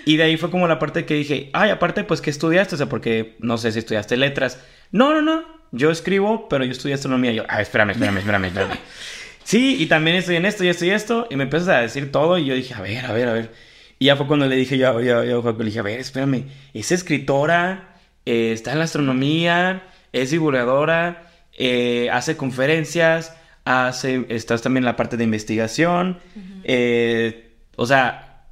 [0.06, 2.76] Y de ahí fue como la parte que dije, ay, aparte, pues, ¿qué estudiaste?
[2.76, 4.62] O sea, porque no sé si estudiaste letras.
[4.92, 7.32] No, no, no, yo escribo, pero yo estudié astronomía.
[7.32, 8.78] Y yo, ah, espérame, espérame, espérame, espérame.
[9.44, 11.28] sí, y también estoy en esto y esto y esto.
[11.32, 12.38] Y me empiezas a decir todo.
[12.38, 13.52] Y yo dije, a ver, a ver, a ver.
[13.98, 16.46] Y ya fue cuando le dije, yo, yo, yo, le dije, a ver, espérame,
[16.76, 17.97] es escritora
[18.28, 23.34] eh, está en la astronomía, es divulgadora, eh, hace conferencias,
[23.64, 26.20] hace, estás también en la parte de investigación.
[26.66, 28.44] Eh, o sea,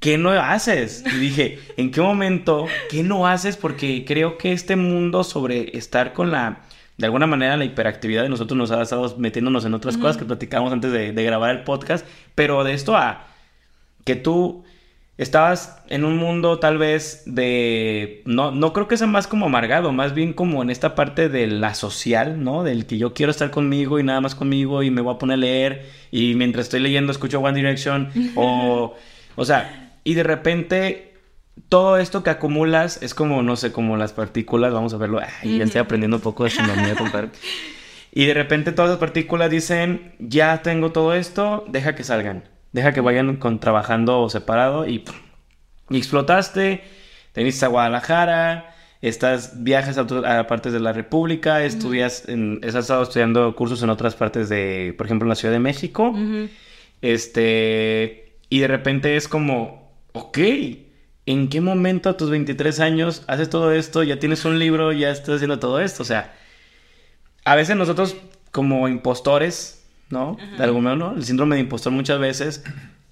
[0.00, 1.04] ¿qué no haces?
[1.04, 2.64] Y dije, ¿en qué momento?
[2.88, 3.58] ¿Qué no haces?
[3.58, 6.62] Porque creo que este mundo sobre estar con la,
[6.96, 10.24] de alguna manera, la hiperactividad de nosotros nos ha estado metiéndonos en otras cosas que
[10.24, 13.26] platicamos antes de, de grabar el podcast, pero de esto a
[14.06, 14.64] que tú
[15.18, 18.22] estabas en un mundo tal vez de...
[18.24, 21.46] No, no creo que sea más como amargado, más bien como en esta parte de
[21.46, 22.64] la social, ¿no?
[22.64, 25.34] Del que yo quiero estar conmigo y nada más conmigo y me voy a poner
[25.34, 28.94] a leer y mientras estoy leyendo escucho One Direction o...
[29.34, 31.14] O sea, y de repente
[31.68, 35.58] todo esto que acumulas es como, no sé, como las partículas, vamos a verlo, ay,
[35.58, 37.30] ya estoy aprendiendo un poco de astronomía, compadre.
[38.12, 42.44] Y de repente todas las partículas dicen, ya tengo todo esto, deja que salgan.
[42.72, 45.04] Deja que vayan con, trabajando separado y,
[45.90, 46.82] y explotaste.
[47.32, 48.74] Te a Guadalajara.
[49.00, 53.82] estás, viajas a, otro- a partes de la República, estudias, en, has estado estudiando cursos
[53.82, 56.14] en otras partes de, por ejemplo, en la Ciudad de México.
[57.00, 60.38] Este, y de repente es como, ok,
[61.26, 64.02] ¿en qué momento a tus 23 años haces todo esto?
[64.02, 66.02] Ya tienes un libro, ya estás haciendo todo esto.
[66.02, 66.32] O sea,
[67.44, 68.16] a veces nosotros
[68.52, 69.81] como impostores,
[70.12, 70.36] ¿no?
[70.56, 71.16] De algún modo, ¿no?
[71.16, 72.62] El síndrome de impostor muchas veces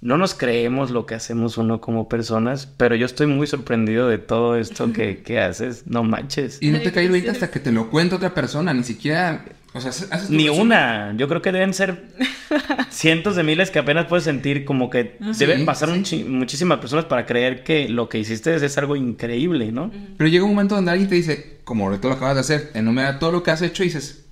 [0.03, 4.19] no nos creemos lo que hacemos uno como personas, pero yo estoy muy sorprendido de
[4.19, 5.83] todo esto que, que haces.
[5.87, 6.59] No manches.
[6.63, 9.45] Y no te cae 20 hasta que te lo cuenta otra persona, ni siquiera.
[9.73, 10.67] O sea, haces Ni versión.
[10.67, 11.15] una.
[11.17, 12.09] Yo creo que deben ser
[12.91, 16.25] cientos de miles que apenas puedes sentir como que deben Sí, pasar sí.
[16.25, 19.91] muchísimas personas para creer que lo que hiciste es, es algo increíble, ¿no?
[20.17, 23.19] Pero llega un momento donde alguien te dice, como ahorita lo acabas de hacer, enumera
[23.19, 24.25] todo lo que has hecho y dices.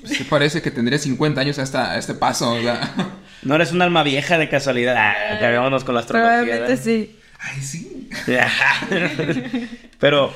[0.00, 2.94] "Pues sí parece que tendría 50 años hasta este paso, o sea.
[3.42, 4.94] No eres un alma vieja de casualidad.
[4.98, 6.30] Ah, cargámonos con la astrología.
[6.30, 6.84] Probablemente ¿verdad?
[6.84, 7.16] sí.
[7.38, 8.08] Ay, sí.
[9.98, 10.32] Pero,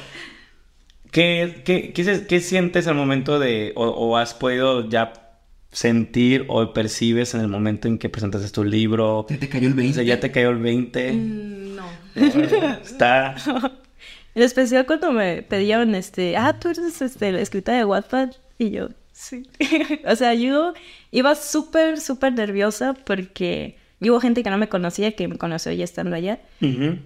[1.11, 5.13] ¿qué, qué, qué, se- qué sientes al momento de, o, o has podido ya
[5.73, 9.27] sentir o percibes en el momento en que presentaste tu libro?
[9.29, 9.95] Ya te cayó el O 20.
[9.95, 11.13] sea, ya te cayó el 20.
[11.13, 11.87] Mm, No.
[12.83, 13.35] Está...
[14.37, 18.31] En especial cuando me pedían, este, ah, tú eres este, la escritora de Wattpad.
[18.59, 18.89] Y yo,
[19.25, 19.49] sí.
[20.07, 20.75] o sea, yo
[21.11, 25.85] iba súper, súper nerviosa porque hubo gente que no me conocía, que me conoció ya
[25.85, 26.41] estando allá.
[26.61, 26.99] Ujú.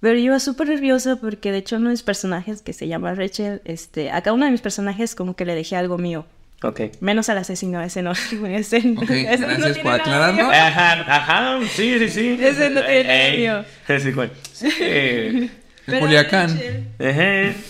[0.00, 3.14] Pero yo iba súper nerviosa porque de hecho uno de mis personajes, que se llama
[3.14, 6.24] Rachel, este, a cada uno de mis personajes como que le dejé algo mío.
[6.62, 6.80] Ok.
[7.00, 8.12] Menos al asesino, ese no.
[8.46, 10.50] Ese, Ok, ese no gracias tiene por nada aclararlo.
[10.52, 12.38] Ajá, ajá, sí, sí, sí.
[12.40, 13.64] Ese no tiene nada mío.
[14.52, 15.50] Sí.
[15.88, 16.60] De Pero Culiacán.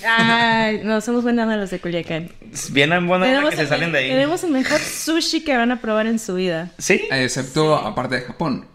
[0.04, 2.30] Ay, no, somos buenas los de Culiacán.
[2.70, 4.08] Bien buenas Tenemos que se el- salen de ahí.
[4.08, 6.72] Tenemos el mejor sushi que van a probar en su vida.
[6.78, 7.06] Sí.
[7.12, 8.66] Excepto aparte de Japón.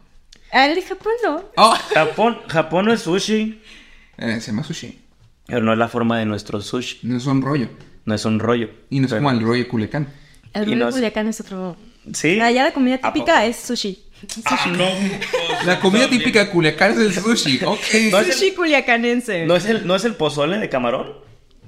[0.51, 1.43] Ah, el de Japón no.
[1.57, 3.61] Oh, Japón, Japón no es sushi,
[4.17, 4.99] eh, se llama sushi.
[5.45, 6.99] pero no es la forma de nuestro sushi.
[7.03, 7.67] No es un rollo.
[8.05, 8.69] No es un rollo.
[8.89, 10.07] Y no es Pero- como el rollo Culiacán.
[10.53, 11.75] El rollo no es- Culiacán es otro.
[12.13, 12.39] Sí.
[12.39, 14.02] Ah, ya la comida ¿A típica es sushi.
[14.45, 14.85] Ah, no.
[15.65, 17.59] La comida típica de Culiacán es el sushi.
[17.63, 17.79] Ok.
[18.11, 19.45] No es el- Sushi culiacanense.
[19.45, 21.13] ¿No es el, no es el pozole de camarón?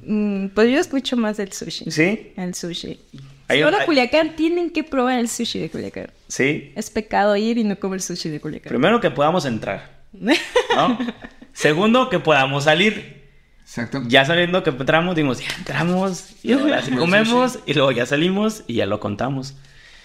[0.05, 1.89] Mm, pues yo escucho más del sushi.
[1.91, 2.31] Sí.
[2.37, 2.99] El sushi.
[3.47, 6.09] Hay- a hay- Culiacán, tienen que probar el sushi de Culiacán.
[6.27, 6.71] Sí.
[6.75, 8.69] Es pecado ir y no comer sushi de Culiacán.
[8.69, 10.33] Primero que podamos entrar, ¿no?
[11.53, 13.23] Segundo que podamos salir.
[13.61, 14.03] Exacto.
[14.07, 18.63] Ya sabiendo que entramos, dimos, ya entramos, y ahora sí comemos, y luego ya salimos
[18.67, 19.55] y ya lo contamos.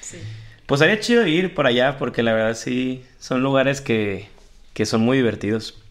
[0.01, 0.16] Sí.
[0.71, 4.29] Pues haría chido ir por allá, porque la verdad sí, son lugares que,
[4.73, 5.83] que son muy divertidos.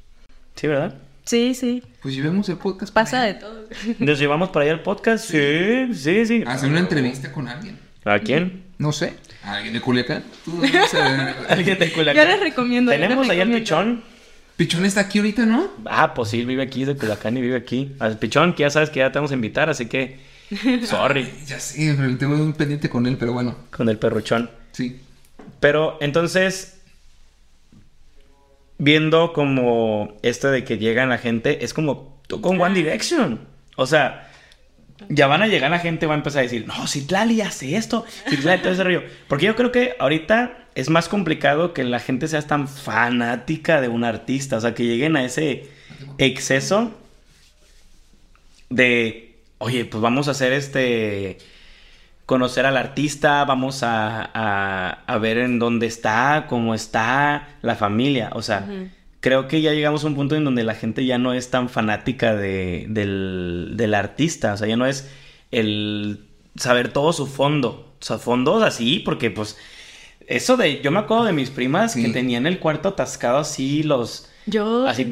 [0.56, 0.96] Sí, ¿verdad?
[1.26, 1.84] Sí, sí.
[2.02, 2.94] Pues llevemos el podcast.
[2.94, 3.40] Pasa para de allá.
[3.40, 3.66] todo.
[4.00, 5.30] ¿Nos llevamos para allá el podcast?
[5.30, 6.44] Sí, sí, sí.
[6.48, 7.78] Hacer una entrevista con alguien.
[8.06, 8.64] ¿A quién?
[8.78, 9.16] No sé.
[9.44, 10.24] ¿Alguien de Culiacán?
[10.46, 10.98] Tú, no sé.
[11.50, 12.26] Alguien de Culiacán.
[12.26, 12.94] Yo les recomiendo.
[12.94, 14.02] yo les Tenemos allá el pichón.
[14.56, 15.68] Pichón está aquí ahorita, ¿no?
[15.88, 17.98] Ah, pues sí, vive aquí, es de Culiacán y vive aquí.
[18.00, 20.22] Al pichón, que ya sabes que ya te vamos a invitar, así que.
[20.86, 21.30] Sorry.
[21.46, 23.58] Ya sé, pero tengo un pendiente con él, pero bueno.
[23.72, 24.58] Con el perruchón.
[24.80, 24.98] Sí.
[25.60, 26.80] Pero entonces,
[28.78, 33.42] viendo como esto de que llegan la gente, es como tú con One Direction.
[33.76, 34.32] O sea,
[35.10, 37.76] ya van a llegar la gente, va a empezar a decir, no, si Tlali hace
[37.76, 39.04] esto, si Tlali todo ese rollo.
[39.28, 43.90] Porque yo creo que ahorita es más complicado que la gente sea tan fanática de
[43.90, 44.56] un artista.
[44.56, 45.68] O sea, que lleguen a ese
[46.20, 46.94] exceso
[48.70, 51.38] de, oye, pues vamos a hacer este
[52.30, 58.30] conocer al artista, vamos a, a- a ver en dónde está, cómo está, la familia.
[58.36, 58.68] O sea,
[59.20, 61.70] creo que ya llegamos a un punto en donde la gente ya no es tan
[61.70, 64.54] fanática de, del, del artista.
[64.54, 65.10] O sea, ya no es
[65.50, 66.20] el
[66.56, 67.96] saber todo su fondo.
[68.00, 69.58] O sea, fondos así, porque pues...
[70.28, 70.82] Eso de...
[70.82, 74.29] Yo me acuerdo de mis primas que tenían el cuarto atascado así, los...
[74.46, 74.88] Yo.
[74.88, 75.10] Así...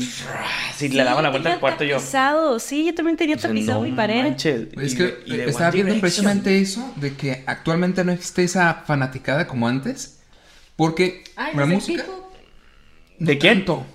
[0.69, 1.97] Así le daban la vuelta al cuarto y yo...
[1.97, 2.59] tapizado.
[2.59, 4.23] Sí, yo también tenía o sea, tapizado no mi pared.
[4.23, 4.67] manches.
[4.79, 6.01] Es Y que de- y de estaba viendo Direction.
[6.01, 10.19] precisamente eso, de que actualmente no existe esa fanaticada como antes.
[10.75, 12.05] Porque Ay, la de música.
[13.19, 13.65] No ¿De quién?
[13.65, 13.85] tanto.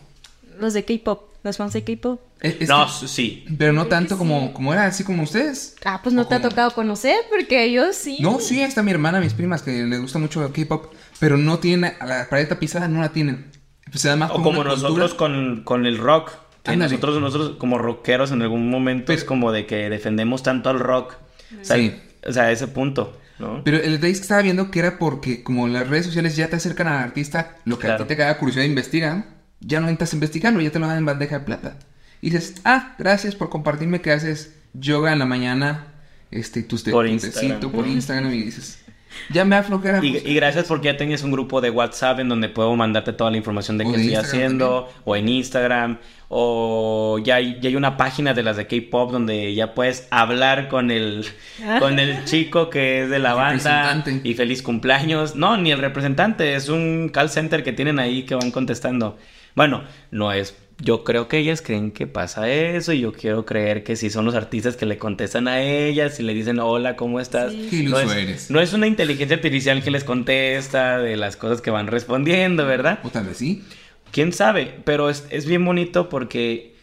[0.60, 1.30] Los de K-pop.
[1.44, 2.20] Los fans de K-pop.
[2.40, 3.44] Es- es No, que- sí.
[3.58, 5.76] pero no tanto como, como era así como ustedes.
[5.84, 8.18] Ah, pues no O te ha tocado conocer, porque yo sí.
[8.20, 11.36] No, sí, ahí está mi hermana, mis primas, que les gusta mucho el K-pop, pero
[11.36, 13.50] no tienen, a la pared tapizada no la tienen.
[13.90, 16.30] Pues O como nosotros con, con el rock.
[16.62, 20.78] Que nosotros, nosotros como rockeros en algún momento es como de que defendemos tanto al
[20.78, 21.14] rock.
[21.60, 21.94] O sea, Sí.
[22.24, 23.62] o sea, ese punto, ¿no?
[23.64, 26.48] Pero el detalle es que estaba viendo que era porque como las redes sociales ya
[26.48, 29.24] te acercan al artista, lo que a ti te da curiosidad de investigar,
[29.60, 31.76] ya no entras investigando, ya te lo dan en bandeja de plata.
[32.20, 35.88] Y dices, ah, gracias por compartirme que haces yoga en la mañana,
[36.30, 37.60] este, tus Por Instagram.
[37.72, 38.84] por Instagram y dices,
[39.30, 40.00] Ya me aflojera.
[40.02, 43.30] Y, y gracias porque ya tenías un grupo de WhatsApp en donde puedo mandarte toda
[43.30, 45.98] la información de O qué estoy Instagram haciendo, o en Instagram,
[46.28, 50.68] o ya hay, ya hay una página de las de K-pop donde ya puedes hablar
[50.68, 51.26] con el,
[51.66, 51.78] Ah.
[51.78, 54.28] con el chico que es de la banda Representante.
[54.28, 55.36] y feliz cumpleaños.
[55.36, 59.18] No, ni el representante, es un call center que tienen ahí que van contestando.
[59.54, 60.56] Bueno, no es.
[60.84, 64.24] Yo creo que ellas creen que pasa eso y yo quiero creer que sí son
[64.24, 67.52] los artistas que le contestan a ellas y le dicen hola, ¿cómo estás?
[67.52, 67.84] Sí.
[67.88, 68.50] No es, eres.
[68.50, 72.98] no es una inteligencia artificial que les contesta de las cosas que van respondiendo, ¿verdad?
[73.04, 73.62] O tal vez sí.
[74.10, 74.74] ¿Quién sabe?
[74.84, 76.74] Pero es, es bien bonito porque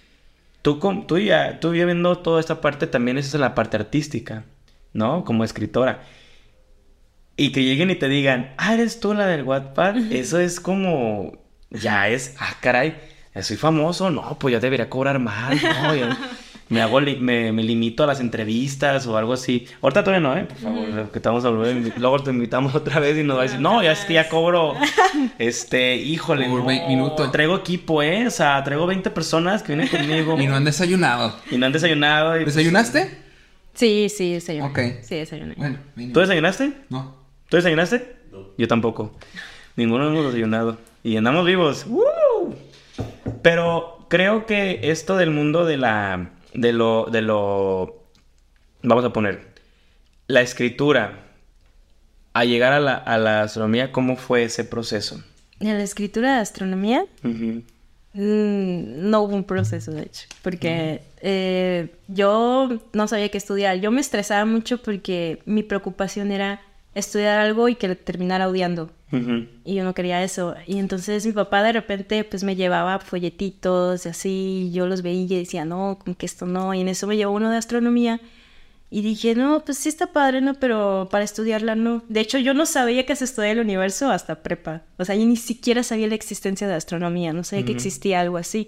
[0.61, 4.45] tú, con- tú, ya, tú viendo toda esta parte también esa es la parte artística,
[4.93, 5.25] ¿no?
[5.25, 6.03] Como escritora.
[7.35, 11.37] Y que lleguen y te digan, ah, eres tú la del Wattpad, eso es como,
[11.69, 12.95] ya es, ah, caray,
[13.43, 16.17] soy famoso, no, pues ya debería cobrar más, ¿no?
[16.69, 19.65] Me, hago li- me, me limito a las entrevistas o algo así.
[19.81, 20.43] Ahorita todavía no, ¿eh?
[20.45, 23.41] Por favor, que te vamos a volver, luego te invitamos otra vez y nos va
[23.41, 24.75] a decir, no, ya es que ya cobro,
[25.39, 27.31] este, híjole, Por no, 20 minutos.
[27.31, 28.27] traigo equipo, ¿eh?
[28.27, 29.87] O sea, traigo 20 personas que vienen
[30.25, 31.35] conmigo Y no han desayunado.
[31.49, 32.39] y no han desayunado.
[32.39, 33.17] y- ¿Desayunaste?
[33.73, 34.67] Sí, sí, desayuné.
[34.67, 34.79] Ok.
[35.01, 35.55] Sí, desayuné.
[35.57, 36.13] Bueno, mínimo.
[36.13, 36.73] ¿Tú desayunaste?
[36.89, 37.15] No.
[37.49, 38.15] ¿Tú desayunaste?
[38.59, 39.15] Yo tampoco.
[39.75, 40.77] Ninguno hemos desayunado.
[41.01, 41.85] Y andamos vivos.
[41.87, 42.03] ¡Woo!
[43.41, 46.31] Pero creo que esto del mundo de la.
[46.53, 47.05] de lo.
[47.05, 48.03] de lo.
[48.83, 49.47] Vamos a poner.
[50.27, 51.25] La escritura.
[52.31, 55.21] A llegar a la, a la astronomía, ¿cómo fue ese proceso?
[55.59, 57.57] En la escritura de astronomía mm,
[58.13, 63.79] no hubo un proceso, de hecho, porque eh, yo no sabía qué estudiar.
[63.79, 66.61] Yo me estresaba mucho porque mi preocupación era
[66.95, 68.91] estudiar algo y que terminara odiando.
[69.65, 70.55] Y yo no quería eso.
[70.67, 75.01] Y entonces mi papá de repente pues me llevaba folletitos y así, y yo los
[75.01, 76.73] veía y decía, no, como que esto no.
[76.73, 78.21] Y en eso me llevó uno de astronomía.
[78.91, 80.55] Y dije, no, pues sí está padre, ¿no?
[80.55, 82.03] Pero para estudiarla no.
[82.09, 84.81] De hecho, yo no sabía que se estudia el universo hasta prepa.
[84.97, 87.33] O sea, yo ni siquiera sabía la existencia de astronomía.
[87.33, 88.67] No sabía que existía algo así.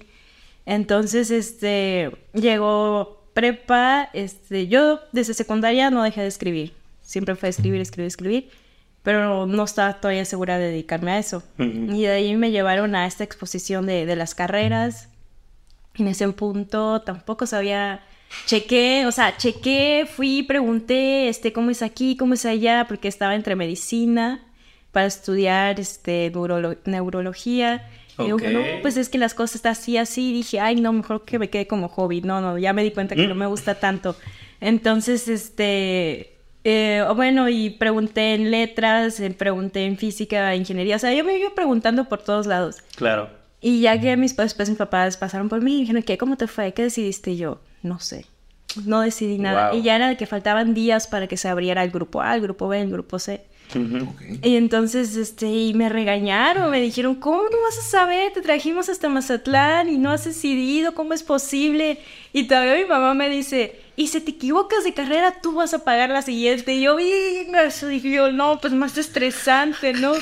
[0.65, 6.73] Entonces, este, llegó prepa, este, yo desde secundaria no dejé de escribir.
[7.11, 8.49] Siempre fue escribir, escribir, escribir.
[9.03, 11.43] Pero no estaba todavía segura de dedicarme a eso.
[11.57, 11.95] Ujú.
[11.95, 15.09] Y de ahí me llevaron a esta exposición de, de las carreras.
[15.95, 18.01] En ese punto tampoco sabía,
[18.45, 23.35] chequé, o sea, chequé, fui, pregunté, este, cómo es aquí, cómo es allá, porque estaba
[23.35, 24.45] entre medicina
[24.91, 27.89] para estudiar, este, neurolo- neurología.
[28.19, 28.43] Y digo, Ok.
[28.43, 30.29] no, pues es que las cosas están así, así.
[30.29, 32.21] Y dije, ay, no, mejor que me quede como hobby.
[32.21, 33.29] No, no, ya me di cuenta que Mm.
[33.29, 34.15] no me gusta tanto.
[34.59, 40.95] Entonces, este, eh, bueno, y pregunté en letras, eh, pregunté en física, ingeniería.
[40.95, 42.77] O sea, yo me iba preguntando por todos lados.
[42.95, 43.29] Claro.
[43.61, 46.17] Y ya que mis, después mis papás pasaron por mí y dijeron, ¿qué?
[46.17, 46.73] ¿Cómo te fue?
[46.73, 47.31] ¿Qué decidiste?
[47.31, 48.25] Y yo, no sé.
[48.85, 49.71] No decidí nada.
[49.71, 49.79] Wow.
[49.79, 52.41] Y ya era de que faltaban días para que se abriera el grupo A, el
[52.41, 53.43] grupo B, el grupo C.
[53.75, 54.09] Ujú.
[54.09, 54.21] Ok.
[54.43, 58.33] Y entonces, este, y me regañaron, me dijeron, ¿cómo no vas a saber?
[58.33, 61.99] Te trajimos hasta Mazatlán y no has decidido, ¿cómo es posible?
[62.33, 65.83] Y todavía mi mamá me dice, y si te equivocas de carrera, tú vas a
[65.83, 66.73] pagar la siguiente.
[66.73, 70.13] Y yo, venga, eso dije yo, no, pues más estresante, ¿no?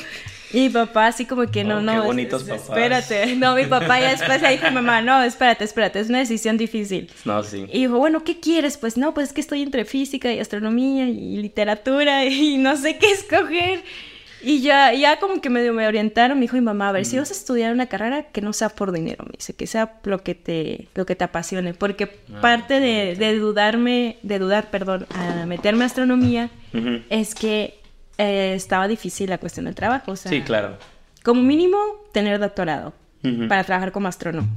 [0.52, 2.64] Y mi papá así como que, no, Oh, no, qué es- papás.
[2.64, 3.36] espérate.
[3.36, 6.58] No, mi papá ya después le dijo a mamá, no, espérate, espérate, es una decisión
[6.58, 7.08] difícil.
[7.24, 7.66] No, sí.
[7.72, 8.78] Y dijo, bueno, ¿qué quieres?
[8.78, 12.98] Pues no, pues es que estoy entre física y astronomía y literatura y no sé
[12.98, 13.84] qué escoger.
[14.41, 17.18] Y ya, ya como que medio me orientaron, me dijo mi mamá, a ver, si
[17.18, 20.24] vas a estudiar una carrera que no sea por dinero, me dice, que sea lo
[20.24, 25.06] que te, lo que te apasione, porque Ah, parte de, de dudarme, de dudar, perdón,
[25.14, 26.49] a meterme a astronomía,
[27.10, 27.80] es que
[28.18, 30.78] eh, estaba difícil la cuestión del trabajo, o sea, Sí, claro.
[31.24, 31.78] como mínimo
[32.14, 32.94] tener doctorado
[33.49, 34.48] para trabajar como astrónomo.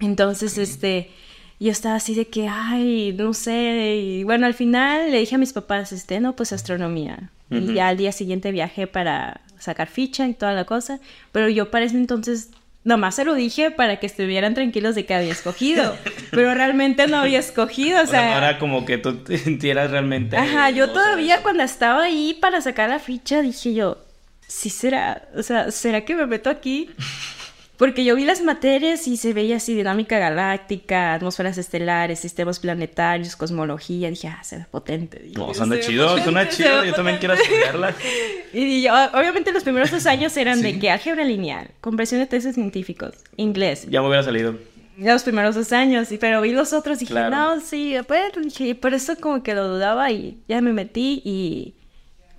[0.00, 1.10] Entonces, este,
[1.58, 5.38] yo estaba así de que, ay, no sé, y bueno, al final le dije a
[5.38, 7.30] mis papás, este, no, pues astronomía.
[7.50, 11.00] Y ya al día siguiente viajé para sacar ficha y toda la cosa,
[11.32, 12.50] pero yo para ese entonces
[12.82, 15.96] nomás se lo dije para que estuvieran tranquilos de que había escogido,
[16.30, 20.36] pero realmente no había escogido, o sea, era como que tú te sintieras realmente.
[20.36, 23.98] Ajá, yo todavía cuando estaba ahí para sacar la ficha dije yo,
[24.46, 26.90] sí será, o sea, ¿será que me meto aquí?
[27.80, 33.36] Porque yo vi las materias y se veía así dinámica galáctica, atmósferas estelares, sistemas planetarios,
[33.36, 34.10] cosmología.
[34.10, 35.18] Dije, ah, se ve potente.
[35.18, 36.84] Dije, No, se suena ve chido, suena chido.
[36.84, 37.94] Yo también quiero estudiarla.
[38.52, 42.54] Y yo, obviamente los primeros dos años eran de que álgebra lineal, conversión de textos
[42.54, 43.86] científicos, inglés.
[43.88, 44.56] Ya me hubiera salido.
[44.98, 47.30] Ya los primeros dos años, y- pero vi los otros y dije, Claro.
[47.34, 51.74] no, sí, pues, dije, por eso como que lo dudaba y ya me metí y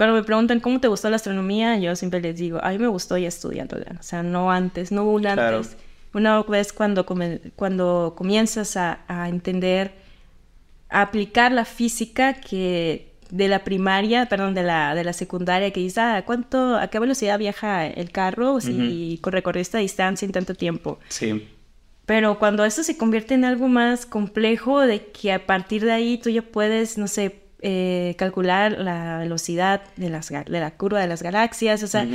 [0.02, 2.88] cuando me preguntan cómo te gustó la astronomía, yo siempre les digo, a mí me
[2.88, 5.58] gustó ya estudiándola, o sea, no antes, no hubo un Claro.
[5.58, 5.78] antes.
[6.16, 9.92] Una vez cuando, come- cuando comienzas a, a entender,
[10.90, 15.82] a aplicar la física que de la primaria, perdón, de la, de la secundaria, que
[15.82, 20.56] dices, ah, ¿cuánto, a qué velocidad viaja el carro si recorre esta distancia en tanto
[20.56, 20.98] tiempo?
[21.10, 21.48] Sí.
[22.08, 26.18] Pero cuando esto se convierte en algo más complejo, de que a partir de ahí
[26.18, 31.08] tú ya puedes, no sé, eh, calcular la velocidad de, las, de la curva de
[31.08, 32.08] las galaxias, o sea,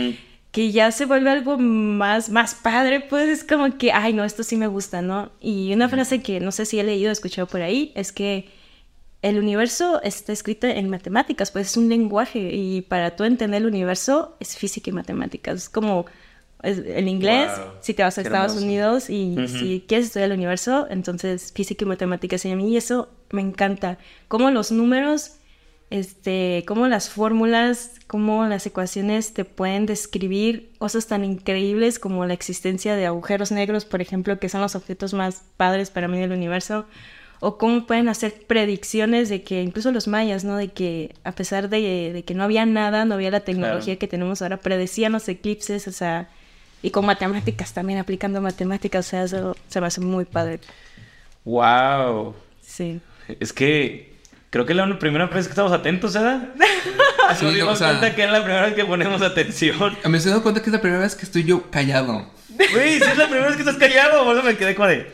[0.50, 4.42] que ya se vuelve algo más, más padre, pues es como que, ay, no, esto
[4.42, 5.30] sí me gusta, ¿no?
[5.40, 8.48] Y una frase que no sé si he leído o escuchado por ahí es que
[9.22, 13.68] el universo está escrito en matemáticas, pues es un lenguaje y para tú entender el
[13.68, 15.62] universo es física y matemáticas.
[15.62, 16.06] Es como
[16.62, 17.50] el inglés,
[17.80, 21.88] si te vas a Estados Unidos y si quieres estudiar el universo, entonces física y
[21.88, 22.44] matemáticas.
[22.44, 23.98] Y a mí eso me encanta.
[24.28, 25.36] Cómo los números,
[25.90, 32.34] este, cómo las fórmulas, cómo las ecuaciones te pueden describir cosas tan increíbles como la
[32.34, 36.32] existencia de agujeros negros, por ejemplo, que son los objetos más padres para mí del
[36.32, 36.86] universo
[37.40, 40.56] o cómo pueden hacer predicciones de que incluso los mayas, ¿no?
[40.56, 44.42] De que a pesar de, que no había nada, no había la tecnología que tenemos
[44.42, 46.28] ahora, predecían los eclipses, o sea,
[46.82, 50.60] y con matemáticas también, aplicando matemáticas, o sea, eso se me hace muy padre.
[51.44, 52.34] ¡Wow!
[52.60, 53.00] Sí.
[53.40, 54.14] Es que
[54.50, 56.48] creo que es la primera vez que estamos atentos, ¿verdad?
[57.38, 59.96] Sí, nos dimos cuenta que es la primera vez que ponemos atención.
[60.08, 62.30] Me estoy dando cuenta que es la primera vez que estoy yo callado.
[62.48, 65.06] Güey, sí es la primera vez que estás callado, por eso me quedé como de...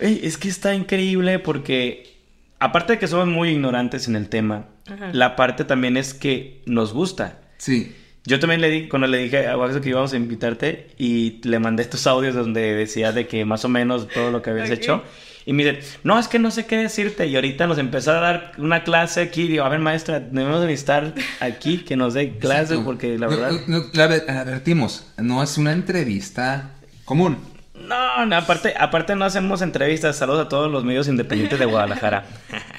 [0.00, 2.16] es que está increíble porque,
[2.58, 4.64] aparte de que somos muy ignorantes en el tema,
[5.12, 7.40] la parte también es que nos gusta.
[7.58, 7.94] Sí.
[8.24, 11.58] Yo también le di, cuando le dije a Waxo que íbamos a invitarte y le
[11.58, 15.04] mandé estos audios donde decía de que más o menos todo lo que habías hecho.
[15.48, 17.28] Y me dice, no, es que no sé qué decirte.
[17.28, 19.46] Y ahorita nos empezó a dar una clase aquí.
[19.46, 23.52] Digo, a ver, maestra, debemos de estar aquí que nos dé clase porque la verdad...
[23.68, 26.70] No, la advertimos, no es una entrevista
[27.04, 27.38] común.
[27.74, 30.16] No, no, aparte, aparte no hacemos entrevistas.
[30.16, 32.24] Saludos a todos los medios independientes de Guadalajara.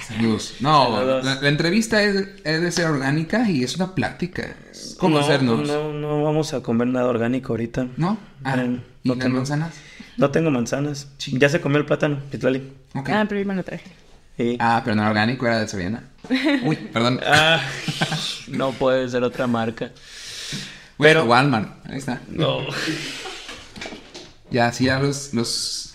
[0.05, 0.55] Saludos.
[0.59, 4.57] No, La, entrevista es, de ser orgánica y es una plática.
[4.97, 5.65] conocernos.
[5.65, 7.87] No, no, vamos a comer nada orgánico ahorita.
[7.95, 8.17] ¿No?
[8.43, 8.57] Ah,
[9.03, 9.73] ¿y tengo, manzanas?
[10.17, 11.07] No tengo manzanas.
[11.31, 12.73] Ya se comió el plátano, Pitlali.
[12.93, 13.85] Ah, pero yo me lo traje.
[14.59, 16.03] Ah, pero no orgánico, era de Soriana.
[16.63, 17.19] Uy, perdón.
[17.25, 17.61] Ah,
[18.47, 19.91] no puede ser otra marca.
[20.97, 22.21] pero Walmart, ahí está.
[22.29, 22.59] No.
[24.49, 25.93] Ya, así ya los, los,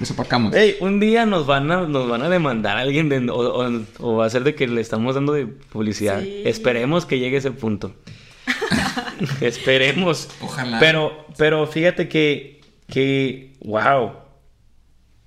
[0.00, 0.52] los opacamos.
[0.56, 4.26] Ey, un día nos van a, nos van a demandar a alguien de, o, va
[4.26, 6.20] a ser de que le estamos dando de publicidad.
[6.20, 7.94] Esperemos que llegue ese punto.
[9.40, 10.28] Esperemos.
[10.40, 10.80] Ojalá.
[10.80, 14.12] Pero, pero fíjate que, que, wow.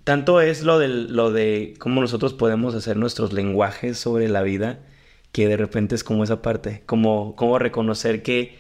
[0.04, 4.80] Tanto es lo de, lo de cómo nosotros podemos hacer nuestros lenguajes sobre la vida,
[5.32, 8.58] que de repente es como esa parte, como, como reconocer que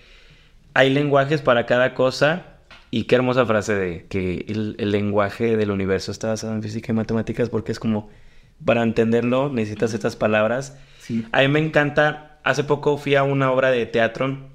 [0.74, 2.58] hay lenguajes para cada cosa
[2.92, 6.96] y qué hermosa frase de que el, lenguaje del universo está basado en física y
[6.96, 8.10] matemáticas porque es como,
[8.64, 10.78] para entenderlo necesitas estas palabras.
[11.32, 14.50] A mí me encanta, hace poco fui a una obra de teatro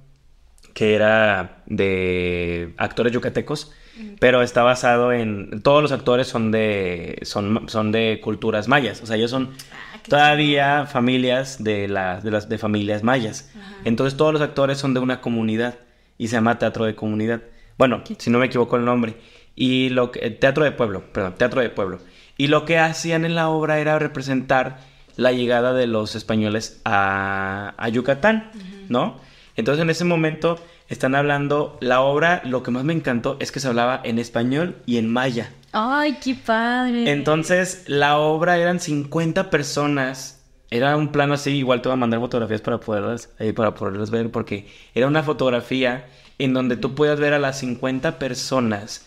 [0.74, 3.72] que era de actores yucatecos,
[4.18, 9.06] pero está basado en, todos los actores son de, son, son de culturas mayas, o
[9.06, 13.52] sea, ellos son ah, todavía familias de, las de, las, de familias mayas.
[13.84, 15.78] Entonces todos los actores son de una comunidad
[16.18, 17.42] y se llama teatro de comunidad.
[17.78, 19.16] Bueno, si no me equivoco el nombre.
[19.56, 21.98] Y lo que, Teatro de Pueblo, perdón, Teatro de Pueblo.
[22.36, 24.80] Y lo que hacían en la obra era representar
[25.16, 28.50] la llegada de los españoles a, Yucatán,
[28.88, 29.20] ¿no?
[29.56, 30.58] Entonces en ese momento
[30.90, 34.76] están hablando, la obra, lo que más me encantó es que se hablaba en español
[34.86, 35.52] y en maya.
[35.70, 37.10] ¡Ay, qué padre!
[37.12, 40.42] Entonces la obra eran 50 personas.
[40.68, 44.10] Era un plano así, igual te voy a mandar fotografías para poderlas, eh, para poderlas
[44.10, 46.06] ver, porque era una fotografía
[46.38, 49.06] en donde tú puedas ver a las 50 personas.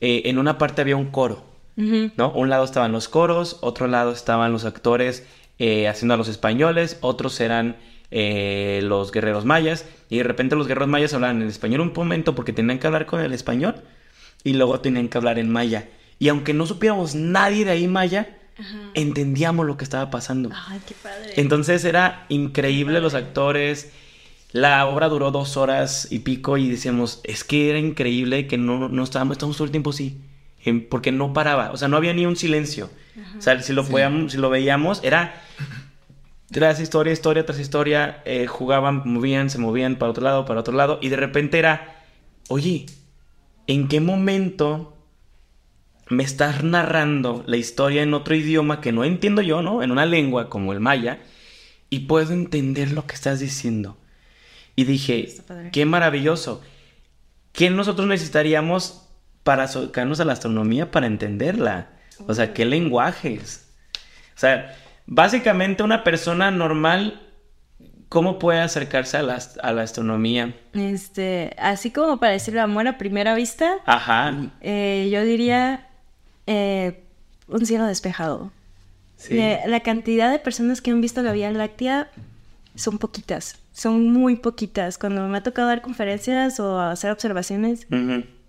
[0.00, 1.44] Eh, en una parte había un coro,
[1.76, 2.32] ¿no?
[2.32, 5.24] Un lado estaban los coros, otro lado estaban los actores
[5.60, 7.76] eh, haciendo a los españoles, otros eran
[8.10, 12.34] eh, los guerreros mayas, y de repente los guerreros mayas hablaban en español un momento
[12.34, 13.76] porque tenían que hablar con el español,
[14.44, 15.88] y luego tenían que hablar en maya.
[16.18, 18.36] Y aunque no supiéramos nadie de ahí maya,
[18.94, 20.50] entendíamos lo que estaba pasando.
[20.68, 21.32] Ay, qué padre.
[21.36, 23.90] Entonces era increíble los actores,
[24.52, 28.88] la obra duró dos horas y pico y decíamos, es que era increíble que no,
[28.88, 30.18] no estábamos, estábamos todo el tiempo así,
[30.88, 32.90] porque no paraba, o sea, no había ni un silencio.
[33.38, 33.84] O sea, si lo,
[34.28, 35.40] si lo veíamos, era
[36.50, 40.74] tras historia, historia tras historia, eh, jugaban, movían, se movían para otro lado, para otro
[40.74, 42.02] lado, y de repente era,
[42.48, 42.86] oye,
[43.66, 44.96] ¿en qué momento
[46.08, 49.82] me estás narrando la historia en otro idioma que no entiendo yo, ¿no?
[49.82, 51.20] En una lengua como el maya,
[51.88, 53.96] y puedo entender lo que estás diciendo.
[54.76, 55.28] Y dije,
[55.72, 56.62] qué maravilloso.
[57.52, 59.08] ¿Qué nosotros necesitaríamos
[59.42, 61.90] para acercarnos a la astronomía para entenderla?
[62.26, 63.68] O sea, ¿qué lenguajes?
[64.36, 64.76] O sea,
[65.10, 67.20] básicamente una persona normal
[68.10, 70.54] ¿cómo puede acercarse a la, a la astronomía?
[70.74, 74.34] Este, así como para decirlo amor a primera vista, Ajá.
[74.60, 75.88] eh, yo diría
[76.46, 77.04] eh,
[77.48, 78.50] un cielo despejado.
[79.16, 79.38] Sí.
[79.38, 82.10] Eh, la cantidad de personas que han visto la Vía Láctea
[82.74, 84.98] son poquitas, son muy poquitas.
[84.98, 87.86] Cuando me ha tocado dar conferencias o hacer observaciones,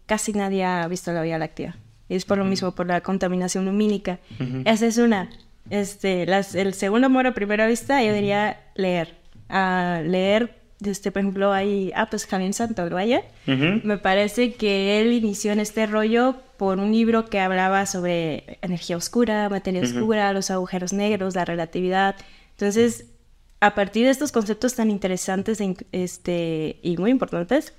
[0.07, 1.75] casi nadie ha visto la Vía Láctea.
[2.09, 4.19] Y es por lo mismo, por la contaminación lumínica.
[4.65, 5.29] Esa es una.
[5.69, 9.15] Este, las, el segundo amor a primera vista, yo diría leer.
[9.49, 13.23] Ah, leer, este, por ejemplo, hay, ah, pues Javier Santolvaya.
[13.47, 13.81] Ujú.
[13.83, 18.97] Me parece que él inició en este rollo por un libro que hablaba sobre energía
[18.97, 19.99] oscura, materia Ujú.
[19.99, 22.15] oscura, los agujeros negros, la relatividad.
[22.51, 23.05] Entonces,
[23.59, 27.73] a partir de estos conceptos tan interesantes e este, y muy importantes,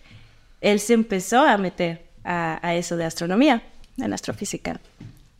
[0.60, 3.62] él se empezó a meter a, a eso de astronomía,
[3.96, 4.80] la astrofísica.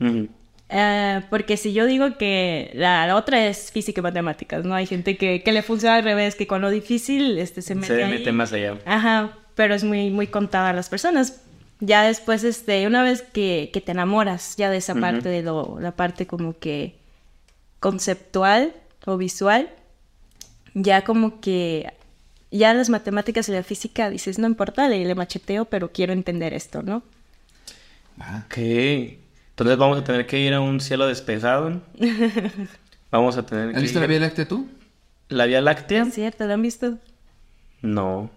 [0.01, 0.28] Ujú.
[0.74, 4.74] Eh, porque si yo digo que la, la otra es física y matemáticas, ¿no?
[4.74, 7.89] Hay gente que, que le funciona al revés, que con lo difícil este, se mete
[7.89, 8.11] Se ahí.
[8.11, 8.78] mete más allá.
[8.86, 11.43] Ajá, pero es muy, muy contada a las personas.
[11.81, 15.78] Ya después, este, una vez que, que te enamoras ya de esa parte de lo,
[15.81, 16.94] la parte como que
[17.81, 18.73] conceptual
[19.05, 19.69] o visual,
[20.74, 21.93] ya como que
[22.51, 26.55] ya las matemáticas y la física dices, no importa, le, le macheteo, pero quiero entender
[26.55, 27.03] esto, ¿no?
[28.20, 28.44] Va.
[28.47, 29.19] Ok.
[29.53, 31.81] Entonces vamos a tener que ir a un cielo despejado.
[33.11, 34.66] Vamos a tener que ¿Has visto ir- la Vía Láctea tú?
[35.29, 36.03] ¿La Vía Láctea?
[36.05, 36.97] Es cierto, ¿lo han visto?
[37.83, 38.31] No.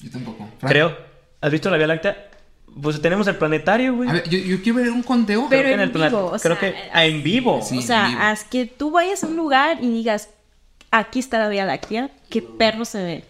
[0.00, 0.48] Yo tampoco.
[0.60, 0.70] Frank.
[0.72, 0.96] Creo.
[1.40, 2.28] ¿Has visto la Vía Láctea?
[2.80, 4.08] Pues tenemos el planetario, güey.
[4.08, 5.46] A ver, yo, yo quiero ver un conteo.
[5.50, 7.60] Pero Creo que en el vivo, o Creo sea, que ah, en vivo.
[7.62, 7.78] Sí.
[7.78, 8.20] o sea, vivo.
[8.22, 10.30] haz que tú vayas a un lugar y digas,
[10.92, 13.24] aquí está la Vía Láctea, qué perro se ve.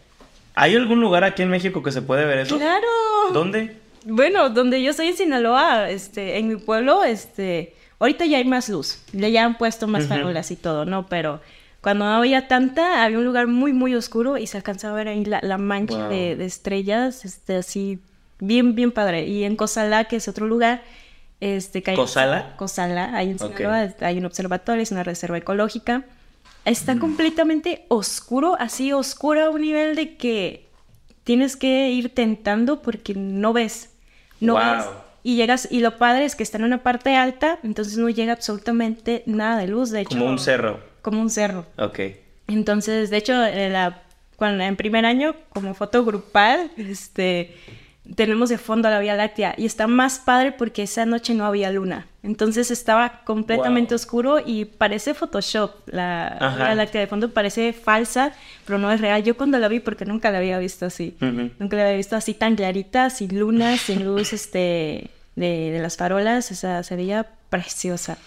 [0.55, 2.59] ¿Hay algún lugar aquí en México que se puede ver eso?
[2.59, 2.87] ¡Claro!
[3.33, 3.77] ¿Dónde?
[4.05, 8.69] Bueno, donde yo soy en Sinaloa, este, en mi pueblo, este, ahorita ya hay más
[8.69, 10.11] luz, le ya han puesto más Ujú.
[10.15, 11.07] farolas y todo, ¿no?
[11.07, 11.41] Pero
[11.81, 15.09] cuando no había tanta, había un lugar muy, muy oscuro y se alcanzaba a ver
[15.09, 16.09] ahí la, la mancha Wow.
[16.11, 17.99] de, de estrellas, este, así,
[18.41, 19.27] bien, bien padre.
[19.27, 20.83] Y en Cozalá, que es otro lugar,
[21.41, 21.97] este, que hay-.
[21.97, 23.39] Cozalá, ahí en.
[23.39, 25.99] Sinaloa, hay un observatorio, es una reserva ecológica.
[25.99, 26.05] Mm.
[26.67, 30.69] Está completamente oscuro, así oscuro a un nivel de que
[31.25, 33.91] tienes que ir tentando porque no ves.
[34.41, 35.05] No Wow.
[35.27, 38.35] Y llegas, y lo padre es que está en una parte alta, entonces no llega
[38.35, 40.19] absolutamente nada de luz, de hecho.
[40.19, 40.81] Como un cerro.
[41.01, 41.65] Como un cerro.
[41.79, 41.99] Ok.
[42.47, 44.03] Entonces, de hecho, en, la,
[44.37, 47.57] cuando, en primer año, como foto grupal, este,
[48.17, 49.55] tenemos de fondo la Vía Láctea.
[49.57, 52.07] Y está más padre porque esa noche no había luna.
[52.23, 53.97] Entonces estaba completamente Wow.
[53.97, 55.71] oscuro y parece Photoshop.
[55.87, 56.57] La Ajá.
[56.67, 58.33] Vía Láctea de fondo parece falsa,
[58.67, 59.23] pero no es real.
[59.23, 61.17] Yo cuando la vi, porque nunca la había visto así.
[61.21, 65.97] Nunca la había visto así tan clarita, sin luna, sin luz este, de, de las
[65.97, 66.51] farolas.
[66.51, 68.19] O sea, se veía preciosa.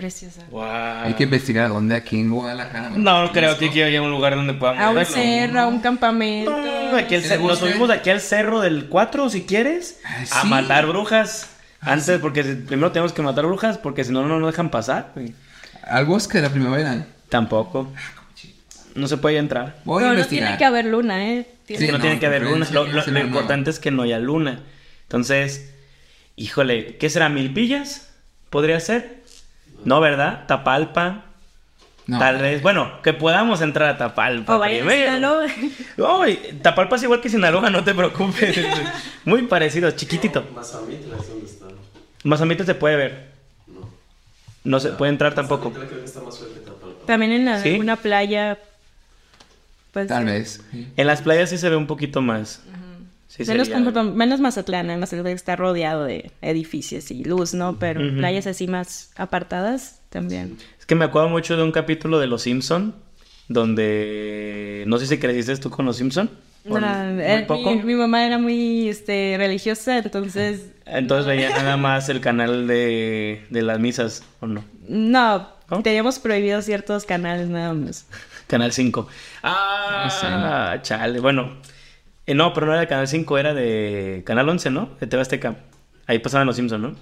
[0.00, 0.40] Preciosa.
[0.50, 0.62] Wow.
[1.04, 2.88] Hay que investigar dónde aquí en Guadalajara.
[2.96, 5.12] No, no creo que aquí haya un lugar donde podamos A un verlo.
[5.14, 6.50] cerro, a un campamento.
[6.50, 10.00] No, aquí al ¿Te cer- nos subimos aquí al cerro del 4 si quieres
[10.32, 11.50] Ah, a matar brujas.
[11.82, 15.12] Ah, Antes, porque primero tenemos que matar brujas porque si no, no nos dejan pasar.
[15.82, 17.06] Al bosque de la primavera.
[17.28, 17.92] Tampoco.
[18.94, 19.76] No se puede entrar.
[19.84, 20.46] Voy a No, no investigar.
[20.46, 21.46] tiene que haber luna, ¿eh?
[21.68, 22.66] Sí, que no, no, tiene que haber luna.
[22.72, 24.60] Lo, lo- importante es que no haya luna.
[25.02, 25.74] Entonces,
[26.36, 27.28] híjole, ¿qué será?
[27.28, 28.08] ¿Milpillas?
[28.48, 29.19] ¿Podría ser?
[29.84, 30.44] No, ¿verdad?
[30.46, 31.22] Tapalpa.
[32.06, 32.18] No.
[32.18, 32.60] Tal vez.
[32.62, 34.56] Bueno, que podamos entrar a Tapalpa.
[34.56, 35.12] O vaya a primero.
[35.14, 35.46] Sinaloa.
[35.96, 36.20] No,
[36.62, 38.58] Tapalpa es igual que Sinaloa, no te preocupes.
[39.24, 40.44] Muy parecido, chiquitito.
[40.54, 41.66] Mazamitla es donde está.
[42.24, 43.28] Mazamitla se puede ver.
[43.68, 43.88] No.
[44.64, 45.70] No se puede entrar tampoco.
[45.70, 47.06] Mazamitla creo que está más suave que Tapalpa.
[47.06, 47.78] También en la- ¿Sí?
[47.78, 48.58] una playa.
[49.92, 50.60] Pues, Tal vez.
[50.72, 50.88] sí.
[50.96, 52.60] En las playas sí se ve un poquito más.
[53.30, 57.78] Sí menos, como- menos Mazatlán, en Mazatlán está rodeado de edificios y luz, ¿no?
[57.78, 58.16] Pero Ujú.
[58.16, 60.58] playas así más apartadas también.
[60.80, 62.92] Es que me acuerdo mucho de un capítulo de Los Simpson
[63.48, 66.28] donde no sé si creciste tú con Los Simpson.
[66.68, 67.70] ¿O Era- muy eh, poco?
[67.74, 73.44] mi, mi mamá era muy este, religiosa, entonces Entonces veía nada más el canal de,
[73.48, 74.64] de las misas, ¿o no?
[74.88, 75.82] no, ¿No?
[75.82, 78.06] teníamos prohibidos ciertos canales nada más.
[78.48, 79.06] Canal 5.
[79.44, 81.20] Ah, chale.
[81.20, 81.56] Bueno,
[82.26, 84.90] eh, no, pero no era de Canal 5, era de Canal 11, ¿no?
[85.00, 85.56] De TV Azteca.
[86.06, 86.96] Ahí pasaban los Simpsons, ¿no?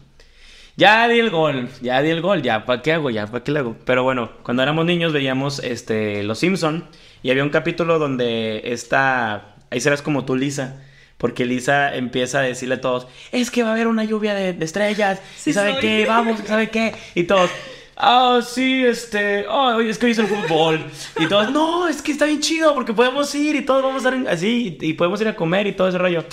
[0.78, 3.10] Ya di el gol, ya di el gol, ya, ¿para qué hago?
[3.10, 3.76] Ya, ¿para qué le hago?
[3.84, 6.84] Pero bueno, cuando éramos niños veíamos este, Los Simpson
[7.20, 10.80] y había un capítulo donde esta, ahí serás como tú, Lisa,
[11.16, 14.52] porque Lisa empieza a decirle a todos, es que va a haber una lluvia de,
[14.52, 15.80] de estrellas, Sí y sabe soy.
[15.80, 17.50] qué, vamos, sabe qué, y todos,
[17.98, 20.84] ah, sí, este, oh, es que hoy es el fútbol,
[21.18, 24.08] y todos, no, es que está bien chido porque podemos ir y todos vamos a
[24.08, 26.24] estar así, y, podemos ir a comer y todo ese rollo.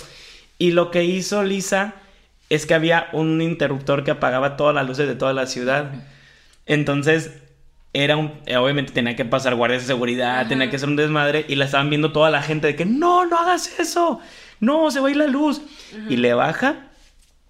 [0.58, 1.94] Y lo que hizo Lisa
[2.48, 5.92] es que había un interruptor que apagaba todas las luces de toda la ciudad.
[6.64, 7.32] Entonces,
[7.92, 11.56] era un, obviamente tenía que pasar guardias de seguridad, tenía que ser un desmadre y
[11.56, 14.20] la estaban viendo toda la gente de que no, no hagas eso,
[14.60, 15.60] no, se va a ir la luz.
[16.08, 16.88] Y le baja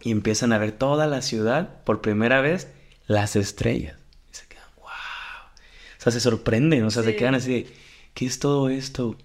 [0.03, 2.69] y empiezan a ver toda la ciudad por primera vez
[3.07, 3.97] las estrellas.
[4.31, 4.87] Y se quedan, wow.
[4.87, 7.67] O sea, se sorprenden, o sea, se quedan así de,
[8.15, 9.17] ¿qué es todo esto?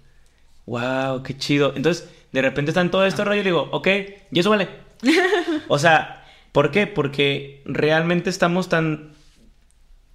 [0.66, 1.72] Wow, qué chido.
[1.76, 3.88] Entonces, de repente están todo esto rollo y digo, ok,
[4.30, 4.68] y eso vale.
[5.68, 6.86] o sea, ¿por qué?
[6.86, 9.12] Porque realmente estamos tan,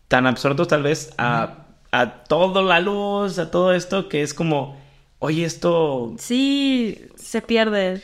[0.08, 4.80] tan absortos tal vez a, a toda la luz, a todo esto, que es como,
[5.20, 6.16] oye, esto...
[6.18, 8.02] Sí, se pierde.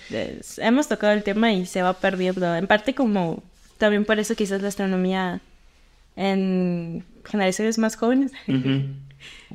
[0.58, 2.56] Hemos tocado el tema y se va perdiendo.
[2.56, 3.42] En parte como
[3.78, 5.42] también por eso quizás la astronomía
[6.16, 8.32] en generaciones más jóvenes.
[8.48, 8.82] Ujú.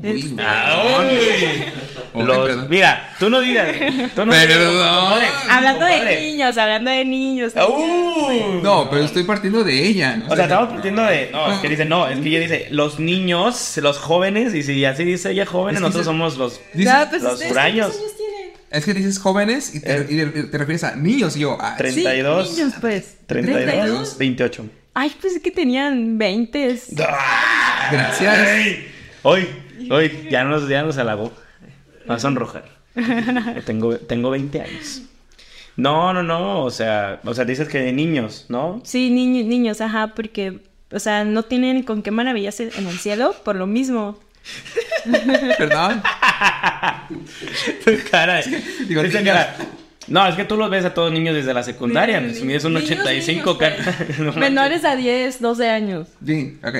[0.00, 1.18] Este, ¡Ay!
[2.14, 3.66] Ay, Los- mira, tú no digas.
[4.14, 4.48] Tú no Perdón.
[4.70, 5.26] digas, compadre.
[5.50, 7.52] Hablando de niños, hablando de niños.
[7.56, 8.60] ¡Uh!
[8.62, 10.16] No, pero estoy partiendo de ella.
[10.16, 10.28] ¿no?
[10.28, 11.30] O sea, estamos partiendo de.
[11.32, 14.84] No, es que dice, no, es que ella dice los niños, los jóvenes, y si
[14.84, 16.60] así dice ella jóvenes, Es que nosotros dice- somos los.
[16.74, 17.88] No, pues los huraños.
[17.88, 18.52] ¿cuántos años tienen?
[18.70, 20.06] Es que dices jóvenes y te, Eh.
[20.08, 21.58] y te- te refieres a niños y yo.
[21.60, 22.52] ah, Tre- Sí, 32.
[22.56, 23.16] niños, pues.
[23.26, 24.64] 32, 28.
[25.00, 26.76] Ay, pues es que tenían 20.
[27.92, 28.78] Gracias.
[29.22, 29.46] Hoy,
[29.92, 31.32] hoy, ya nos, ya nos halagó.
[32.10, 32.64] Va a sonrojar.
[33.64, 35.02] Tengo, tengo 20 años.
[35.76, 38.80] No, no, no, o sea, o sea, dices que de niños, ¿no?
[38.82, 43.36] Sí, niños, niños, ajá, porque, o sea, no tienen con qué maravillarse en el cielo
[43.44, 44.18] por lo mismo.
[45.58, 46.02] Perdón.
[48.10, 48.42] cara.
[48.88, 49.56] Digo, cara.
[50.08, 52.20] No, es que tú los ves a todos niños desde la secundaria.
[52.20, 53.76] Pues, mides un Niños, 85, niños,
[54.06, 54.18] pues.
[54.18, 54.32] No.
[54.32, 56.08] Menores a 10, 12 años.
[56.24, 56.74] Sí, ok.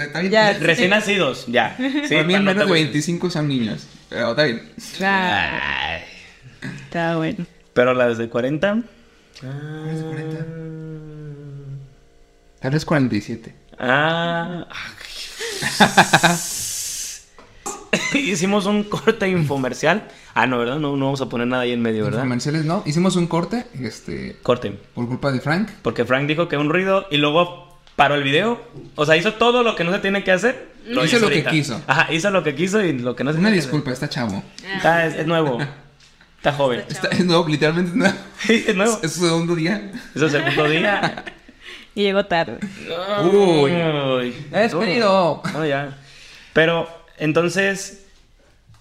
[0.00, 0.32] Está bien.
[0.32, 0.52] Ya.
[0.54, 1.76] Recién nacidos, ya.
[1.78, 2.84] Sí, Para mí menos de güey.
[2.84, 3.86] 25 son niños.
[4.08, 4.62] Pero está bien.
[5.02, 6.02] Ah, Ay.
[6.84, 7.46] está bueno.
[7.72, 8.82] Pero las de 40.
[12.60, 13.54] Tal vez 47.
[13.78, 14.66] Ah.
[18.14, 20.08] Hicimos un corte infomercial.
[20.34, 20.78] Ah, no, ¿verdad?
[20.78, 22.20] No, no vamos a poner nada ahí en medio, ¿verdad?
[22.20, 22.82] comerciales no.
[22.86, 24.72] Hicimos un corte este, Corte.
[24.94, 25.68] por culpa de Frank.
[25.82, 28.60] Porque Frank dijo que un ruido y luego paró el video.
[28.96, 30.72] O sea, hizo todo lo que no se tiene que hacer.
[31.04, 31.80] Hizo lo que quiso.
[31.86, 34.08] Ajá, hizo lo que quiso y lo que no se Una tiene que disculpa, está
[34.08, 34.42] chavo.
[34.58, 34.76] hacer.
[34.76, 35.58] Está, es, es nuevo.
[36.36, 36.84] Está joven.
[36.88, 38.14] Está, es nuevo, literalmente es nuevo.
[38.48, 38.98] es nuevo.
[39.02, 39.92] Es su segundo día.
[40.14, 41.24] Es el segundo día.
[41.94, 42.58] Y llegó tarde.
[43.22, 43.72] Uy.
[43.72, 44.34] Uy.
[44.50, 45.42] Despedido.
[45.52, 45.96] No, ya.
[46.52, 46.88] Pero,
[47.18, 48.06] entonces,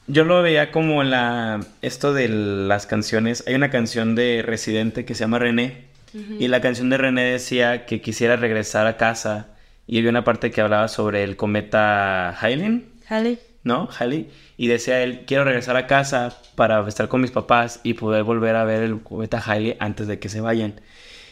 [0.07, 1.61] yo lo veía como la.
[1.81, 3.43] Esto de las canciones.
[3.47, 5.91] Hay una canción de Residente que se llama René.
[6.14, 9.47] Y la canción de René decía que quisiera regresar a casa.
[9.88, 13.39] Y había una parte que hablaba sobre el cometa Halley, Halley.
[13.64, 13.89] ¿no?
[13.97, 14.30] Halley.
[14.55, 18.55] Y decía él: Quiero regresar a casa para estar con mis papás y poder volver
[18.55, 20.76] a ver el cometa Halley antes de que se vayan.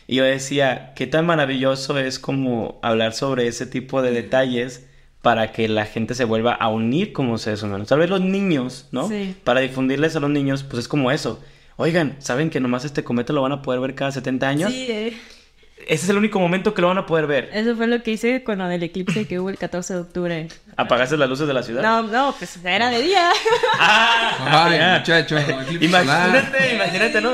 [0.08, 4.86] Y yo decía, qué tan maravilloso es como hablar sobre ese tipo de detalles
[5.22, 7.88] para que la gente se vuelva a unir como seres humanos.
[7.88, 9.08] Tal vez los niños, ¿no?
[9.08, 9.36] Sí.
[9.44, 11.40] Para difundirles a los niños, pues es como eso.
[11.78, 14.72] Oigan, ¿saben que nomás este cometa lo van a poder ver cada 70 años?
[14.72, 15.18] Sí, eh,
[15.88, 17.50] Ese es el único momento que lo van a poder ver.
[17.54, 20.48] eso fue lo que hice con lo del eclipse que hubo el 14 de octubre.
[20.78, 21.82] ¿Apagaste las luces de la ciudad?
[21.84, 23.30] No, no, pues era de día.
[23.80, 24.66] ¡Ah!
[24.70, 24.98] Ay, ya.
[25.00, 25.36] muchacho.
[25.82, 27.32] Imagínate, imagínate, ¿no?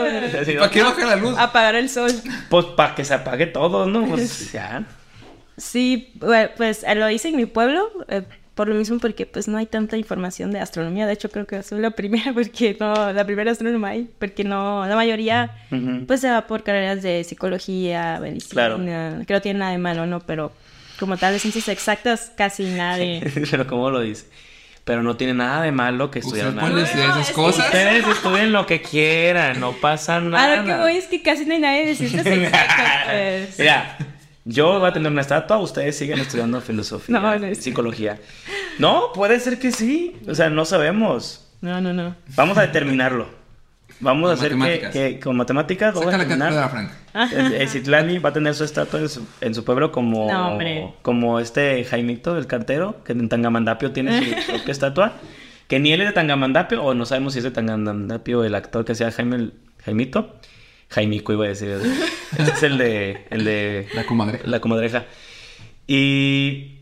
[0.60, 1.38] ¿Para qué baja la luz?
[1.38, 2.12] Apagar el sol.
[2.50, 4.06] Pues para que se apague todo, ¿no?
[4.08, 4.84] Pues ya.
[5.58, 8.22] Sí, pues eh, lo hice en mi pueblo, eh,
[8.54, 11.06] por lo mismo porque pues no hay tanta información de astronomía.
[11.08, 14.86] De hecho, creo que soy la primera porque no, la primera astrónoma hay, porque no,
[14.88, 15.52] la mayoría
[16.08, 18.78] pues se va por carreras de psicología, medicina, Claro.
[19.26, 20.20] que no tiene nada de malo, ¿no?
[20.22, 20.52] Pero
[21.00, 23.32] como tal de ciencias exactas, casi nada de...
[23.52, 24.26] Pero ¿cómo lo dice?
[24.84, 26.80] Pero no tiene nada de malo que Usted estudiaron puede algo.
[26.80, 27.66] decir No, esas cosas.
[27.66, 30.54] Ustedes estudien lo que quieran, no pasa nada.
[30.54, 33.06] A lo que voy es que casi no hay nadie de ciencias exactas.
[33.06, 33.60] pues.
[33.60, 33.98] Mira,
[34.48, 38.18] yo voy a tener una estatua, ustedes siguen estudiando filosofía, No, no es- psicología.
[38.80, 40.16] No, puede ser que sí.
[40.28, 41.48] O sea, no sabemos.
[41.62, 42.16] No, no, no.
[42.36, 43.28] Vamos a determinarlo.
[44.00, 44.56] Vamos a hacer
[44.92, 46.92] que, con matemáticas vamos Saca a la cátedra, determinar.
[47.14, 47.54] Frank.
[47.54, 51.40] El, Citlali va a tener su estatua en su, en su pueblo como, No, como
[51.40, 55.14] este Jaimito, el cartero, que en Tangamandapio tiene su propia estatua.
[55.68, 58.86] Que ni él es de Tangamandapio, o no sabemos si es de Tangamandapio el actor
[58.86, 59.54] que sea Jaime, el-
[59.84, 60.36] Jaimito.
[60.90, 61.78] Jaimico iba a decir.
[62.38, 64.40] Este es el de, el de La comadre.
[64.46, 65.06] la comadreja.
[65.88, 66.80] Y,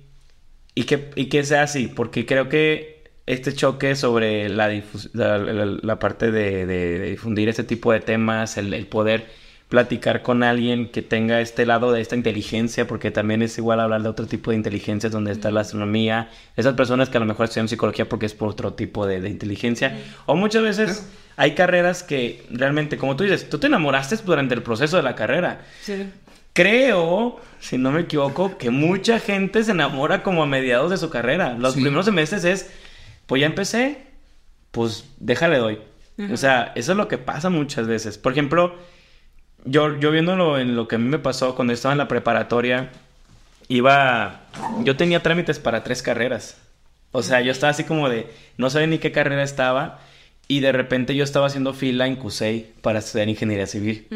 [0.74, 4.68] y, que, y que sea así, porque creo que este choque sobre la,
[5.14, 9.28] la, la- la parte de, de- de difundir este tipo de temas, el, el poder
[9.70, 14.04] platicar con alguien que tenga este lado de esta inteligencia, porque también es igual hablar
[14.04, 17.46] de otro tipo de inteligencias donde está la astronomía, esas personas que a lo mejor
[17.46, 19.98] estudian psicología porque es por otro tipo de, de inteligencia,
[20.28, 24.62] o muchas veces hay carreras que realmente, como tú dices, tú te enamoraste durante el
[24.62, 26.10] proceso de la carrera, Sí.
[26.54, 31.10] creo, si no me equivoco, que mucha gente se enamora como a mediados de su
[31.10, 31.56] carrera.
[31.58, 31.82] Los Sí.
[31.82, 32.70] primeros semestres es,
[33.26, 33.98] pues ya empecé,
[34.72, 35.80] pues déjale doy.
[36.32, 38.18] O sea, eso es lo que pasa muchas veces.
[38.18, 38.74] Por ejemplo,
[39.66, 42.92] yo, yo viéndolo en lo que a mí me pasó cuando estaba en la preparatoria,
[43.68, 44.42] iba,
[44.84, 46.58] yo tenía trámites para tres carreras.
[47.12, 48.28] O sea, yo estaba así como de,
[48.58, 50.00] no sabía ni qué carrera estaba
[50.48, 54.08] y de repente yo estaba haciendo fila en CUSEI para estudiar ingeniería civil.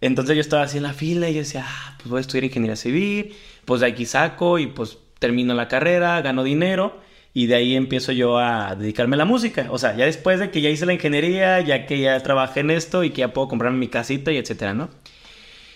[0.00, 2.44] Entonces yo estaba así en la fila y yo decía, ah, pues voy a estudiar
[2.44, 7.00] ingeniería civil, pues de aquí saco y pues termino la carrera, gano dinero
[7.34, 9.68] y de ahí empiezo yo a dedicarme a la música.
[9.70, 12.70] O sea, ya después de que ya hice la ingeniería, ya que ya trabajé en
[12.70, 14.90] esto y que ya puedo comprarme mi casita y etcétera, ¿no?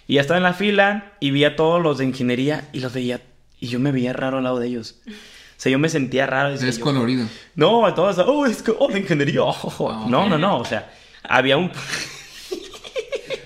[0.07, 2.93] Y ya estaba en la fila y vi a todos los de ingeniería y los
[2.93, 3.21] veía
[3.59, 4.97] y yo me veía raro al lado de ellos.
[5.09, 6.51] O sea, yo me sentía raro.
[6.51, 7.27] decía Es yo, colorido.
[7.55, 9.43] no, a todos, oh, es que, oh, de ingeniería.
[9.43, 10.09] oh, oh, oh".
[10.09, 10.93] No, no, no, o sea,
[11.23, 11.71] había un...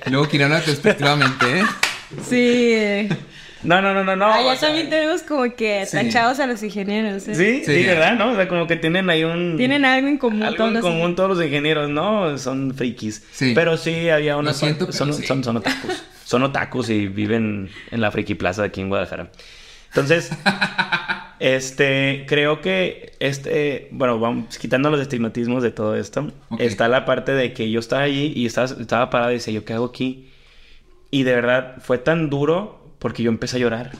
[0.06, 1.64] Luego Kirana respectivamente, ¿eh?
[2.28, 3.08] Sí.
[3.62, 4.26] No, no, no, no, no.
[4.26, 5.96] Ah, ya sea, también tenemos como que Sí.
[5.96, 7.28] tachados a los ingenieros.
[7.28, 7.34] ¿eh?
[7.34, 7.86] Sí, sí, Sí.
[7.86, 8.14] ¿verdad?
[8.16, 8.32] ¿No?
[8.32, 9.56] O sea, como que tienen ahí un...
[9.58, 12.38] Tienen algo en común algo todos en los común todos los ingenieros, ¿no?
[12.38, 13.22] Son frikis.
[13.32, 13.52] Sí.
[13.54, 14.52] Pero sí había una...
[14.52, 15.26] Lo siento, pero son, sí.
[15.26, 16.04] son, son otakus.
[16.24, 19.30] Son otakus y viven en la friki plaza de aquí en Guadalajara.
[19.88, 20.30] Entonces,
[21.40, 26.30] este, creo que este, bueno, vamos quitando los estigmatismos de todo esto.
[26.50, 26.60] Ok.
[26.60, 29.64] Está la parte de que yo estaba allí y estaba, estaba parado y decía, ¿yo
[29.64, 30.28] qué hago aquí?
[31.10, 33.90] Y de verdad fue tan duro porque yo empecé a llorar.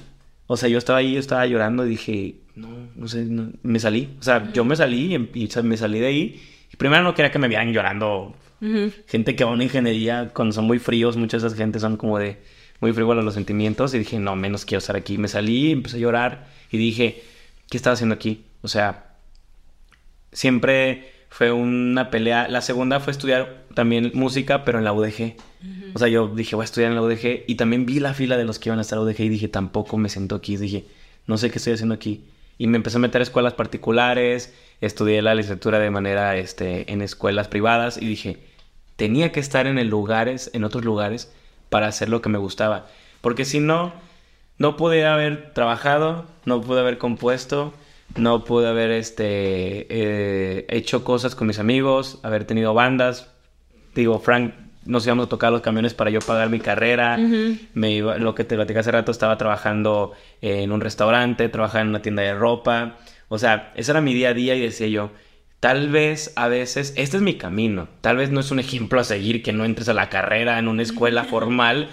[0.47, 3.79] O sea, yo estaba ahí, yo estaba llorando y dije, no, no sé, no- me
[3.81, 4.11] salí.
[4.21, 6.41] O sea, yo me salí y, em- y, me salí de ahí.
[6.73, 8.37] Y primero no quería que me vieran llorando.
[9.07, 11.97] Gente que va a una ingeniería cuando son muy fríos, muchas de esas gente son
[11.97, 12.39] como de
[12.81, 13.95] muy frívolos los sentimientos.
[13.95, 15.19] Y dije, no, menos quiero estar aquí.
[15.19, 17.23] Me salí, empecé a llorar y dije,
[17.71, 18.45] ¿qué estaba haciendo aquí?
[18.63, 19.15] O sea,
[20.33, 22.49] siempre fue una pelea.
[22.49, 25.37] La segunda fue estudiar también música, pero en la UDG.
[25.95, 27.45] O sea, yo dije, voy a estudiar en la UDG.
[27.47, 29.29] Y también vi la fila de los que iban a estar en la UDG y
[29.29, 30.57] dije, tampoco me siento aquí.
[30.57, 30.85] Dije,
[31.27, 32.25] no sé qué estoy haciendo aquí.
[32.59, 34.55] Y me empecé a meter a escuelas particulares.
[34.81, 37.97] Estudié la licenciatura de manera, este, en escuelas privadas.
[37.97, 38.39] Y dije,
[38.97, 41.33] tenía que estar en el lugares, en otros lugares,
[41.69, 42.87] para hacer lo que me gustaba.
[43.21, 43.93] Porque si no,
[44.59, 47.73] no pude haber trabajado, no pude haber compuesto,
[48.17, 53.31] no pude haber este, eh, hecho cosas con mis amigos, haber tenido bandas.
[53.95, 54.53] Digo, Frank,
[54.85, 57.17] nos íbamos a tocar los camiones para yo pagar mi carrera.
[57.75, 61.89] Me iba, lo que te platicé hace rato, estaba trabajando en un restaurante, trabajaba en
[61.89, 62.97] una tienda de ropa.
[63.29, 65.11] O sea, ese era mi día a día y decía yo,
[65.61, 67.89] tal vez a veces, este es mi camino.
[68.01, 70.67] Tal vez no es un ejemplo a seguir que no entres a la carrera en
[70.69, 71.89] una escuela formal,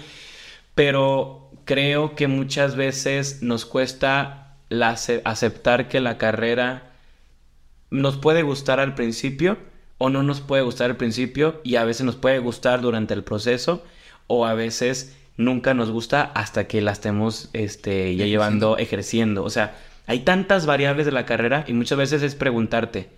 [0.74, 6.92] pero creo que muchas veces nos cuesta la ace- aceptar que la carrera
[7.90, 9.58] nos puede gustar al principio
[9.98, 13.24] o no nos puede gustar al principio y a veces nos puede gustar durante el
[13.24, 13.84] proceso
[14.28, 19.44] o a veces nunca nos gusta hasta que la estemos este, ya llevando, ejerciendo.
[19.44, 19.76] O sea,
[20.06, 23.10] hay tantas variables de la carrera y muchas veces es preguntarte,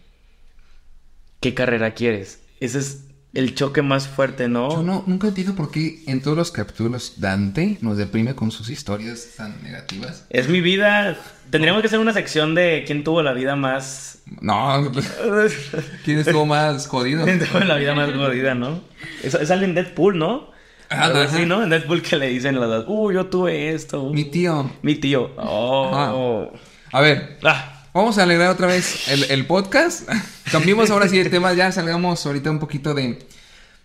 [1.41, 2.43] ¿qué carrera quieres?
[2.61, 4.71] Ese es el choque más fuerte, ¿no?
[4.71, 8.69] Yo no, nunca entiendo por qué en todos los capítulos Dante nos deprime con sus
[8.71, 10.27] historias tan negativas.
[10.31, 11.17] Es mi vida.
[11.51, 14.19] Tendríamos que hacer una sección de quién tuvo la vida más.
[14.41, 14.91] No,
[16.05, 17.25] ¿quién estuvo más jodido?
[17.25, 18.81] quién tuvo la vida más jodida, ¿no?
[19.23, 20.51] Es, es alguien en Deadpool, ¿no?
[20.89, 21.63] Ah, Algo así, ¿no?
[21.63, 24.11] En Deadpool que le dicen a los dos, uh, yo tuve esto.
[24.11, 24.71] Mi tío.
[24.83, 25.31] Mi tío.
[25.37, 26.51] Oh.
[26.93, 27.80] A ver, Ah.
[27.95, 30.09] Vamos a alegrar otra vez el, el podcast.
[30.53, 33.19] Cambiemos ahora sí de tema, ya salgamos ahorita un poquito de,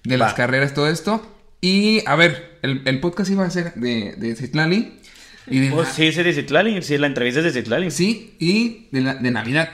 [0.03, 0.35] de las Va.
[0.35, 1.31] carreras, todo esto.
[1.61, 4.99] Y a ver, el, el podcast iba a ser de, de Citlali.
[5.47, 6.81] Y de, Pues sí, sí, de Citlali.
[6.81, 7.91] Sí, la entrevista es de Citlali.
[7.91, 9.69] sí, y de, la- de Navidad.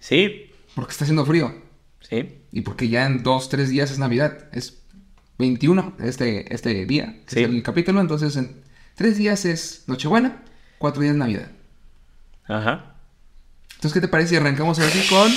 [0.00, 0.50] Sí.
[0.74, 1.54] Porque está haciendo frío.
[2.08, 2.38] Sí.
[2.52, 4.46] Y porque ya en dos, tres días es Navidad.
[4.52, 4.82] Es
[5.38, 7.16] 21 este, este día.
[7.26, 7.40] que Sí.
[7.42, 8.00] es el capítulo.
[8.00, 8.62] Entonces en
[8.94, 10.42] tres días es Nochebuena,
[10.78, 11.50] cuatro días Navidad.
[12.46, 12.91] Ajá.
[13.82, 15.28] Entonces, ¿qué te parece si arrancamos ahora sí con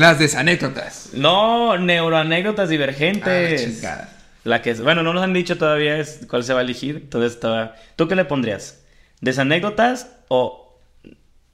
[0.00, 1.08] las desanécdotas?
[1.12, 3.64] No, neuroanécdotas Ah, divergentes.
[3.64, 4.10] chingada.
[4.44, 6.94] La que es, bueno, no nos han dicho todavía es cuál se va a elegir.
[7.02, 7.74] Entonces estaba.
[7.96, 8.78] ¿Tú qué le pondrías?
[9.20, 10.80] ¿Desanécdotas o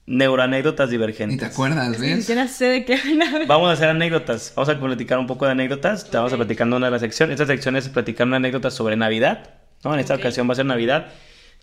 [0.04, 1.38] neuroanécdotas Ni divergentes?
[1.38, 2.18] te acuerdas, Ni ¿ves?
[2.20, 3.46] siquiera sé de qué hablar.
[3.46, 4.52] Vamos a hacer anécdotas.
[4.56, 6.10] Vamos a platicar un poco de anécdotas.
[6.10, 7.40] Te vamos a platicando una de las secciones.
[7.40, 9.54] Esta sección es platicar una anécdota sobre Navidad.
[9.84, 9.94] ¿no?
[9.94, 11.06] En esta ocasión va a ser Navidad.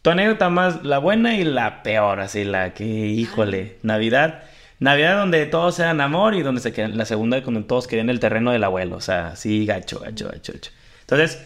[0.06, 4.44] Tu anécdota más, la buena y la peor, así, la que, híjole, Navidad.
[4.77, 8.19] Navidad donde todos eran amor y donde se quedan, la segunda cuando todos querían el
[8.19, 8.98] terreno del abuelo.
[8.98, 10.72] O sea, sí, gacho, gacho, gacho, gacho.
[11.02, 11.44] Entonces,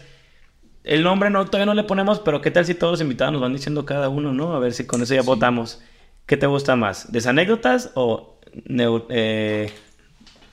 [0.83, 3.41] el nombre no, todavía no le ponemos, pero ¿qué tal si todos los invitados nos
[3.41, 4.53] van diciendo cada uno, no?
[4.53, 5.81] A ver si con eso ya votamos.
[6.25, 7.13] ¿Qué te gusta más?
[7.13, 9.71] ¿Desanécdotas o neu- eh,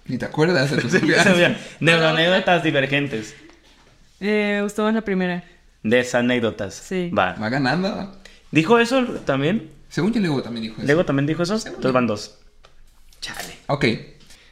[0.07, 0.93] Ni te acuerdas de tus.
[1.81, 3.35] Neuroanécdotas divergentes.
[4.21, 5.43] Eh, me gustó más la primera.
[5.83, 6.75] De esas anécdotas.
[6.75, 7.11] Sí.
[7.11, 7.35] Va.
[7.35, 8.17] Va ganando.
[8.51, 9.71] ¿Dijo eso también?
[9.89, 10.87] Según yo, Lego también dijo eso.
[10.87, 11.55] ¿Lego también dijo eso?
[11.55, 12.39] Entonces van dos.
[13.21, 13.57] Chale.
[13.67, 13.85] Ok.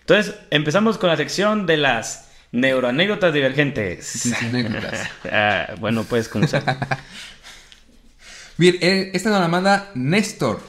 [0.01, 4.33] Entonces, empezamos con la sección de las neuroanécdotas divergentes.
[4.43, 5.09] Anécdotas.
[5.31, 6.63] Ah, bueno, puedes comenzar.
[8.57, 10.61] Bien, eh, esta nos la manda Néstor.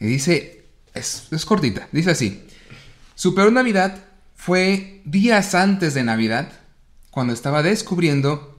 [0.00, 2.44] Y dice, es, es cortita, dice así.
[3.14, 4.04] Su peor Navidad
[4.34, 6.52] fue días antes de Navidad,
[7.10, 8.53] cuando estaba descubriendo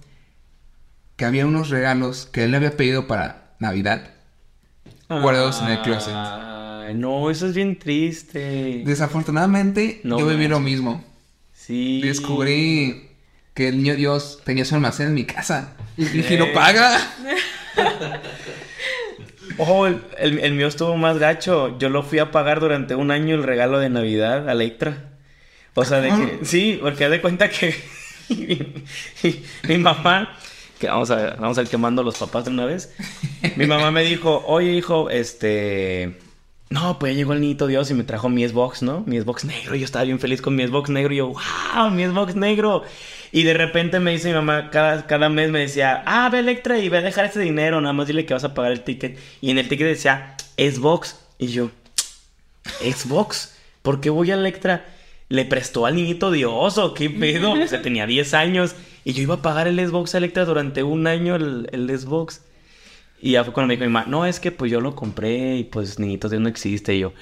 [1.15, 4.11] que había unos regalos que él le había pedido para Navidad
[5.07, 6.13] guardados en el closet.
[6.15, 8.83] Ay, no, eso es bien triste.
[8.85, 11.03] Desafortunadamente, No yo viví lo mismo.
[11.53, 12.01] Sí.
[12.03, 13.09] Descubrí
[13.53, 15.73] que el niño Dios tenía su almacén en mi casa.
[15.97, 16.99] Y dije, ¿lo paga?
[19.57, 21.77] Ojo, el, el- el mío estuvo más gacho.
[21.79, 25.11] Yo lo fui a pagar durante un año el regalo de Navidad a Electra.
[25.75, 26.45] O sea, de que.
[26.45, 27.75] Sí, porque haz de cuenta que.
[29.67, 30.37] mi mamá.
[30.79, 32.93] Que vamos a, vamos a ir quemando a los papás de una vez.
[33.55, 36.17] Mi mamá me dijo, oye, hijo, este.
[36.69, 39.03] No, pues llegó el niñito Dios y me trajo mi Xbox, ¿no?
[39.05, 39.75] Mi Xbox negro.
[39.75, 41.13] Yo estaba bien feliz con mi Xbox negro.
[41.13, 42.83] Y yo, wow, mi Xbox negro.
[43.31, 46.79] Y de repente me dice mi mamá, cada, cada mes me decía, ah, ve Electra
[46.79, 47.79] y ve a dejar ese dinero.
[47.81, 49.19] Nada más dile que vas a pagar el ticket.
[49.41, 51.19] Y en el ticket decía, Xbox.
[51.37, 51.69] Y yo,
[52.81, 53.55] Xbox.
[53.81, 54.85] ¿Por qué voy a Electra?
[55.29, 57.53] Le prestó al niñito Dios o qué pedo.
[57.53, 58.75] O sea, tenía 10 años.
[59.05, 62.41] Y yo iba a pagar el Xbox a Electra durante un año el, el Xbox.
[63.21, 65.55] Y ya fue cuando me dijo mi mamá, no, es que pues yo lo compré
[65.55, 66.95] y pues niñito Dios no existe.
[66.95, 67.13] Y yo,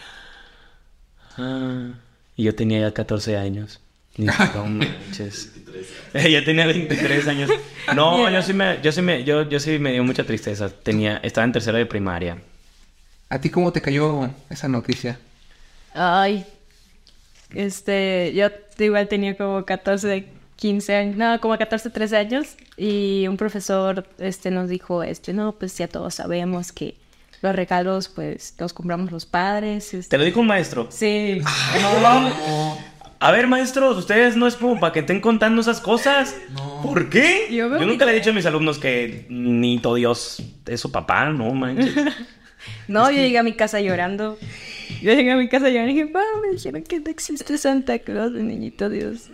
[1.37, 1.91] ah.
[2.35, 3.81] Y yo tenía ya 14 años.
[4.15, 4.33] Y no
[4.65, 5.51] manches.
[6.13, 7.49] ya tenía 23 años.
[7.95, 10.69] No, yo sí me, yo sí me, yo, yo sí me dio mucha tristeza.
[10.69, 12.37] Tenía, estaba en tercera de primaria.
[13.29, 15.19] ¿A ti cómo te cayó esa noticia?
[15.93, 16.45] Ay,
[17.53, 18.47] este, yo
[18.79, 20.27] igual tenía como 14,
[20.63, 25.51] 15 años, no, como 14, 13 años y un profesor, este, nos dijo, este, no,
[25.51, 26.95] pues ya todos sabemos que
[27.41, 29.93] los regalos, pues, los compramos los padres.
[29.93, 30.11] este".
[30.11, 30.87] ¿Te lo dijo un maestro?
[30.89, 31.41] Sí.
[33.19, 36.33] A ver, maestros, ustedes no es como para que estén contando esas cosas.
[36.81, 37.49] ¿Por qué?
[37.51, 41.25] Yo nunca le he dicho a mis alumnos que ni todo Dios es su papá,
[41.25, 41.93] no manches.
[42.87, 44.37] No, yo llegué a mi casa llorando.
[45.01, 47.99] Yo llegué a mi casa llorando y dije, mamá, me dijeron que no existe Santa
[47.99, 49.29] Claus, mi niñito Dios.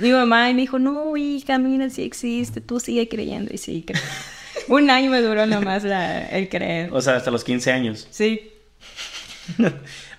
[0.00, 3.52] Mi mamá y me dijo, no, hija, mira, sí existe, tú sigue creyendo.
[3.54, 4.00] Y sí, creo.
[4.68, 6.90] Un año me duró nomás la, el creer.
[6.92, 8.06] O sea, hasta los 15 años.
[8.10, 8.50] Sí.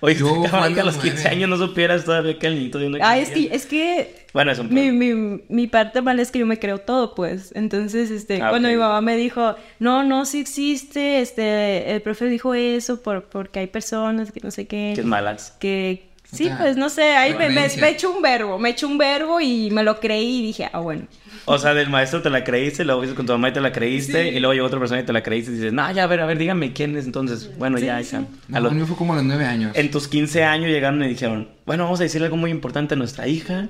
[0.00, 1.30] Oye, Yo, cabrón, que a los 15 madre.
[1.30, 4.50] años no supieras todavía que el niñito de una Ah, es que, es que Bueno,
[4.52, 7.52] es un mi, mi, mi parte mal es que yo me creo todo, pues.
[7.54, 12.26] Entonces, este, Ah, cuando mi mamá me dijo, no, no, sí existe, este, el profe
[12.26, 14.92] dijo eso por, porque hay personas que no sé qué.
[14.94, 15.52] Que es malas.
[15.58, 18.86] que sí, Ah, pues no sé, ahí me, me, me echó un verbo, me echó
[18.88, 21.06] un verbo y me lo creí y dije, ah, bueno.
[21.44, 23.72] O sea, del maestro te la creíste, luego fuiste con tu mamá y te la
[23.72, 26.06] creíste, y luego llegó otra persona y te la creíste y dices, no, ya, a
[26.06, 27.50] ver, a ver, dígame quién es entonces.
[27.58, 28.18] Bueno, ya, hija.
[28.18, 29.72] A No, los- mío fue como a los nueve años.
[29.74, 32.96] En tus 15 años llegaron y dijeron, bueno, vamos a decirle algo muy importante a
[32.96, 33.68] nuestra hija.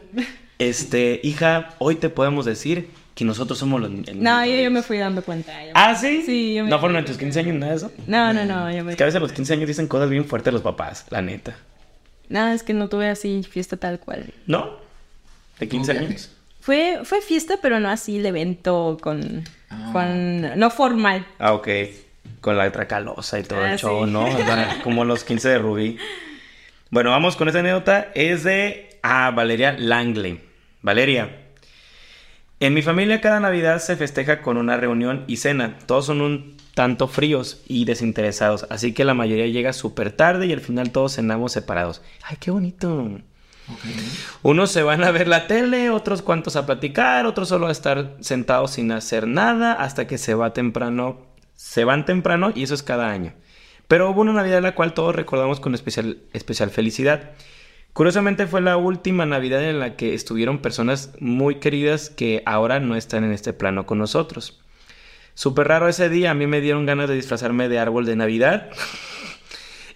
[0.58, 3.90] Este, hija, hoy te podemos decir que nosotros somos los...
[3.90, 4.86] No, yo, yo me Dios".
[4.86, 5.52] fui dando cuenta.
[5.64, 6.22] yo- ¿Ah, sí?
[6.24, 7.92] Sí, yo me- ¿No fueron en tus 15 años nada de eso?
[8.06, 8.92] No, no, no, yo me...
[8.92, 11.20] Es que a veces a los 15 años dicen cosas bien fuertes los papás, la
[11.22, 11.56] neta.
[12.32, 14.32] Nada, es que no tuve así fiesta tal cual.
[14.46, 14.76] ¿No?
[15.60, 15.98] ¿De 15 Ok.
[15.98, 16.30] años?
[16.60, 19.90] Fue, fue fiesta, pero no así el evento con, Ah.
[19.92, 20.58] con...
[20.58, 21.26] No formal.
[21.38, 21.68] Ah, ok.
[22.40, 24.10] Con la letra calosa y todo Ah, el show, sí.
[24.12, 24.26] ¿no?
[24.84, 25.98] Como los 15 de Rubí.
[26.90, 28.10] Bueno, vamos con esta anécdota.
[28.14, 30.40] Es de ah, Valeria Langley.
[30.82, 31.38] Valeria.
[32.60, 35.78] En mi familia cada Navidad se festeja con una reunión y cena.
[35.86, 40.52] Todos son un tanto fríos y desinteresados, así que la mayoría llega súper tarde y
[40.52, 42.02] al final todos cenamos separados.
[42.22, 43.18] ¡Ay, qué bonito!
[44.42, 48.16] Unos se van a ver la tele, otros cuantos a platicar, otros solo a estar
[48.20, 51.26] sentados sin hacer nada hasta que se va temprano.
[51.54, 53.34] Se van temprano y eso es cada año.
[53.86, 57.30] Pero hubo una Navidad la cual todos recordamos con especial, especial felicidad.
[57.92, 62.96] Curiosamente fue la última Navidad en la que estuvieron personas muy queridas que ahora no
[62.96, 64.61] están en este plano con nosotros.
[65.34, 68.70] Súper raro ese día, a mí me dieron ganas de disfrazarme de árbol de Navidad.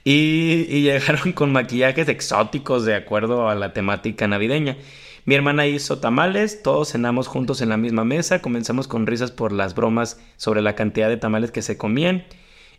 [0.05, 4.77] Y, y llegaron con maquillajes exóticos de acuerdo a la temática navideña.
[5.25, 9.51] Mi hermana hizo tamales, todos cenamos juntos en la misma mesa, comenzamos con risas por
[9.51, 12.25] las bromas sobre la cantidad de tamales que se comían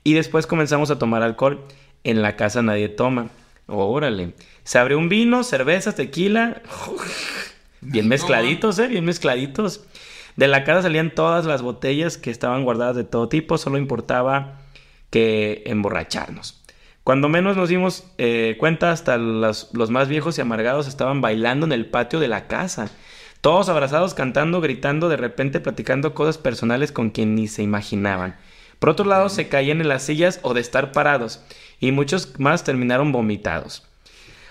[0.06, 1.66] y después comenzamos a tomar alcohol.
[2.06, 3.28] En la casa nadie toma.
[3.68, 4.34] Órale.
[4.64, 6.62] Se abrió un vino, cerveza, tequila.
[7.82, 8.88] Bien mezcladitos, ¿eh?
[8.88, 9.82] Bien mezcladitos.
[10.38, 14.62] De la casa salían todas las botellas que estaban guardadas de todo tipo, solo importaba
[15.10, 16.64] que emborracharnos.
[17.04, 21.66] Cuando menos nos dimos eh, cuenta, hasta los, los más viejos y amargados estaban bailando
[21.66, 22.92] en el patio de la casa.
[23.42, 28.36] Todos abrazados, cantando, gritando, de repente platicando cosas personales con quien ni se imaginaban.
[28.78, 31.44] Por otro lado, se caían en las sillas o de estar parados,
[31.80, 33.87] y muchos más terminaron vomitados.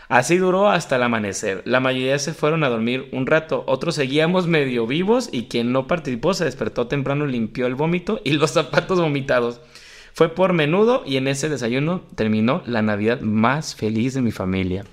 [0.09, 1.62] Así duró hasta el amanecer.
[1.65, 5.87] La mayoría se fueron a dormir un rato, otros seguíamos medio vivos y quien no
[5.89, 9.61] participó se despertó temprano, limpió el vómito y los zapatos vomitados.
[10.15, 14.85] Fue por menudo y en ese desayuno terminó la Navidad más feliz de mi familia.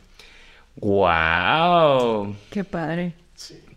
[0.77, 2.35] ¡Wow!
[2.49, 3.13] Qué padre.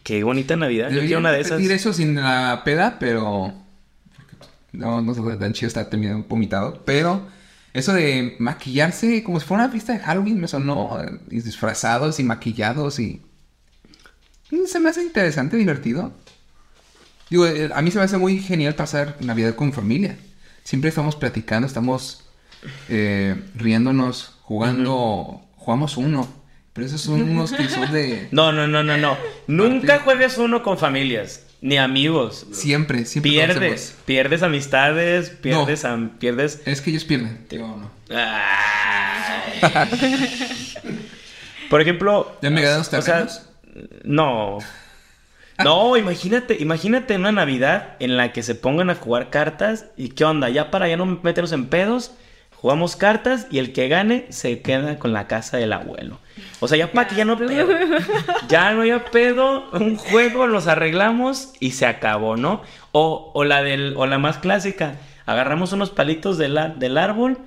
[0.02, 0.90] Qué bonita Navidad.
[0.90, 1.60] Yo quiero una de esas.
[1.60, 3.52] eso sin la peda, pero...
[4.72, 6.82] No, no se fue tan chido estar terminando vomitado.
[6.84, 7.26] Pero
[7.76, 12.18] eso de maquillarse como si fuera una fiesta de Halloween me sonó eh, y disfrazados
[12.18, 13.20] y maquillados y...
[14.66, 16.12] Se me hace interesante, divertido.
[17.28, 20.16] Digo, eh, a mí se me hace muy genial pasar Navidad con familia.
[20.64, 22.24] Siempre estamos platicando, estamos
[22.88, 26.28] eh, riéndonos, jugando, jugamos uno.
[26.72, 28.28] Pero esos son unos que son de...
[28.32, 29.18] No, no, no, no, no.
[29.48, 32.46] Nunca juegues uno con familias, ni amigos.
[32.52, 33.30] Siempre, siempre.
[33.30, 36.62] Pierdes, pierdes amistades, pierdes, am- pierdes.
[36.64, 37.46] Es que ellos pierden.
[37.50, 37.90] Digo, no.
[41.68, 43.26] Por ejemplo, ¿Ya me quedan los o sea,
[44.04, 44.58] no.
[45.64, 50.24] No, imagínate, imagínate una Navidad en la que se pongan a jugar cartas y qué
[50.24, 52.12] onda, ya para ya no meternos en pedos,
[52.60, 56.18] jugamos cartas y el que gane se queda con la casa del abuelo.
[56.60, 57.68] O sea, ya para que ya no pedo,
[58.48, 62.62] ya no haya pedo, un juego los arreglamos y se acabó, ¿no?
[62.92, 64.96] O, o la del, o la más clásica,
[65.26, 67.38] agarramos unos palitos del, a- del árbol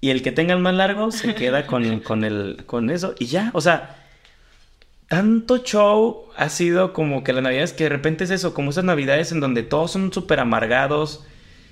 [0.00, 3.26] y el que tenga el más largo se queda con, con el, con eso y
[3.26, 3.96] ya, o sea,
[5.08, 8.84] tanto show ha sido como que las navidades que de repente es eso, como esas
[8.84, 11.24] navidades en donde todos son súper amargados.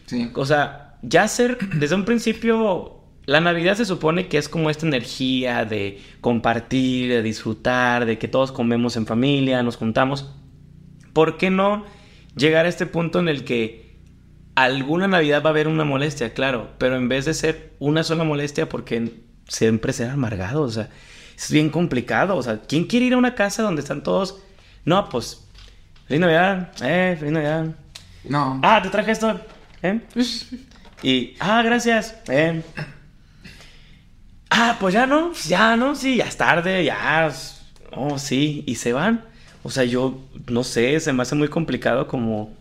[0.07, 0.31] Sí.
[0.35, 4.87] O sea, ya ser desde un principio, la navidad se supone que es como esta
[4.87, 10.35] energía de compartir, de disfrutar, de que todos comemos en familia, nos juntamos.
[11.13, 11.85] ¿Por qué no
[12.37, 13.85] llegar a este punto en el que
[14.55, 18.25] alguna navidad va a haber una molestia, claro, pero en vez de ser una sola
[18.25, 19.13] molestia, porque
[19.49, 20.91] siempre ser amargado, o sea,
[21.37, 24.41] es bien complicado, o sea, ¿quién quiere ir a una casa donde están todos?
[24.85, 25.49] No, pues,
[26.07, 27.75] feliz Navidad, eh, feliz Navidad.
[28.29, 28.61] No.
[28.63, 29.41] Ah, te traje esto,
[29.83, 30.01] ¿eh?
[31.05, 32.63] Y, ah, gracias, eh.
[34.51, 37.31] Ah, pues ya no, ya no, sí, ya es tarde, ya,
[37.93, 39.25] oh, sí, y se van.
[39.63, 42.53] O sea, yo no sé, se me hace muy complicado como,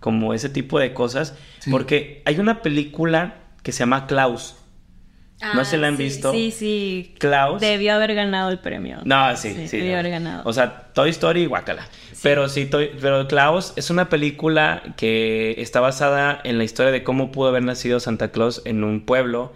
[0.00, 1.70] como ese tipo de cosas, Sí.
[1.70, 4.56] porque hay una película que se llama Klaus.
[5.54, 6.32] No sé si la han Ah, sí, visto.
[6.32, 7.14] Sí, sí.
[7.18, 7.60] Klaus.
[7.60, 8.98] Debió haber ganado el premio.
[9.04, 9.76] No, sí, sí.
[9.78, 9.98] debió no.
[10.00, 10.42] haber ganado.
[10.44, 11.88] O sea, Toy Story, guácala.
[12.22, 17.02] Pero sí, Toy- pero Klaus es una película que está basada en la historia de
[17.02, 19.52] cómo pudo haber nacido Santa Claus en un pueblo.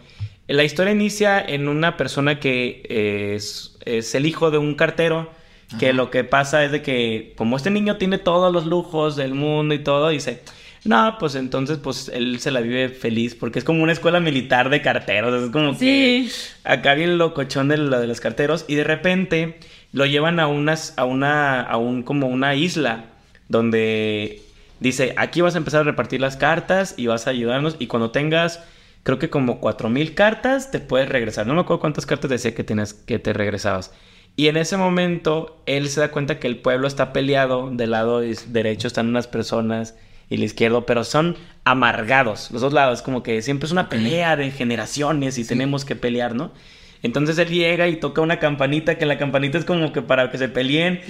[0.49, 5.31] La historia inicia en una persona que es, es el hijo de un cartero,
[5.79, 9.35] que lo que pasa es de que como este niño tiene todos los lujos del
[9.35, 10.43] mundo y todo, dice,
[10.85, 14.69] no, pues entonces pues él se la vive feliz porque es como una escuela militar
[14.71, 16.31] de carteros, es como que Sí.
[16.65, 19.59] acá viene el locochón de lo de los carteros y de repente
[19.93, 23.07] lo llevan a unas a una a un como una isla
[23.49, 24.43] donde
[24.81, 28.11] dice aquí vas a empezar a repartir las cartas y vas a ayudarnos y cuando
[28.11, 28.61] tengas
[29.05, 32.55] creo que como cuatro mil cartas te puedes regresar no me acuerdo cuántas cartas decía
[32.55, 33.93] que tenías que te regresabas
[34.37, 38.21] y en ese momento él se da cuenta que el pueblo está peleado del lado
[38.49, 39.95] derecho están unas personas
[40.35, 44.37] y el izquierdo, pero son amargados los dos lados, como que siempre es una pelea
[44.37, 46.53] de generaciones y tenemos que pelear, ¿no?
[47.03, 50.39] Entonces él llega y toca una campanita, que la campanita es como que para que
[50.39, 51.03] se peleen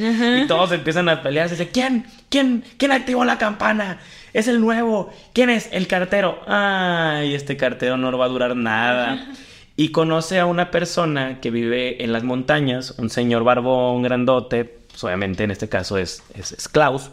[0.42, 1.48] y todos empiezan a pelear.
[1.48, 2.06] Se dice, ¿quién?
[2.30, 2.64] ¿Quién?
[2.78, 4.00] ¿Quién activó la campana?
[4.32, 5.12] Es el nuevo.
[5.32, 5.68] ¿Quién es?
[5.70, 6.40] El cartero.
[6.48, 9.28] Ay, este cartero no va a durar nada.
[9.76, 15.04] Y conoce a una persona que vive en las montañas, un señor barbón, grandote, pues
[15.04, 17.12] obviamente en este caso es, es, es Klaus.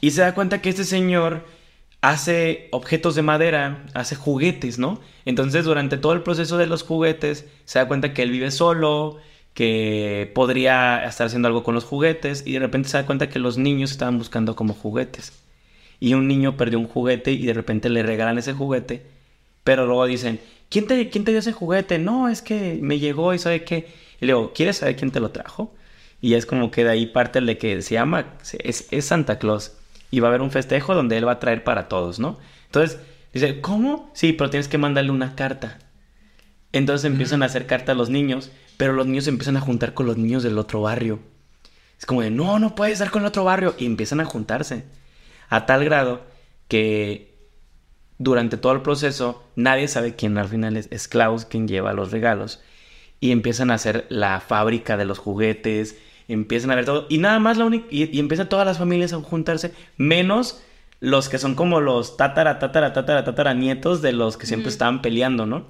[0.00, 1.44] Y se da cuenta que este señor
[2.00, 5.00] hace objetos de madera, hace juguetes, ¿no?
[5.24, 9.18] Entonces durante todo el proceso de los juguetes se da cuenta que él vive solo,
[9.54, 13.40] que podría estar haciendo algo con los juguetes y de repente se da cuenta que
[13.40, 15.32] los niños estaban buscando como juguetes.
[16.00, 19.02] Y un niño perdió un juguete y de repente le regalan ese juguete,
[19.64, 20.38] pero luego dicen,
[20.68, 21.98] ¿quién te, quién te dio ese juguete?
[21.98, 23.88] No, es que me llegó y sabe qué.
[24.20, 25.74] Y le digo, ¿quieres saber quién te lo trajo?
[26.20, 29.72] Y es como que de ahí parte de que se llama, es, es Santa Claus.
[30.10, 32.38] Y va a haber un festejo donde él va a traer para todos, ¿no?
[32.66, 32.98] Entonces,
[33.32, 34.10] dice, ¿cómo?
[34.14, 35.78] Sí, pero tienes que mandarle una carta.
[36.72, 39.94] Entonces empiezan a hacer carta a los niños, pero los niños se empiezan a juntar
[39.94, 41.20] con los niños del otro barrio.
[41.98, 43.74] Es como de, no, no puedes estar con el otro barrio.
[43.78, 44.84] Y empiezan a juntarse.
[45.48, 46.22] A tal grado
[46.68, 47.34] que
[48.18, 52.12] durante todo el proceso nadie sabe quién al final es, es Klaus quien lleva los
[52.12, 52.62] regalos.
[53.20, 55.96] Y empiezan a hacer la fábrica de los juguetes
[56.28, 57.06] empiezan a ver todo.
[57.08, 57.86] Y nada más la única.
[57.90, 60.62] Y, y empiezan todas las familias a juntarse, menos
[61.00, 65.00] los que son como los tatara, tatara, tatara, tatara nietos de los que siempre estaban
[65.02, 65.66] peleando, ¿no?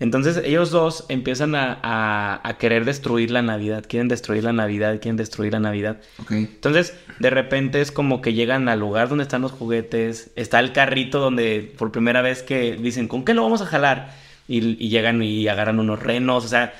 [0.00, 4.98] Entonces ellos dos empiezan a, a- a querer destruir la Navidad, quieren destruir la Navidad,
[5.00, 6.00] quieren destruir la Navidad.
[6.20, 6.32] Ok.
[6.32, 10.72] Entonces, de repente es como que llegan al lugar donde están los juguetes, está el
[10.72, 14.12] carrito donde por primera vez que dicen, ¿con qué lo vamos a jalar?
[14.48, 16.72] Y, y llegan y agarran unos renos, o sea,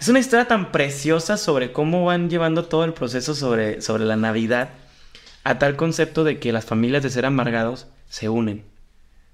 [0.00, 4.16] es una historia tan preciosa sobre cómo van llevando todo el proceso sobre, sobre la
[4.16, 4.70] Navidad
[5.44, 8.64] a tal concepto de que las familias de ser amargados se unen.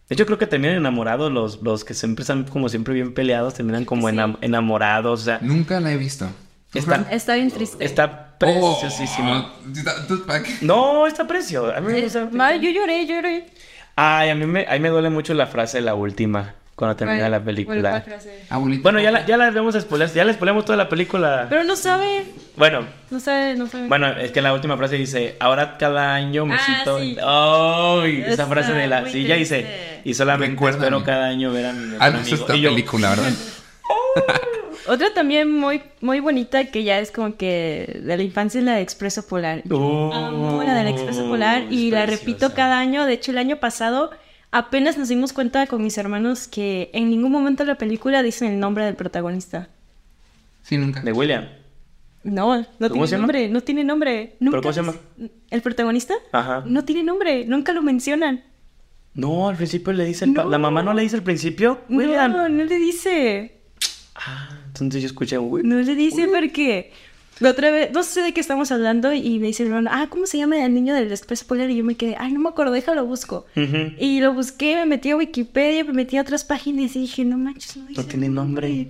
[0.08, 3.54] De hecho, creo que terminan enamorados los, los que siempre están como siempre bien peleados,
[3.54, 4.14] terminan como Sí.
[4.16, 6.26] enam- enamorados, o sea, Nunca la he visto.
[6.70, 7.06] ¿Tú, Está-?
[7.10, 7.82] Está bien triste.
[7.84, 9.32] está preciosísimo.
[9.32, 10.56] Oh, ¿tú- ¿para qué?
[10.60, 11.74] No, está precio.
[11.74, 12.28] A mí me gusta.
[12.32, 13.46] Ma, yo lloré, lloré.
[13.96, 16.96] Ay, a mí me, a mí me duele mucho la frase de la última, cuando
[16.96, 18.04] termina ¿Cuál- la película.
[18.82, 21.46] Bueno, ya la, ya la vemos spoiler, ya le spoilamos toda la película.
[21.48, 22.24] Pero no sabe,
[22.56, 23.86] Bueno, no sabe, no sabe.
[23.88, 26.98] bueno, es que la última frase dice, ahora cada año me Ah, siento...
[26.98, 27.12] sí.
[27.12, 30.84] ella esa frase de la muy silla dice, y solamente Recuérdame.
[30.86, 32.48] espero cada año ver a mi mejor Ah, no, eso amigo".
[32.52, 33.32] es Y yo, película, ¿verdad?
[34.86, 38.74] Otra también muy, muy bonita que ya es como que de la infancia es la
[38.74, 39.62] de Expreso Polar.
[39.64, 43.06] Yo Oh, amo la del Expreso Polar y la repito cada año.
[43.06, 44.10] De hecho, el año pasado
[44.54, 48.52] apenas nos dimos cuenta con mis hermanos que en ningún momento de la película dicen
[48.52, 49.68] el nombre del protagonista.
[50.62, 51.00] Sí, nunca.
[51.00, 51.46] De William.
[52.22, 54.36] No, no ¿Cómo tiene nombre, no tiene nombre.
[54.38, 54.94] Nunca cómo se llama?
[55.50, 56.14] ¿El protagonista?
[56.32, 56.62] Ajá.
[56.66, 58.44] No tiene nombre, nunca lo mencionan.
[59.12, 60.48] No, al principio le dice, el No.
[60.48, 62.32] la mamá no le dice al principio, William.
[62.32, 63.60] No, no le dice.
[64.14, 65.68] Ah, entonces yo escuché, William.
[65.76, 66.92] No le dice porque
[67.40, 70.26] la otra vez, no sé de qué estamos hablando y me dice hermano, ah, ¿cómo
[70.26, 71.68] se llama el niño del Expreso Polar?
[71.70, 73.46] Y yo me quedé, ay, no me acuerdo, déjalo busco.
[73.56, 77.36] Y lo busqué, me metí a Wikipedia, me metí a otras páginas y dije, no
[77.36, 78.88] manches, no, No tiene nombre.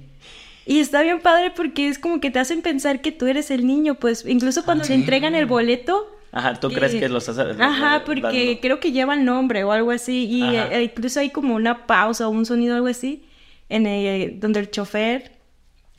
[0.66, 3.66] Y está bien padre porque es como que te hacen pensar que tú eres el
[3.66, 5.00] niño, pues incluso cuando Ah, te sí.
[5.00, 6.10] entregan el boleto.
[6.32, 8.60] Ajá, ¿tú crees eh, que lo estás Ajá, porque dando?
[8.60, 10.24] creo que lleva el nombre o algo así.
[10.24, 13.24] Y eh, incluso hay como una pausa o un sonido o algo así,
[13.68, 15.32] en el- donde el chofer,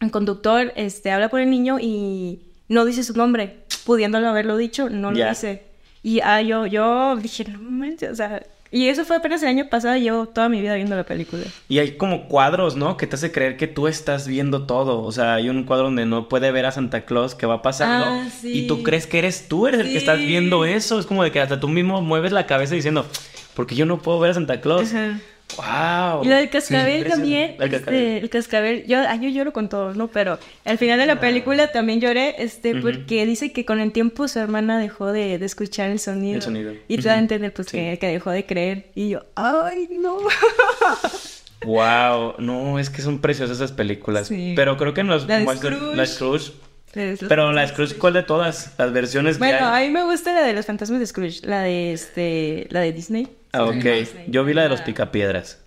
[0.05, 3.65] el conductor, este, habla por el niño y no dice su nombre.
[3.85, 5.63] Pudiéndolo haberlo dicho, no lo dice.
[6.01, 8.41] Y ah, yo, yo dije, no manches, o sea.
[8.71, 11.43] Y eso fue apenas el año pasado, yo toda mi vida viendo la película.
[11.69, 12.97] Y hay como cuadros, ¿no?
[12.97, 15.01] Que te hace creer que tú estás viendo todo.
[15.01, 18.05] O sea, hay un cuadro donde no puede ver a Santa Claus que va pasando.
[18.05, 18.51] Ah, sí.
[18.51, 20.99] Y tú crees que eres tú, eres el que estás viendo eso.
[20.99, 23.05] Es como de que hasta tú mismo mueves la cabeza diciendo,
[23.53, 24.93] porque yo no puedo ver a Santa Claus.
[24.93, 25.19] Ajá.
[25.57, 26.23] ¡Wow!
[26.23, 27.55] Y la del cascabel Sí, también.
[27.57, 28.23] el este, cascabel.
[28.23, 28.85] El cascabel.
[28.87, 30.07] Yo, ay, yo lloro con todo, ¿no?
[30.07, 34.27] Pero al final de la película también lloré, este, porque dice que con el tiempo
[34.27, 36.35] su hermana dejó de, de escuchar el sonido.
[36.37, 36.73] El sonido.
[36.87, 37.21] Y te da a Ujú.
[37.23, 37.77] entender, pues, Sí.
[37.77, 38.87] que, que dejó de creer.
[38.95, 40.17] Y yo, ay, no.
[41.65, 42.35] ¡Wow!
[42.39, 44.27] No, es que son preciosas esas películas.
[44.27, 44.53] Sí.
[44.55, 45.95] Pero creo que no es La de como es de- Scrooge.
[45.95, 46.51] la Scrooge.
[46.93, 48.73] Es los Pero la Scrooge, ¿cuál de todas?
[48.77, 49.83] Las versiones Bueno, que hay.
[49.85, 52.93] a mí me gusta la de los fantasmas de Scrooge, la de este, la de
[52.93, 53.27] Disney.
[53.57, 53.85] Ah, ok.
[54.27, 55.59] Yo vi la de los picapiedras.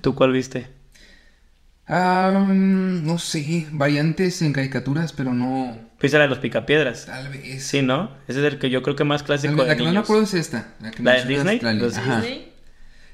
[0.00, 0.66] ¿Tú cuál viste?
[1.86, 5.78] Ah, mm, no sé, variantes en caricaturas, pero no.
[6.00, 7.06] ¿Viste la de los picapiedras?
[7.06, 7.64] Tal vez.
[7.64, 8.10] Sí, ¿no?
[8.28, 9.90] Ese es el que yo creo que más La, clásico la de que no me
[9.92, 10.04] niños.
[10.04, 10.74] acuerdo es esta.
[10.80, 11.60] La, que ¿La de Disney?
[11.60, 12.20] la- Los ajá.
[12.20, 12.52] Disney.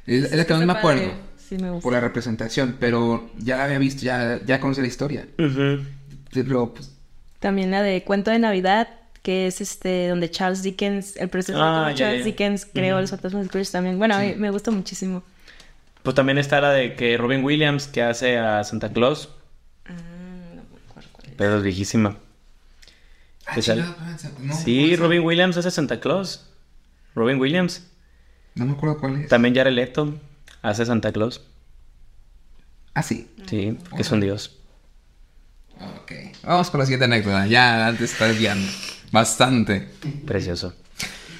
[0.06, 1.02] Es, es la que no me acuerdo.
[1.02, 1.14] padre.
[1.38, 1.82] Sí, me gusta.
[1.82, 5.26] Por la representación, pero ya la había visto, ya, ya conocí la historia.
[5.38, 5.84] Ujú.
[6.32, 6.90] Pero, pues,
[7.38, 8.88] También la de Cuento de Navidad,
[9.24, 12.24] que es este donde Charles Dickens, el proceso de Ah, Charles ya.
[12.26, 13.98] Dickens creó los fantasmas de Scrooge también.
[13.98, 14.38] Bueno, a mí Sí.
[14.38, 15.24] me gusta muchísimo.
[16.02, 19.30] Pues también está la de que Robin Williams que hace a Santa Claus.
[21.36, 22.16] Pero es viejísima.
[23.46, 23.82] ah, ¿Te sale?
[23.82, 24.98] chingada, no, sí, ¿cuál es?
[25.00, 26.46] Robin Williams hace Santa Claus.
[27.14, 27.86] Robin Williams.
[28.54, 29.28] No me acuerdo cuál es.
[29.28, 30.14] También Jared Leto
[30.62, 31.40] hace Santa Claus.
[32.92, 33.28] Ah, sí.
[33.48, 34.58] Sí, porque es un dios.
[35.80, 36.12] Ok.
[36.44, 37.46] Vamos con la siguiente anécdota.
[37.46, 38.70] Ya antes está desviando.
[39.14, 39.86] Bastante.
[40.26, 40.74] Precioso.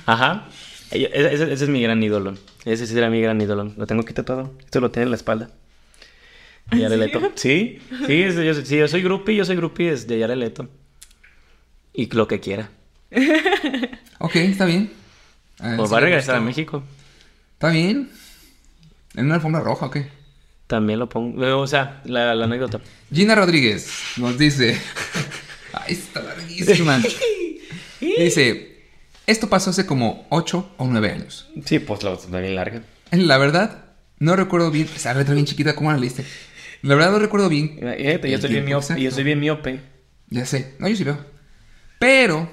[0.06, 0.46] Ajá.
[0.92, 2.36] Ese, ese- ese es mi gran ídolo.
[2.64, 3.72] Ese sí era mi gran ídolo.
[3.76, 4.54] Lo tengo aquí tatuado.
[4.64, 5.50] Esto lo tiene en la espalda.
[6.70, 7.32] Jared Leto.
[7.34, 10.68] Sí, sí, es- yo, sí, yo soy groupie, yo soy groupie de de Jared Leto.
[11.92, 12.70] Y lo que quiera.
[14.18, 14.92] Ok, está bien.
[15.58, 16.40] Ah, Pues sí va a regresar a.
[16.40, 16.84] México.
[17.54, 18.08] Está bien.
[19.16, 20.08] ¿En una alfombra roja o qué?
[20.68, 21.58] También lo pongo.
[21.60, 22.80] O sea, la, la anécdota.
[23.12, 24.80] Gina Rodríguez nos dice.
[25.72, 27.02] Ay, está larguísima.
[28.18, 28.82] Dice:
[29.26, 31.48] Esto pasó hace como 8 o 9 años.
[31.64, 32.82] Sí, pues está bien larga.
[33.10, 33.84] La verdad,
[34.18, 34.88] no recuerdo bien.
[34.94, 36.24] Esa letra bien chiquita, ¿cómo la leíste?
[36.82, 37.78] La verdad, no recuerdo bien.
[37.78, 39.00] Fíjate, yo soy bien miope.
[39.00, 39.80] Yo soy bien miope.
[40.28, 40.74] Ya sé.
[40.78, 41.24] No, yo sí veo.
[41.98, 42.50] Pero,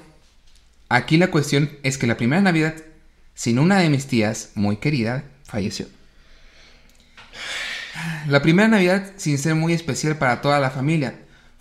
[0.88, 2.74] aquí la cuestión es que la primera Navidad,
[3.34, 5.86] sin una de mis tías, muy querida, falleció.
[8.26, 11.14] La primera Navidad, sin ser muy especial para toda la familia,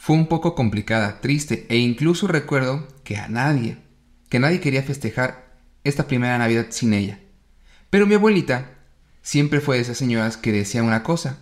[0.03, 3.77] fue un poco complicada, triste e incluso recuerdo que a nadie,
[4.29, 5.53] que nadie quería festejar
[5.83, 7.19] esta primera Navidad sin ella.
[7.91, 8.71] Pero mi abuelita
[9.21, 11.37] siempre fue de esas señoras que decía una cosa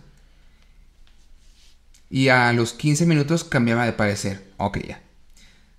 [2.10, 4.44] y a los 15 minutos cambiaba de parecer.
[4.58, 5.00] Ok, ya.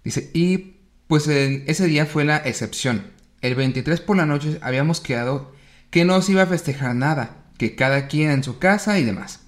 [0.04, 0.78] Dice, y
[1.08, 3.12] pues el- ese día fue la excepción.
[3.42, 5.54] El 23 por la noche habíamos quedado
[5.92, 9.42] que no se iba a festejar nada, que cada quien en su casa y demás.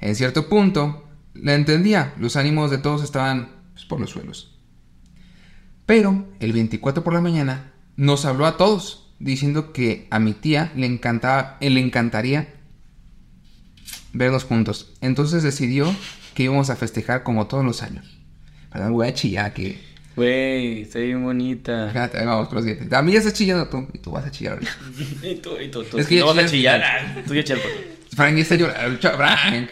[0.00, 1.03] En cierto punto,
[1.34, 4.56] la entendía, los ánimos de todos estaban pues, por los suelos.
[5.86, 10.72] Pero el 24 por la mañana nos habló a todos, diciendo que a mi tía
[10.74, 12.54] le, encantaba, le encantaría
[14.12, 14.94] verlos juntos.
[15.00, 15.94] Entonces decidió
[16.34, 18.18] que íbamos a festejar como todos los años.
[18.72, 19.78] Perdón, voy a chillar que...
[20.16, 21.88] Güey, está bien bonita.
[21.88, 22.88] Fíjate, ahí vamos, prosigue.
[22.94, 24.72] A mí ya estás chillando tú, y tú vas a chillar ahorita.
[25.28, 25.98] Y tú, y tú, tú.
[25.98, 27.24] Es que no vas a chillar.
[27.26, 27.62] Tú ya chillas.
[28.14, 28.98] Frank ya está llorando.
[29.00, 29.70] Frank.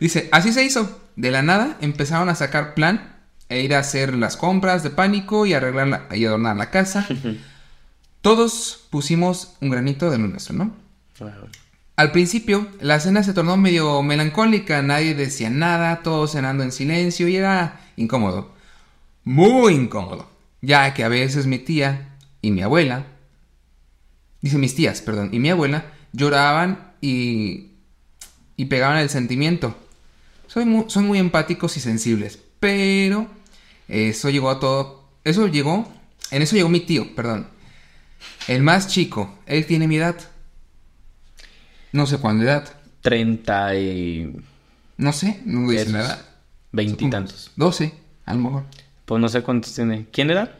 [0.00, 1.00] Dice, así se hizo.
[1.16, 3.16] De la nada empezaron a sacar plan
[3.48, 7.06] e ir a hacer las compras de pánico y arreglar la- y adornar la casa.
[8.20, 10.72] Todos pusimos un granito de nuestro, ¿no?
[11.96, 17.26] Al principio, la cena se tornó medio melancólica, nadie decía nada, todos cenando en silencio
[17.26, 18.52] y era incómodo.
[19.24, 20.30] Muy incómodo,
[20.62, 23.04] ya que a veces mi tía y mi abuela,
[24.40, 27.72] dice mis tías, perdón, y mi abuela lloraban y,
[28.56, 29.76] y pegaban el sentimiento.
[30.58, 33.28] Soy muy, son muy empáticos y sensibles, pero
[33.86, 35.86] eso llegó a todo, eso llegó,
[36.32, 37.46] en eso llegó mi tío, perdón.
[38.48, 40.16] El más chico, él tiene mi edad.
[41.92, 42.68] No sé cuándo edad.
[43.02, 44.34] 30 y
[44.96, 46.26] No sé, no dice edad.
[46.72, 47.52] veintitantos.
[47.54, 47.94] 12,
[48.26, 48.64] a lo mejor.
[49.04, 50.06] Pues no sé cuántos tiene.
[50.12, 50.58] ¿Quién era?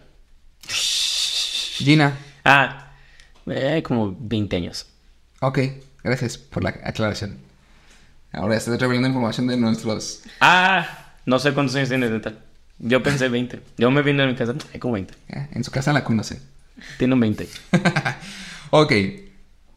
[0.68, 2.92] Gina, Ah,
[3.46, 4.86] eh, como 20 años.
[5.40, 5.58] ok,
[6.04, 7.47] gracias por la aclaración.
[8.32, 10.22] Ahora estás revelando información de nuestros...
[10.40, 12.34] Ah, no sé cuántos años tiene neta.
[12.78, 13.60] Yo pensé 20.
[13.78, 15.14] Yo me vine a mi casa, hay como 20.
[15.28, 16.38] eh, En su casa la conocen.
[16.98, 17.48] Tiene un 20.
[18.70, 18.92] Ok.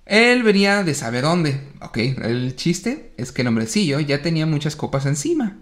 [0.06, 1.62] Él venía de saber dónde.
[1.82, 5.56] Ok, el chiste es que el hombrecillo ya tenía muchas copas encima.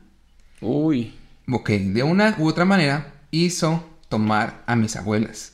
[0.62, 1.14] Uy.
[1.52, 5.54] Ok, de una u otra manera hizo tomar a mis abuelas.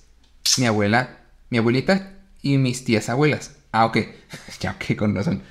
[0.57, 1.17] Mi abuela,
[1.49, 3.51] mi abuelita y mis tías abuelas.
[3.73, 3.97] Ah, ok.
[4.61, 5.41] ya, ok, con razón.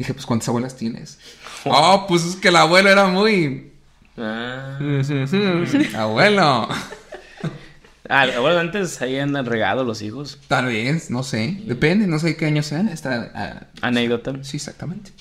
[0.00, 1.18] Dije, pues, ¿cuántas abuelas tienes?
[1.66, 3.70] Oh, pues es que el abuelo era muy...
[4.16, 4.78] Ah.
[5.94, 6.68] Abuelo.
[8.12, 10.38] Ah, bueno, antes ahí andan regados los hijos.
[10.48, 11.58] Tal vez, no sé.
[11.66, 12.80] Depende, no sé qué año sea.
[12.92, 14.32] Esta, ah, Anécdota.
[14.42, 15.12] sí, exactamente.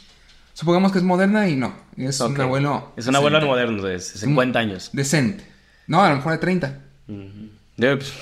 [0.55, 1.75] Supongamos que es moderna y no.
[1.97, 2.39] Es un Ok.
[2.39, 2.93] abuelo...
[2.97, 3.47] Es un abuelo decente.
[3.51, 4.89] moderno de 50 años.
[4.93, 5.45] Decente.
[5.85, 6.79] No, a lo mejor de 30.
[7.09, 7.49] Ujú.
[7.77, 8.13] Yo, pues,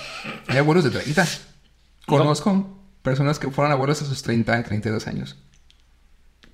[0.48, 1.26] Hay abuelos de 30.
[2.06, 5.38] Conozco personas que fueron abuelos a sus 30, 32 años.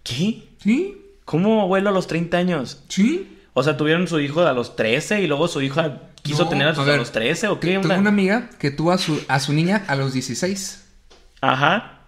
[0.03, 0.43] ¿Qué?
[0.61, 0.97] ¿Sí?
[1.25, 2.83] ¿Cómo abuelo a los 30 años?
[2.89, 3.37] ¿Sí?
[3.53, 6.67] O sea, tuvieron su hijo a los 13 y luego su hija quiso No, tener
[6.67, 8.97] a, sus, a a ver, los 13 o qué Tengo una amiga que tuvo a
[8.97, 10.83] su, a su niña a los 16.
[11.41, 11.99] Ajá.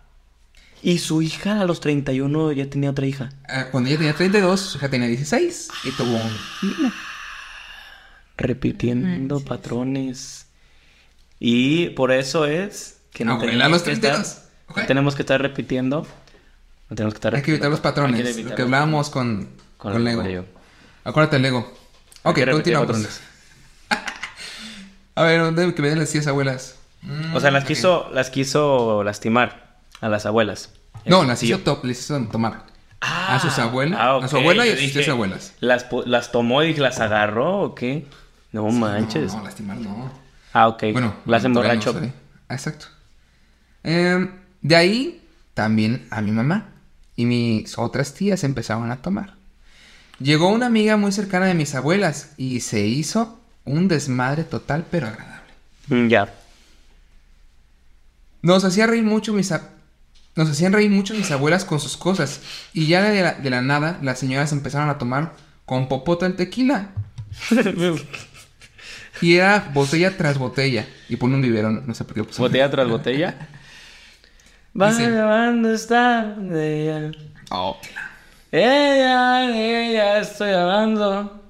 [0.82, 3.30] Y su hija a los 31 ya tenía otra hija.
[3.48, 6.38] Ah, Cuando ella tenía 32, su hija tenía 16 y tuvo un
[6.70, 6.92] niño.
[8.38, 10.48] Repitiendo patrones.
[11.40, 14.42] Y por eso es que no Abuela tenemos a los que estar- 32.
[14.68, 14.78] Ok.
[14.78, 16.08] no tenemos que estar repitiendo.
[16.90, 18.36] No tenemos que estar Hay que evitar los patrones.
[18.36, 20.22] Que Lo que hablábamos con, con Lego.
[20.22, 20.46] Lego.
[21.04, 21.72] Acuérdate, Lego.
[22.24, 23.22] Ok, continuamos.
[25.16, 26.76] A ver, ¿dónde que me den las tías abuelas?
[27.34, 30.72] O sea, las Mm, quiso, las quiso lastimar a las abuelas.
[31.06, 32.66] No, las hizo top, les hizo tomar.
[33.00, 35.54] Ah, a sus abuelas, ah, a su abuela y a sus tías abuelas.
[35.60, 38.08] Las, las tomó y las agarró o qué?
[38.52, 39.34] No manches.
[39.34, 40.12] No, lastimar no.
[40.54, 40.84] Ah, ok.
[40.94, 41.94] Bueno, las emborrachó.
[41.94, 42.14] no sé.
[42.50, 42.88] Exacto.
[43.84, 44.32] Em,
[44.62, 46.70] de ahí también a mi mamá
[47.16, 49.34] y mis otras tías empezaban a tomar.
[50.20, 55.08] Llegó una amiga muy cercana de mis abuelas y se hizo un desmadre total pero
[55.08, 55.52] agradable.
[55.88, 56.34] Mm, ya.
[58.42, 59.70] Nos hacía reír mucho mis a-
[60.36, 62.42] nos hacían reír mucho mis abuelas con sus cosas
[62.74, 65.34] y ya de la, de la nada las señoras empezaron a tomar
[65.66, 66.90] con popota el tequila
[69.22, 72.22] y era botella tras botella y pone un biberón, no sé por qué.
[72.38, 73.48] Botella tras botella.
[74.80, 77.12] Va llevando esta de ella.
[77.50, 77.78] Oh.
[78.52, 81.42] Ella, ella, estoy hablando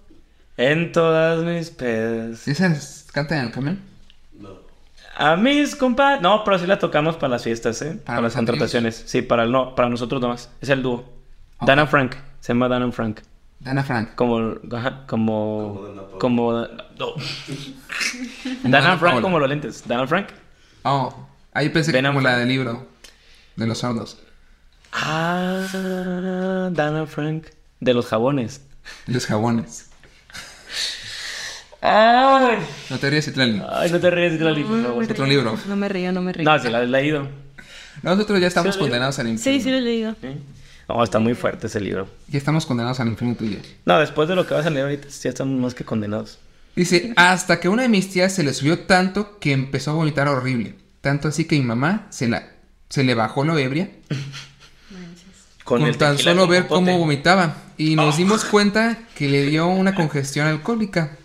[0.58, 2.48] en todas mis pedas.
[2.48, 3.80] ¿Esas cantan en el camión?
[4.40, 4.50] No.
[5.18, 6.22] A mis compadres.
[6.22, 8.00] No, pero sí la tocamos para las fiestas, ¿eh?
[8.06, 9.04] Para, las contrataciones.
[9.08, 10.52] Sí, para el no, para nosotros nomás.
[10.62, 11.04] Es el dúo.
[11.58, 11.68] Ok.
[11.68, 12.16] Dana Frank.
[12.42, 13.22] Se llama Dana Frank.
[13.60, 14.14] Dana Frank.
[14.14, 14.54] Como.
[14.72, 15.82] ajá, como.
[16.20, 16.20] Como.
[16.20, 16.52] Como.
[16.52, 17.14] no.
[18.64, 19.88] Dana Frank como los lentes.
[19.88, 20.28] Dana Frank.
[20.84, 22.95] Oh, ahí pensé que como la del libro
[23.56, 24.18] de los sordos.
[24.92, 25.68] Ah,
[26.72, 27.48] Dana Frank.
[27.80, 28.62] De los jabones.
[29.08, 29.88] Los jabones.
[31.82, 32.58] Ay,
[32.90, 33.62] No te rías, Itlali.
[33.70, 35.06] ay no te ríes, Glali, por No favor.
[35.06, 35.58] me otro río, libro.
[35.68, 36.44] No me río, no me río.
[36.50, 37.28] No, si la has leído.
[38.02, 38.90] Nosotros ya estamos ¿Sí lo leí?
[38.92, 39.60] condenados al infierno.
[39.60, 40.16] Sí, sí lo he leído.
[40.22, 40.30] ¿Sí?
[40.90, 42.08] No, está muy fuerte ese libro.
[42.28, 43.58] Ya estamos condenados al infierno tuyo.
[43.86, 46.40] No, después de lo que vas a leer ahorita, ya estamos más que condenados.
[46.76, 50.28] Dice, hasta que una de mis tías se le subió tanto que empezó a vomitar
[50.28, 50.76] horrible.
[51.02, 52.48] Tanto así que mi mamá se, la,
[52.90, 53.90] se le bajó lo ebria
[55.64, 56.86] con, el tan solo con ver popote.
[56.86, 57.58] cómo vomitaba.
[57.78, 58.18] Y nos Oh.
[58.18, 61.18] dimos cuenta que le dio una congestión alcohólica.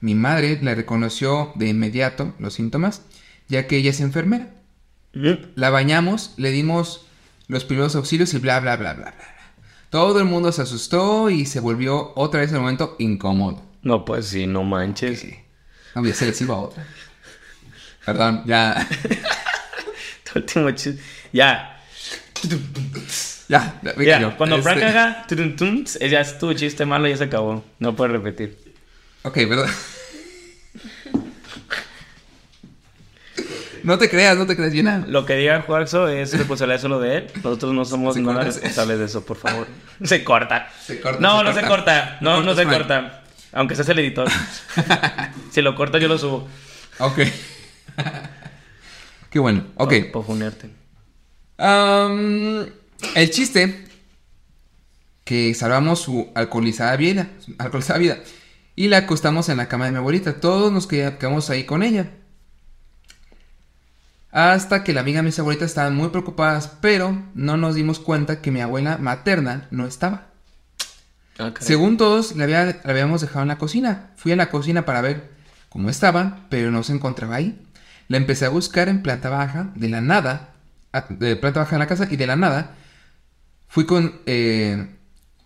[0.00, 3.02] Mi madre le reconoció de inmediato los síntomas,
[3.48, 4.50] ya que ella es enfermera.
[5.56, 7.06] La bañamos, le dimos
[7.48, 9.10] los primeros auxilios y bla, bla, bla, bla, bla.
[9.12, 9.34] bla.
[9.90, 13.64] Todo el mundo se asustó y se volvió otra vez el momento incómodo.
[13.82, 15.20] No, pues sí, no manches.
[15.20, 15.34] Sí.
[15.94, 16.86] No, ya se les iba otra.
[18.04, 18.86] Perdón, ya.
[20.34, 21.02] Último chiste.
[21.32, 21.80] Ya.
[23.48, 25.26] Ya, ya, cuando Este- Frank haga
[26.08, 27.64] ya es tu chiste malo, ya se acabó.
[27.78, 28.58] No puedes repetir.
[29.22, 29.70] Ok, perdón.
[33.84, 35.04] No te creas, no te creas, llena.
[35.08, 37.26] Lo que diga Juarzo es responsabilidad solo de él.
[37.36, 39.66] Nosotros no somos nada responsables de eso, por favor.
[40.04, 40.68] Se corta.
[40.84, 42.18] Se corta, no, se no se corta.
[42.20, 43.22] No, no se corta.
[43.52, 44.28] Aunque seas el editor.
[45.50, 46.46] si lo corta, yo lo subo.
[46.98, 47.20] Ok.
[49.38, 49.90] Qué bueno, ok.
[49.90, 50.24] Por, por
[53.14, 53.84] el chiste
[55.22, 58.18] que salvamos su alcoholizada vida, su alcoholizada vida
[58.74, 60.40] y la acostamos en la cama de mi abuelita.
[60.40, 62.10] Todos nos queda- quedamos ahí con ella.
[64.32, 68.42] Hasta que la amiga de mis abuelitas estaban muy preocupadas, pero no nos dimos cuenta
[68.42, 70.26] que mi abuela materna no estaba.
[71.38, 71.52] Ah.
[71.60, 74.10] Según todos, la, había- la habíamos dejado en la cocina.
[74.16, 75.30] Fui a la cocina para ver
[75.68, 77.64] cómo estaba, pero no se encontraba ahí.
[78.08, 80.50] La empecé a buscar en planta baja, de la nada,
[81.10, 82.74] de planta baja en la casa, y de la nada
[83.68, 84.94] fui con, eh,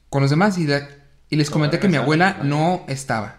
[0.09, 0.89] con los demás y, la-
[1.29, 3.39] y les comenté que mi abuela no estaba.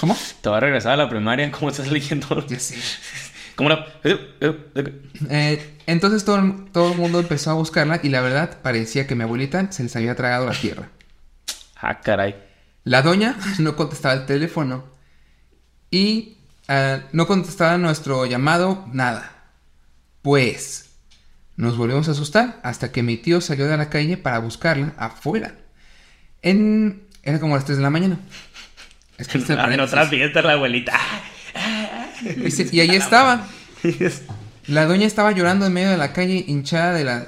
[0.00, 0.16] ¿Cómo?
[0.40, 1.50] Te va a regresar a la primaria.
[1.52, 2.44] ¿Cómo estás leyendo?
[2.48, 2.76] Ya sé.
[3.56, 3.86] ¿Cómo la.?
[4.02, 9.14] Eh, entonces todo, el- todo el mundo empezó a buscarla y la verdad parecía que
[9.14, 10.88] mi abuelita se les había tragado la tierra.
[11.76, 12.34] Ah, caray.
[12.82, 14.84] La doña no contestaba el teléfono
[15.90, 16.38] y
[16.68, 19.30] ah, no contestaba nuestro llamado, nada.
[20.22, 20.90] Pues
[21.56, 25.54] nos volvimos a asustar hasta que mi tío salió de la calle para buscarla afuera.
[26.42, 27.02] En...
[27.22, 28.18] Era como las 3 de la mañana.
[29.18, 29.88] Es que Ah, en paréntesis.
[29.92, 30.92] otra fiesta la abuelita.
[32.72, 33.46] Y ahí estaba.
[34.66, 37.26] La doña estaba llorando en medio de la calle hinchada de la...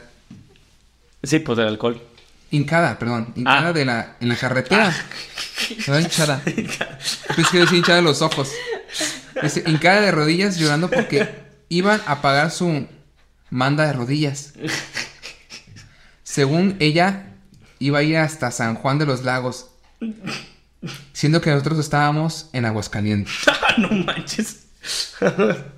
[1.23, 2.03] Sí, pues el alcohol.
[2.51, 3.33] Hincada, perdón.
[3.37, 3.73] Hincada Ah.
[3.73, 4.17] de la...
[4.21, 4.95] En la carretera.
[5.79, 6.43] Estaba hinchada.
[7.35, 8.51] Pues que decía hinchada de los ojos.
[9.43, 11.29] Dice, hincada de rodillas llorando porque
[11.69, 12.87] iban a pagar su
[13.51, 14.55] manda de rodillas.
[16.23, 17.27] Según ella,
[17.79, 19.71] iba a ir hasta San Juan de los Lagos.
[21.13, 23.33] Siendo que nosotros estábamos en Aguascalientes.
[23.69, 24.69] Ah, no manches.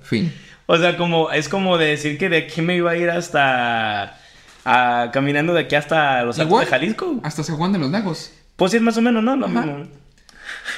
[0.03, 0.31] Fin.
[0.67, 4.15] O sea, como es como de decir que de aquí me iba a ir hasta
[4.63, 7.19] a- caminando de aquí hasta los Altos de Jalisco.
[7.23, 8.31] Hasta San Juan de los Lagos.
[8.55, 9.35] Pues sí, es más o menos, ¿no?
[9.35, 9.87] Lo mismo.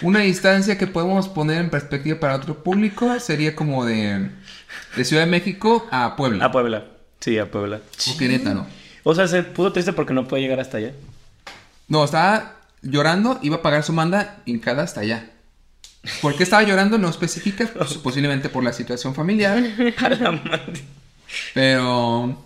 [0.01, 4.29] Una distancia que podemos poner en perspectiva para otro público sería como de,
[4.95, 6.45] de Ciudad de México a Puebla.
[6.45, 6.85] A Puebla.
[7.19, 7.81] Sí, a Puebla.
[8.09, 8.65] o Querétaro.
[9.03, 10.93] O sea, se puso triste porque no puede llegar hasta allá.
[11.87, 15.29] No, estaba llorando, iba a pagar su manda hincada hasta allá.
[16.21, 16.97] ¿Por qué estaba llorando?
[16.97, 19.63] No especifica, pues, posiblemente por la situación familiar,
[21.53, 22.45] pero...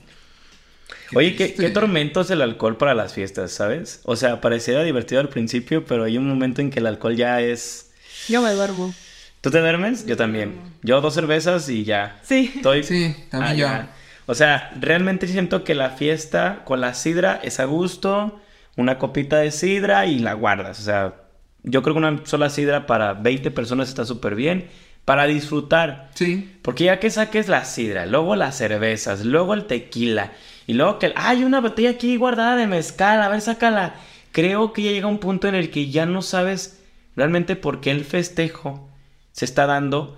[1.14, 4.02] Oye, ¿qué, qué tormento es el alcohol para las fiestas, ¿sabes?
[4.06, 7.42] O sea, pareciera divertido al principio, pero hay un momento en que el alcohol ya
[7.42, 7.92] es...
[8.28, 8.94] Yo me duermo.
[9.42, 10.06] ¿Tú te duermes?
[10.08, 10.56] Yo también.
[10.82, 12.20] Yo dos cervezas y ya.
[12.24, 12.52] Sí.
[12.56, 12.84] Estoy...
[12.84, 13.68] Sí, también Ah, yo.
[13.68, 13.90] ya.
[14.26, 18.42] O sea, realmente siento que la fiesta con la sidra es a gusto,
[18.76, 20.80] una copita de sidra y la guardas.
[20.80, 21.14] O sea,
[21.62, 24.68] yo creo que una sola sidra para 20 personas está súper bien.
[25.06, 26.10] Para disfrutar.
[26.16, 30.32] Sí, Porque ya que saques la sidra, luego las cervezas, luego el tequila,
[30.68, 33.96] y luego que hay una botella aquí guardada de mezcal, a ver, sácala.
[34.32, 36.82] Creo que ya llega un punto en el que ya no sabes
[37.16, 38.90] realmente por qué el festejo
[39.32, 40.18] se está dando.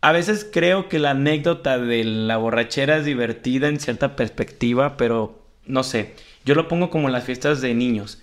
[0.00, 5.44] A veces creo que la anécdota de la borrachera es divertida en cierta perspectiva, pero
[5.66, 6.14] no sé.
[6.44, 8.22] Yo lo pongo como las fiestas de niños.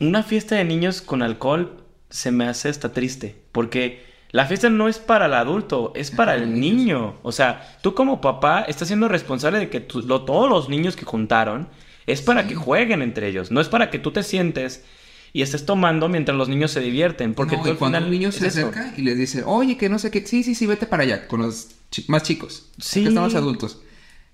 [0.00, 4.04] Una fiesta de niños con alcohol se me hace hasta triste, porque
[4.34, 7.14] la fiesta no es para el adulto, es para el niño.
[7.22, 10.96] O sea, tú como papá estás siendo responsable de que tu- lo- todos los niños
[10.96, 11.68] que juntaron
[12.06, 14.84] es para que jueguen entre ellos, no es para que tú te sientes
[15.32, 18.08] y estés tomando mientras los niños se divierten, porque no, tú y al cuando final
[18.08, 18.60] un niño es se eso.
[18.68, 21.28] acerca y les dice, oye, que no sé qué, sí, sí, sí, vete para allá,
[21.28, 23.02] con los chi- más chicos, Sí.
[23.02, 23.80] que estamos adultos.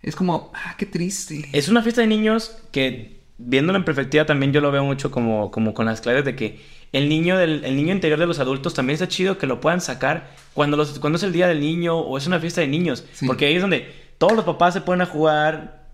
[0.03, 1.47] Es como, ah, qué triste.
[1.53, 5.51] Es una fiesta de niños que viéndolo en perspectiva también yo lo veo mucho como,
[5.51, 6.61] como con las claves de que
[6.93, 9.81] el niño, del, el niño interior de los adultos también está chido que lo puedan
[9.81, 13.05] sacar cuando, los, cuando es el día del niño o es una fiesta de niños.
[13.13, 13.27] Sí.
[13.27, 15.85] Porque ahí es donde todos los papás se ponen a jugar,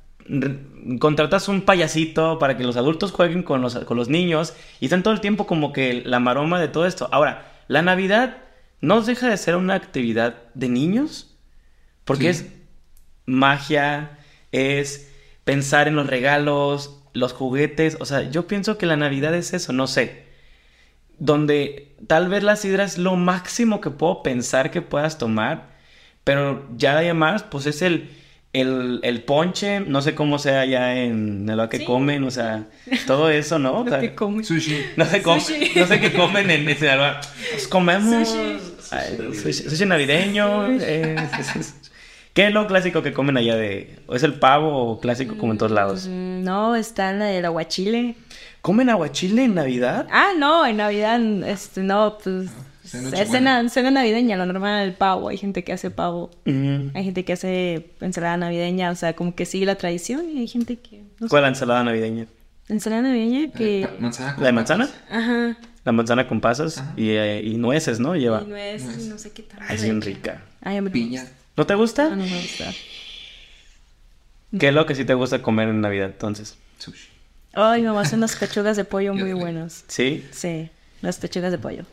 [0.98, 5.02] contratas un payasito para que los adultos jueguen con los, con los niños y están
[5.02, 7.08] todo el tiempo como que la maroma de todo esto.
[7.12, 8.38] Ahora, la Navidad
[8.80, 11.36] no deja de ser una actividad de niños
[12.04, 12.44] porque Sí.
[12.44, 12.52] es
[13.26, 14.18] magia,
[14.52, 15.12] es
[15.44, 17.96] pensar en los regalos, los juguetes.
[18.00, 20.24] O sea, yo pienso que la Navidad es eso, no sé.
[21.18, 25.68] Donde tal vez la sidra es lo máximo que puedo pensar que puedas tomar,
[26.24, 28.10] pero ya de en más, pues es el,
[28.52, 31.84] el, el ponche, no sé cómo sea ya en lo que Sí.
[31.86, 32.66] comen, o sea,
[33.06, 33.72] todo eso, ¿no?
[33.80, 34.44] O Lo sea, que come.
[34.44, 34.78] Sushi.
[34.96, 35.72] no sé, cómo, Sushi.
[35.76, 37.20] no sé qué comen en ese Sinaloa.
[37.52, 38.58] Pues comemos Sushi.
[38.90, 40.68] ay, sushi, sushi navideño.
[40.80, 41.16] eh,
[42.36, 43.98] ¿Qué es lo clásico que comen allá de...?
[44.06, 46.06] ¿O es el pavo o clásico como en todos lados?
[46.06, 48.14] Mm, No, está la del aguachile.
[48.60, 50.06] ¿Comen aguachile en Navidad?
[50.10, 51.18] Ah, no, en Navidad,
[51.48, 52.50] este, no, pues.
[52.84, 55.30] Cena cena, cena navideña, lo normal, el pavo.
[55.30, 56.30] Hay gente que hace pavo.
[56.44, 56.88] Mm.
[56.94, 60.28] Hay gente que hace ensalada navideña, o sea, como que sigue la tradición.
[60.28, 61.04] Y hay gente que.
[61.18, 61.28] No.
[61.28, 62.26] ¿Cuál es la ensalada navideña?
[62.68, 63.84] Ensalada navideña que.
[63.84, 64.90] Eh, manzana ¿La de manzana?
[65.10, 65.56] Ajá.
[65.86, 68.14] La manzana con pasas y, eh, y nueces, ¿no?
[68.14, 68.42] Lleva.
[68.44, 68.82] Y Nuez.
[68.82, 69.60] y no sé qué tal.
[69.70, 70.42] Es bien rica.
[70.60, 71.24] Ay, Piña.
[71.56, 72.10] ¿No te gusta?
[72.10, 72.72] No, no me gusta.
[74.58, 76.56] ¿Qué es lo que sí te gusta comer en Navidad, entonces?
[76.78, 77.08] Sushi.
[77.54, 79.84] Ay, mamá, hacen las pechugas de pollo muy buenas.
[79.88, 80.26] ¿Sí?
[80.30, 80.70] Sí,
[81.00, 81.84] las pechugas de pollo.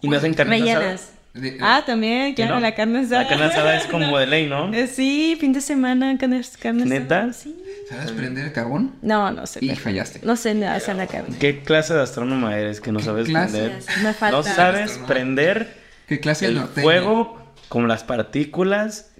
[0.00, 0.58] ¿Y no hacen carne?
[0.58, 1.12] Rellenas.
[1.60, 2.60] Ah, también, ¿Sí, claro, no?
[2.60, 3.22] la carne asada.
[3.24, 4.72] La carne asada es como de ley, ¿no?
[4.72, 7.18] Eh, Sí, fin de semana, carne, carne ¿Neta?
[7.24, 7.56] asada, Sí.
[7.88, 8.94] ¿Sabes prender el carbón?
[9.02, 9.64] No, no sé.
[9.64, 10.20] Y fallaste.
[10.22, 11.36] No sé hacer la carne.
[11.38, 13.58] ¿Qué clase de astrónoma eres que no sabes clase?
[13.58, 13.82] prender?
[14.02, 14.36] Me falta.
[14.36, 15.76] No sabes prender
[16.06, 19.12] ¿Qué clase de el fuego con las partículas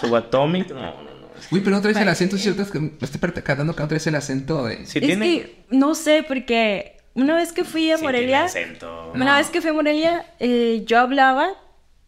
[0.00, 0.72] subatómicas.
[0.72, 1.10] No, no, no.
[1.50, 4.14] Uy, pero no traes el acento, si que me estoy percatando que no traes el
[4.14, 4.84] acento de...
[4.86, 5.26] Sí es tiene.
[5.26, 9.12] que no sé, porque una vez que fui a sí Morelia, tiene acento.
[9.14, 11.48] una vez que fui a Morelia, eh, yo hablaba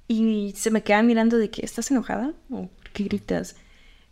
[0.06, 3.56] y se me quedaban mirando de que estás enojada o ¿por qué gritas.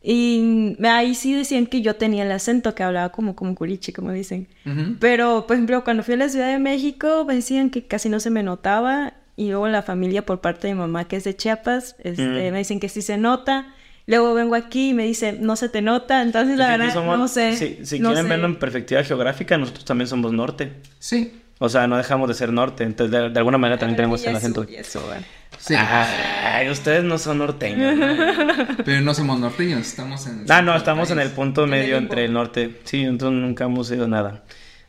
[0.03, 4.13] Y ahí sí decían que yo tenía el acento, que hablaba como como curichi, como
[4.13, 4.49] dicen.
[4.65, 4.97] Ujú.
[4.99, 8.19] Pero, por ejemplo, cuando fui a la Ciudad de México, me decían que casi no
[8.19, 9.13] se me notaba.
[9.41, 12.53] Y luego la familia por parte de mi mamá, que es de Chiapas, este, Mm.
[12.53, 13.75] me dicen que sí se nota.
[14.07, 16.21] Luego vengo aquí y me dicen, no se te nota.
[16.21, 17.57] Entonces, la verdad, somos- no sé.
[17.57, 18.29] Si, si no quieren sé.
[18.31, 20.73] verlo en perspectiva geográfica, nosotros también somos norte.
[20.99, 22.85] Sí, O sea, no dejamos de ser norte.
[22.85, 24.65] Entonces, de, de alguna manera también tenemos el acento.
[24.65, 25.25] ya eso, bueno.
[25.59, 25.75] sí.
[25.77, 27.97] Ay, ustedes no son norteños.
[27.97, 28.77] ¿no?
[28.85, 30.45] Pero no somos norteños, estamos en...
[30.51, 32.79] ah, no, estamos en el punto En el medio entre el norte.
[32.85, 34.43] Sí, entonces nunca hemos ido nada.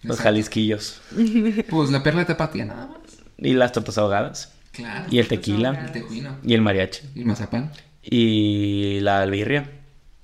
[0.03, 0.23] Los Exacto.
[0.23, 1.01] jalisquillos.
[1.69, 3.00] Pues la perla de tapatía, nada más.
[3.41, 4.53] Y las tortas ahogadas.
[4.71, 5.05] Claro.
[5.11, 5.71] Y el tequila.
[5.85, 6.37] El tejuino.
[6.43, 7.01] Y el mariachi.
[7.15, 7.71] Y el mazapán.
[8.01, 9.69] Y la albirria.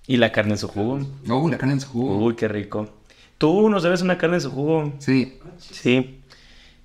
[0.06, 1.00] Y la carne en su jugo.
[1.28, 2.18] Oh, la carne en su jugo.
[2.18, 2.90] Uy, qué rico.
[3.38, 4.94] Tú nos debes una carne en su jugo.
[5.00, 6.22] Sí, Sí.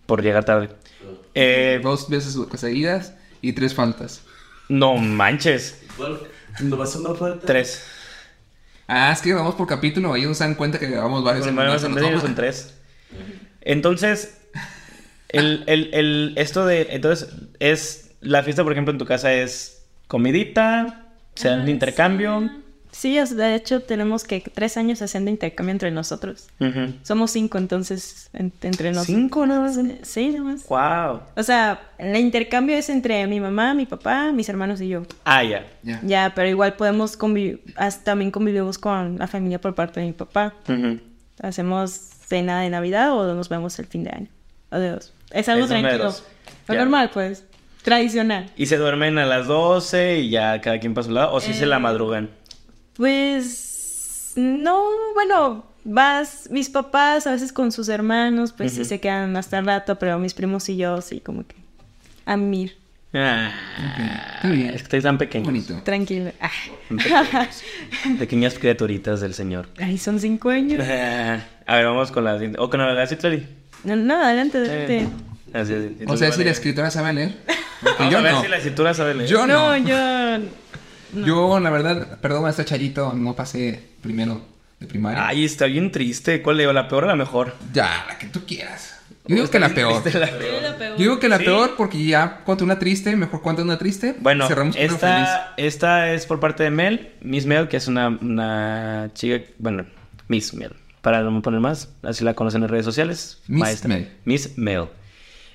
[0.07, 0.71] Por llegar tarde.
[1.35, 4.23] Eh, dos veces seguidas y tres faltas.
[4.69, 5.83] no manches.
[6.61, 7.47] ¿No vas a una falta?
[7.47, 7.85] Tres.
[8.89, 12.21] Ah, es que grabamos por capítulo, ellos se dan cuenta que grabamos varios Con en
[12.21, 12.75] son tres.
[13.63, 14.42] Entonces,
[15.33, 16.89] el, el, el, esto de.
[16.91, 17.29] Entonces,
[17.59, 18.11] es.
[18.21, 22.51] La fiesta, por ejemplo, en tu casa es comidita, se dan Ah, de intercambio.
[22.93, 26.49] Sí, de hecho, tenemos que tres años haciendo intercambio entre nosotros.
[27.03, 29.07] Somos cinco, entonces, en- entre nosotros.
[29.17, 29.81] ¿Cinco nada más?
[30.03, 30.67] Sí, nada más.
[30.69, 31.23] Wow.
[31.35, 35.03] O sea, el intercambio es entre mi mamá, mi papá, mis hermanos y yo.
[35.25, 35.67] Ah, ya.
[35.83, 36.01] Ya.
[36.05, 37.63] Ya, pero igual podemos convivir,
[38.05, 40.55] también convivimos con la familia por parte de mi papá.
[41.41, 41.91] Hacemos
[42.27, 44.29] cena de Navidad o nos vemos el fin de año.
[44.71, 45.13] Adiós.
[45.33, 45.93] Es algo tranquilo.
[45.93, 46.25] meros.
[46.69, 46.81] Lo Ya.
[46.81, 47.45] normal, pues.
[47.83, 48.51] Tradicional.
[48.57, 51.33] ¿Y se duermen a las 12 y ya cada quien para su lado?
[51.33, 52.31] ¿O si se la Eh, madrugan?
[52.95, 54.85] Pues no,
[55.15, 59.67] bueno, vas, mis papás a veces con sus hermanos, pues sí se quedan hasta el
[59.67, 61.57] rato, pero mis primos y yo sí como que
[62.25, 62.71] a mí,
[63.15, 63.51] Ah,
[64.37, 64.69] está bien.
[64.69, 65.45] Es que estáis tan pequeños.
[65.47, 65.75] bonito.
[65.85, 66.31] tranquilo.
[66.41, 66.49] Ah.
[66.89, 67.63] Pequeños.
[68.19, 69.69] Pequeñas criaturitas del Señor.
[69.79, 70.81] Ay, son cinco años.
[71.67, 72.59] A ver, vamos con la siguiente.
[72.59, 73.47] ¿O con la verdad, Citlali?
[73.85, 75.09] No, no, adelante, adelante.
[75.53, 77.37] Así O sea, si la escritora sabe leer.
[77.83, 78.43] Porque Vamos yo a ver no.
[78.43, 79.29] si la escritura sabe leer.
[79.29, 79.87] Yo No, no.
[79.89, 84.41] yo Yo, la verdad, perdón, maestra Chayito, no pasé primero
[84.81, 85.27] de primaria.
[85.29, 86.41] Ay, está bien triste.
[86.43, 86.73] ¿Cuál le digo?
[86.73, 87.55] ¿La peor o la mejor?
[87.73, 88.99] Ya, la que tú quieras.
[89.27, 90.01] Yo digo que la peor.
[90.03, 90.63] Triste la Yo peor.
[90.63, 90.91] la peor.
[90.93, 91.45] Yo digo que la Sí.
[91.45, 94.17] peor porque ya conté una triste, mejor cuento una triste.
[94.21, 95.17] Bueno, cerramos con una feliz.
[95.29, 99.85] esta, esta es por parte de Mel, Miss Mel, que es una, una chica, bueno,
[100.29, 100.73] Miss Mel,
[101.03, 103.43] para no poner más, así la conocen en redes sociales.
[103.49, 104.11] Miss Mel.
[104.25, 104.87] Miss Mel.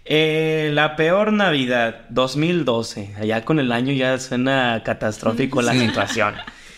[0.05, 3.15] Eh, la peor Navidad, 2012.
[3.17, 6.35] Allá con el año ya suena catastrófico la situación.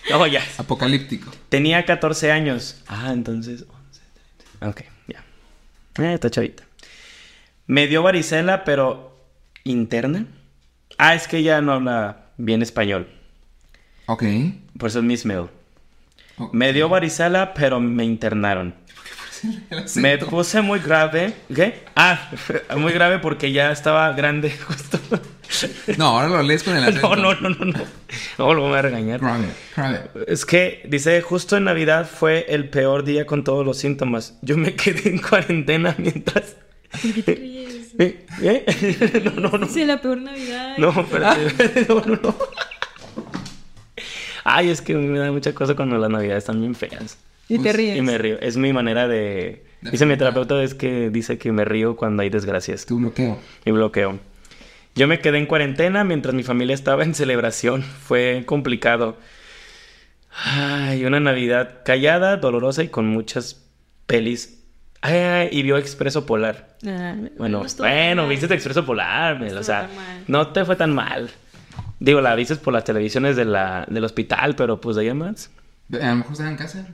[0.09, 0.41] No, ya.
[0.57, 1.31] Apocalíptico.
[1.49, 2.81] Tenía 14 años.
[2.87, 3.65] Ah, entonces.
[4.61, 5.23] 11, Ok, ya.
[6.03, 6.63] Eh, está chavita.
[7.67, 9.15] Me dio varicela, pero
[9.63, 10.25] interna.
[10.97, 13.07] Ah, es que ella no habla bien español.
[14.07, 14.23] Ok.
[14.77, 15.49] Por eso es Miss Mel.
[16.39, 16.53] Ok.
[16.53, 18.73] Me dio varicela, pero me internaron.
[19.95, 21.33] Me puse muy grave.
[21.53, 21.83] ¿Qué?
[21.95, 22.31] Ah,
[22.77, 24.99] muy grave porque ya estaba grande justo.
[25.97, 27.15] No, ahora lo lees con el acento.
[27.15, 27.79] No, no, no, no, no.
[28.37, 29.19] No, lo voy a regañar.
[29.19, 30.09] Grave, grave.
[30.27, 34.37] Es que dice, justo en Navidad fue el peor día con todos los síntomas.
[34.41, 36.55] Yo me quedé en cuarentena mientras...
[38.01, 38.25] ¿Eh?
[38.41, 39.21] ¿Eh?
[39.25, 39.67] No, no, no.
[39.67, 40.77] Sí, la peor Navidad.
[40.77, 41.85] No, espérate.
[41.87, 42.35] No, no, no.
[44.51, 47.17] Ay, es que me da mucha cosa cuando las navidades están bien feas.
[47.47, 47.97] Y te Pues, ríes.
[47.97, 48.39] Y me río.
[48.39, 49.63] Es mi manera de...
[49.81, 52.85] De Dice mi terapeuta es que dice que me río cuando hay desgracias.
[52.85, 53.39] Tu bloqueo.
[53.65, 54.19] Y bloqueo.
[54.95, 57.81] Yo me quedé en cuarentena mientras mi familia estaba en celebración.
[58.07, 59.17] Fue complicado.
[60.45, 63.65] Ay, una Navidad callada, dolorosa y con muchas
[64.05, 64.59] pelis.
[65.01, 66.75] Ay, ay, y vio Expreso Polar.
[66.85, 70.23] Ah, me- Bueno, bueno, viste Expreso Polar, Mel, o estuvo sea, tan mal.
[70.27, 71.29] no te fue tan mal.
[71.99, 75.51] Digo, la viste por las televisiones de la, del hospital, pero pues de ahí más.
[75.93, 76.87] A lo mejor estaba en casa.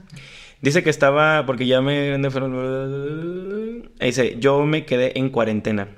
[0.60, 2.18] Dice que estaba, porque ya me...
[4.00, 5.88] Dice, yo me quedé en cuarentena.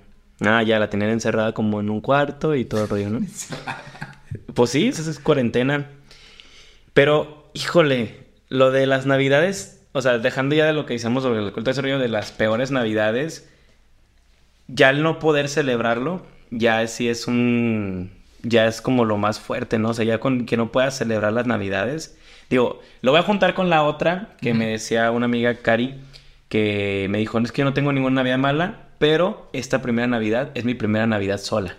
[0.40, 3.20] Ah, ya la tenían encerrada como en un cuarto y todo el rollo, ¿no?
[4.54, 5.88] Pues sí, esa es cuarentena.
[6.92, 11.38] Pero, híjole, lo de las navidades, o sea, dejando ya de lo que decíamos sobre
[11.38, 13.48] el culto de ese rollo de las peores navidades,
[14.66, 18.17] ya el no poder celebrarlo, ya sí es un...
[18.48, 19.90] Ya es como lo más fuerte, ¿no?
[19.90, 22.16] O sea, ya con que no puedas celebrar las navidades.
[22.48, 25.94] Digo, lo voy a juntar con la otra que me decía una amiga, Cari,
[26.48, 30.50] que me dijo, es que yo no tengo ninguna navidad mala, pero esta primera navidad
[30.54, 31.76] es mi primera navidad sola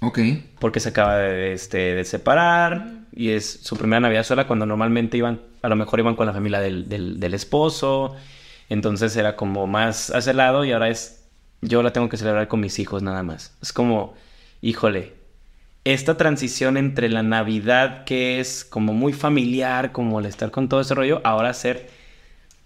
[0.00, 0.18] Ok.
[0.58, 5.16] porque se acaba de, este, de separar y es su primera Navidad sola cuando normalmente
[5.16, 8.14] iban, a lo mejor iban con la familia del, del, del esposo,
[8.68, 11.24] entonces era como más a ese lado y ahora es,
[11.60, 13.56] yo la tengo que celebrar con mis hijos nada más.
[13.60, 14.14] Es como,
[14.60, 15.14] híjole,
[15.84, 20.80] esta transición entre la Navidad que es como muy familiar, como el estar con todo
[20.80, 21.90] ese rollo, ahora ser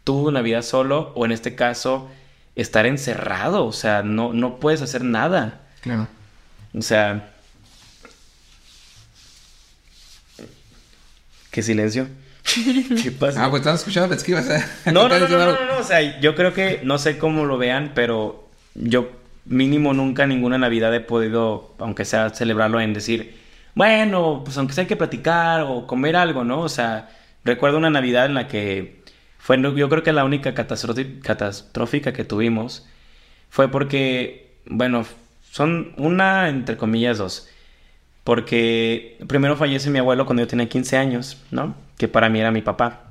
[0.03, 2.11] tu Navidad solo o en este caso
[2.57, 5.61] estar encerrado, o sea, no, no puedes hacer nada.
[5.81, 6.09] Claro.
[6.77, 7.31] O sea.
[11.51, 12.09] ¿Qué silencio?
[13.03, 13.45] ¿Qué pasa?
[13.45, 14.93] Ah, pues estaba escuchando, pensé que ibas a...
[14.93, 17.93] no, no, no, no, no, O sea, yo creo que no sé cómo lo vean,
[17.95, 19.11] pero yo
[19.47, 23.37] mínimo nunca ninguna Navidad he podido, aunque sea celebrarlo en decir,
[23.75, 26.61] bueno, pues aunque sea hay que platicar o comer algo, ¿no?
[26.61, 27.11] O sea,
[27.45, 29.03] recuerdo una Navidad en la que
[29.39, 32.87] fue, yo creo que la única catastrófi- catastrófica que tuvimos
[33.51, 35.05] fue porque, bueno,
[35.51, 37.49] son una, entre comillas, dos.
[38.25, 41.75] Porque primero fallece mi abuelo cuando yo tenía 15 años, ¿no?
[41.99, 43.03] Que para mí era mi papá.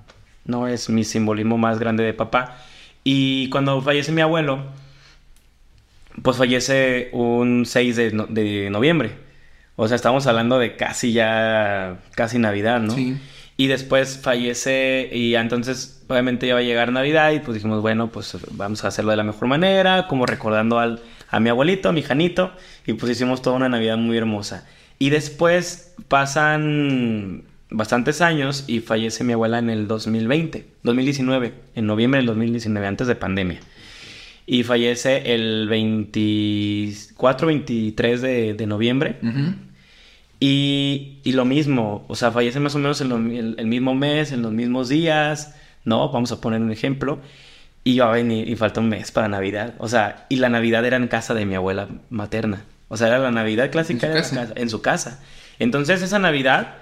[0.45, 2.57] No es mi simbolismo más grande de papá.
[3.03, 4.64] Y cuando fallece mi abuelo,
[6.22, 9.11] pues fallece un 6 de, no- de noviembre.
[9.76, 12.94] O sea, estamos hablando de casi ya, casi Navidad, ¿no?
[12.94, 13.18] Sí.
[13.57, 18.10] Y después fallece y entonces obviamente ya va a llegar Navidad y pues dijimos, bueno,
[18.10, 21.91] pues vamos a hacerlo de la mejor manera, como recordando al, a mi abuelito, a
[21.91, 22.52] mi Janito,
[22.85, 24.68] y pues hicimos toda una Navidad muy hermosa.
[24.99, 32.19] Y después pasan bastantes años y fallece mi abuela en el 2020, 2019, en noviembre
[32.19, 33.60] del 2019, antes de pandemia.
[34.45, 39.18] Y fallece el 24, 23 de, de noviembre.
[40.40, 43.95] Y, y lo mismo, o sea, fallece más o menos en lo- el, el mismo
[43.95, 45.56] mes, en los mismos días,
[45.86, 46.10] ¿no?
[46.10, 47.20] Vamos a poner un ejemplo.
[47.86, 49.74] Y va a venir, y falta un mes para Navidad.
[49.78, 52.64] O sea, y la Navidad era en casa de mi abuela materna.
[52.90, 54.36] O sea, era la Navidad clásica En su era casa.
[54.41, 55.24] En, casa, en su casa.
[55.60, 56.76] Entonces, esa Navidad,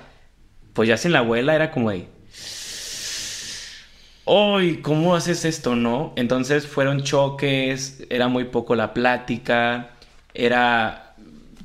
[0.74, 2.08] pues ya sin la abuela era como de.
[4.34, 4.78] ¡Uy!
[4.78, 6.14] ¿Cómo haces esto, no?
[6.16, 9.90] Entonces fueron choques, era muy poco la plática,
[10.34, 11.16] era.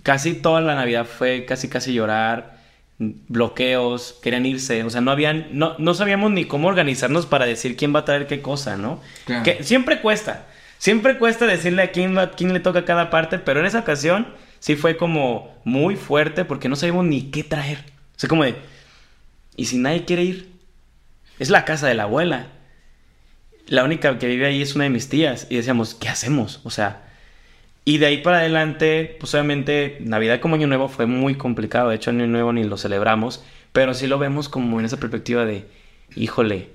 [0.03, 2.59] Casi toda la Navidad fue casi casi llorar,
[2.99, 7.77] bloqueos, querían irse, o sea, no habían, no, no sabíamos ni cómo organizarnos para decir
[7.77, 9.01] quién va a traer qué cosa, ¿no?
[9.27, 9.45] Claro.
[9.45, 10.47] Que siempre cuesta,
[10.79, 14.27] siempre cuesta decirle a quién, va, quién le toca cada parte, pero en esa ocasión
[14.59, 17.79] sí fue como muy fuerte porque no sabíamos ni qué traer.
[18.17, 18.57] O sea, como de,
[19.55, 20.51] ¿y si nadie quiere ir?
[21.39, 22.49] Es la casa de la abuela.
[23.67, 25.47] La única que vive ahí es una de mis tías.
[25.51, 26.61] Y decíamos, ¿qué hacemos?
[26.65, 27.03] O sea,
[27.85, 31.91] y de ahí para adelante, pues obviamente Navidad como Año Nuevo fue muy complicado.
[31.91, 33.45] De hecho, Año Nuevo ni lo celebramos.
[33.73, 35.67] Pero sí lo vemos como en esa perspectiva de,
[36.15, 36.71] híjole,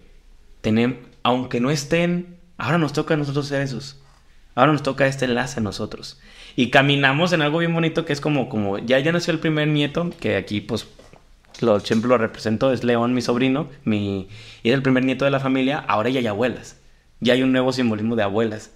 [0.62, 3.98] tenem- aunque no estén, ahora nos toca a nosotros ser esos.
[4.54, 6.20] Ahora nos toca este enlace a nosotros.
[6.56, 9.68] Y caminamos en algo bien bonito que es como, como ya, ya nació el primer
[9.70, 10.88] nieto, que aquí pues
[11.62, 14.28] lo siempre lo represento, es León, mi sobrino, mi,
[14.62, 16.76] y el primer nieto de la familia, ahora ya hay abuelas.
[17.22, 18.72] Ya hay un nuevo simbolismo de abuelas,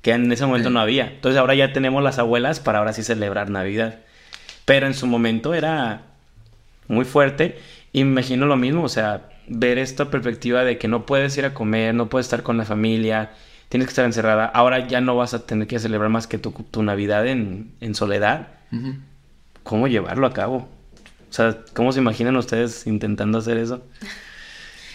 [0.00, 0.74] que en ese momento Sí.
[0.74, 1.08] no había.
[1.08, 4.00] Entonces ahora ya tenemos las abuelas para ahora sí celebrar Navidad.
[4.64, 6.02] Pero en su momento era
[6.88, 7.58] muy fuerte
[7.92, 11.44] y me imagino lo mismo, o sea, ver esta perspectiva de que no puedes ir
[11.44, 13.30] a comer, no puedes estar con la familia,
[13.68, 16.52] tienes que estar encerrada, ahora ya no vas a tener que celebrar más que tu,
[16.52, 18.48] tu Navidad en, en soledad.
[19.62, 20.68] ¿Cómo llevarlo a cabo?
[21.30, 23.82] O sea, ¿cómo se imaginan ustedes intentando hacer eso?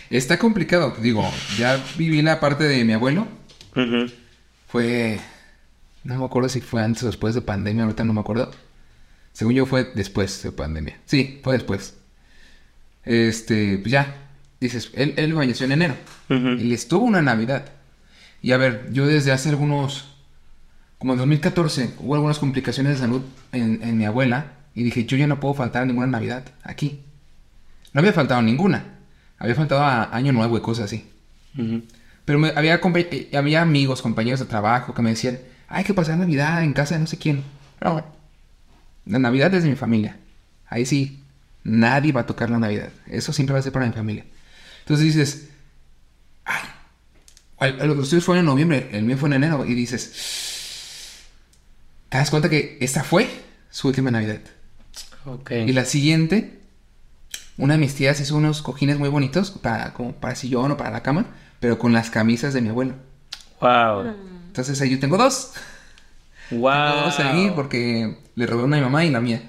[0.10, 3.28] Está complicado, digo, ya viví la parte de mi abuelo.
[4.68, 5.20] Fue.
[6.04, 8.52] No me acuerdo si fue antes o después de pandemia, ahorita no me acuerdo.
[9.34, 11.00] Según yo fue después de pandemia.
[11.06, 11.96] Sí, fue después.
[13.04, 14.16] Este, pues ya.
[14.60, 15.96] Dices, él, él falleció en enero.
[16.30, 16.54] Ujú.
[16.60, 17.66] Y estuvo una Navidad.
[18.42, 20.16] Y a ver, yo desde hace algunos.
[20.98, 23.22] Como en 2014, hubo algunas complicaciones de salud
[23.52, 24.54] en, en mi abuela.
[24.74, 27.02] Y dije, yo ya no puedo faltar a ninguna Navidad aquí.
[27.94, 28.97] No había faltado ninguna.
[29.40, 31.06] Había faltado a Año Nuevo y cosas así.
[31.58, 31.84] Ujú.
[32.26, 36.18] Pero me- había, eh, había amigos, compañeros de trabajo que me decían, hay que pasar
[36.18, 37.44] Navidad en casa de no sé quién.
[37.80, 38.08] Pero bueno,
[39.06, 40.18] la Navidad es de mi familia.
[40.68, 41.22] Ahí sí,
[41.64, 42.90] nadie va a tocar la Navidad.
[43.08, 44.26] Eso siempre va a ser para mi familia.
[44.82, 45.50] Entonces dices,
[47.60, 49.66] ay, los tuyos fueron en noviembre, el mío fue en enero.
[49.66, 51.24] Y dices,
[52.10, 53.30] te das cuenta que esta fue
[53.70, 54.42] su última Navidad.
[55.26, 55.52] Ok.
[55.52, 56.60] Y la siguiente,
[57.58, 60.92] una de mis tías hizo unos cojines muy bonitos para, como para sillón o para
[60.92, 61.26] la cama,
[61.60, 62.94] pero con las camisas de mi abuelo.
[63.60, 64.14] Wow.
[64.48, 65.54] Entonces ahí yo tengo dos.
[66.52, 66.62] Wow.
[66.62, 69.42] Tengo dos ahí porque le robé una a mi mamá y la mía.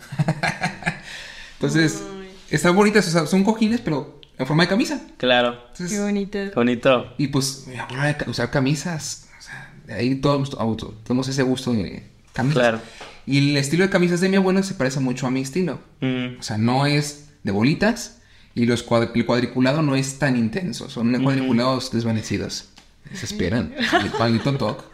[1.55, 2.03] Entonces,
[2.51, 5.03] están bonitas, o sea, son cojines, pero en forma de camisa.
[5.19, 5.59] Claro.
[5.71, 6.39] Entonces, Qué bonito.
[6.55, 7.15] Bonito.
[7.19, 9.29] y pues, mi abuelo era de usar camisas.
[9.39, 12.59] O sea, de ahí todos auto, tenemos ese gusto de camisas.
[12.59, 12.81] Claro.
[13.27, 15.81] Y el estilo de camisas de mi abuelo se parece mucho a mi estilo.
[16.01, 16.39] Mm.
[16.39, 18.19] O sea, no es de bolitas
[18.55, 20.89] y los cuad- el cuadriculado no es tan intenso.
[20.91, 22.69] Son cuadriculados desvanecidos.
[23.15, 23.75] Se esperan.
[24.03, 24.85] El palito toc.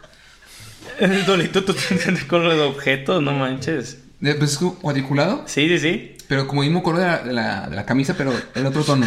[1.25, 3.99] Dolito, tú tienes con los objetos, no manches.
[4.21, 6.17] Eh, Pues es cuadriculado, Sí, sí, sí.
[6.27, 9.05] pero como mismo color de la, de la- de la camisa, pero en otro tono.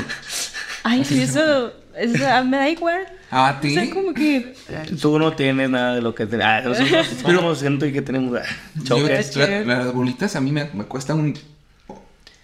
[0.83, 3.07] Ay, sí, eso, eso ah, me da igual.
[3.31, 3.73] Ah, ¿a O ti?
[3.75, 4.55] sea, como que...
[5.01, 6.29] Tú no tienes nada de lo que.
[6.43, 8.45] Ah, nosotros somos gente que tenemos ah,
[8.85, 8.99] Yo-
[9.37, 11.35] la- las bolitas a mí me, me cuestan un...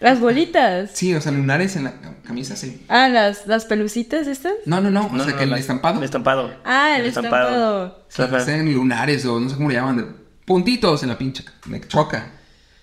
[0.05, 0.90] Las bolitas.
[0.93, 1.94] Sí, o sea, lunares en la
[2.26, 2.85] camisa, sí.
[2.89, 4.52] Ah, las, las pelucitas estas.
[4.66, 5.06] No, no, no.
[5.06, 5.98] O No, sea, no, que la- el estampado.
[5.98, 6.54] El estampado.
[6.64, 8.04] Ah, el estampado.
[8.09, 8.40] Sí, Ajá.
[8.40, 9.96] sean lunares o no sé cómo le llaman.
[9.96, 10.06] de-
[10.45, 11.43] puntitos en la pinche.
[11.66, 12.32] Me choca.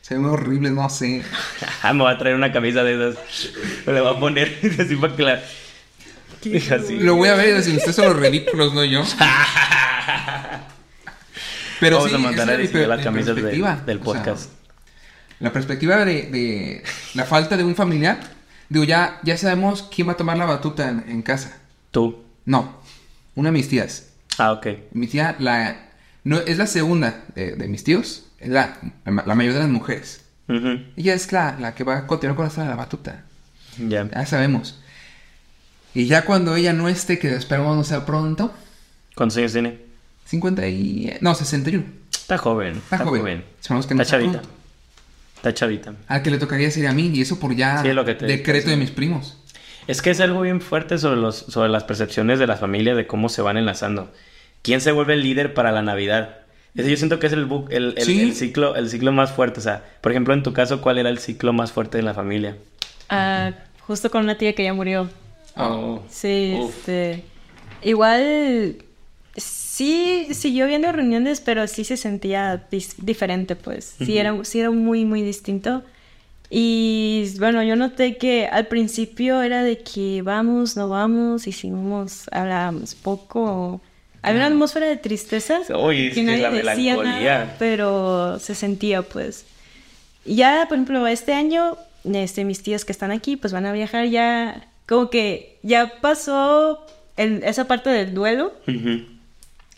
[0.02, 1.22] Se ven horribles, no sé.
[1.84, 3.24] Ah, me voy a traer una camisa de esas.
[3.86, 5.34] Me la voy a poner así para que la.
[6.76, 6.98] Así.
[6.98, 9.04] Lo voy a ver decir, ustedes son los ridículos, no yo.
[11.80, 13.04] Pero Vamos sí, a mandar a diseñar las
[13.86, 14.50] del, O sea, podcast.
[15.42, 18.20] La perspectiva de, de la falta de un familiar.
[18.70, 21.58] Digo, ya, ya sabemos quién va a tomar la batuta en, en casa.
[21.92, 22.24] Tú.
[22.46, 22.78] No,
[23.36, 24.08] una de mis tías.
[24.38, 24.68] Ah, ok.
[24.94, 25.90] Mi tía, la,
[26.24, 28.26] no, es la segunda de, de mis tíos.
[28.40, 30.24] Es la, la mayor de las mujeres.
[30.48, 30.80] Ujú.
[30.96, 33.26] Ella es la, la que va a continuar con la batuta.
[33.78, 34.08] Ya.
[34.10, 34.80] Ya sabemos.
[35.94, 38.54] Y ya cuando ella no esté, que esperamos no sea pronto,
[39.16, 39.78] ¿Cuántos años tiene?
[40.26, 41.18] 50 y...
[41.20, 41.84] No, 61.
[42.12, 42.78] Está joven.
[42.78, 43.44] Está joven.
[43.60, 44.40] Esperamos que no Está chavita.
[44.42, 44.61] pronto.
[45.42, 45.96] Está chavita.
[46.08, 48.14] Al que le tocaría sería a mí, y eso por ya Sí, es lo que
[48.14, 49.38] te- decreto de mis primos.
[49.88, 53.08] Es que es algo bien fuerte sobre, los, sobre las percepciones de las familias, de
[53.08, 54.12] cómo se van enlazando.
[54.62, 56.38] ¿Quién se vuelve el líder para la Navidad?
[56.76, 58.22] Ese yo siento que es el, bu- el, el- Sí.
[58.22, 59.60] el ciclo, el ciclo más fuerte.
[59.60, 62.14] O sea, por ejemplo, en tu caso, ¿cuál era el ciclo más fuerte de la
[62.14, 62.56] familia?
[63.10, 65.10] Ah, justo con una tía que ya murió.
[65.58, 66.04] Oh.
[66.10, 66.70] Sí, Uf.
[66.78, 67.24] este.
[67.82, 68.76] Igual.
[69.82, 72.68] Sí, siguió viendo reuniones, pero sí se sentía
[73.00, 73.96] diferente, pues.
[74.06, 75.82] Sí, era, sí era muy, muy distinto.
[76.52, 81.72] Y bueno, yo noté que al principio era de que vamos, no vamos, y si
[81.72, 83.82] vamos, hablábamos poco.
[84.22, 85.62] Había una atmósfera de tristeza.
[86.10, 89.46] Es que nadie la decía nada, pero se sentía, pues.
[90.26, 93.72] Y ya, por ejemplo, este año, este, mis tíos que están aquí, pues van a
[93.74, 96.86] viajar ya, como que ya pasó
[97.18, 98.54] el- esa parte del duelo.
[98.68, 99.06] Ujú.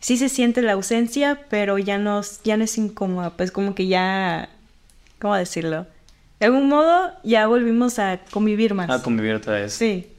[0.03, 3.88] Sí se siente la ausencia, pero ya no, ya no es incómoda, pues como que
[3.88, 4.49] ya,
[5.17, 5.88] ¿cómo decirlo?
[6.41, 8.90] De algún modo ya volvimos a convivir más.
[8.90, 9.72] A convivir otra vez.
[9.72, 10.09] sí.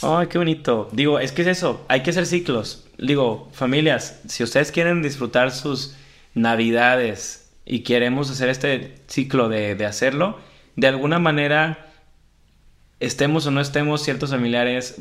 [0.00, 0.88] Ay, qué bonito.
[0.92, 2.84] Digo, es que es eso, hay que hacer ciclos.
[2.96, 5.96] Digo, familias, si ustedes quieren disfrutar sus
[6.34, 10.38] navidades y queremos hacer este ciclo de, de hacerlo,
[10.76, 11.90] de alguna manera,
[13.00, 15.00] estemos o no estemos ciertos familiares,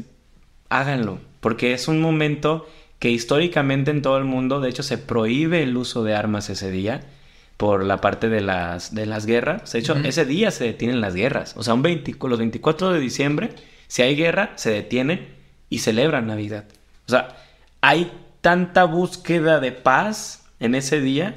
[0.69, 2.67] háganlo, porque es un momento
[3.03, 6.71] que históricamente en todo el mundo, de hecho, se prohíbe el uso de armas ese
[6.71, 7.01] día
[7.57, 9.73] por la parte de las, de las guerras.
[9.73, 11.53] De hecho, ese día se detienen las guerras.
[11.57, 13.49] O sea, un 20 los 24 de diciembre,
[13.87, 15.27] si hay guerra, se detienen
[15.69, 16.63] y celebran Navidad.
[17.05, 17.35] O sea,
[17.81, 18.09] hay
[18.39, 21.35] tanta búsqueda de paz en ese día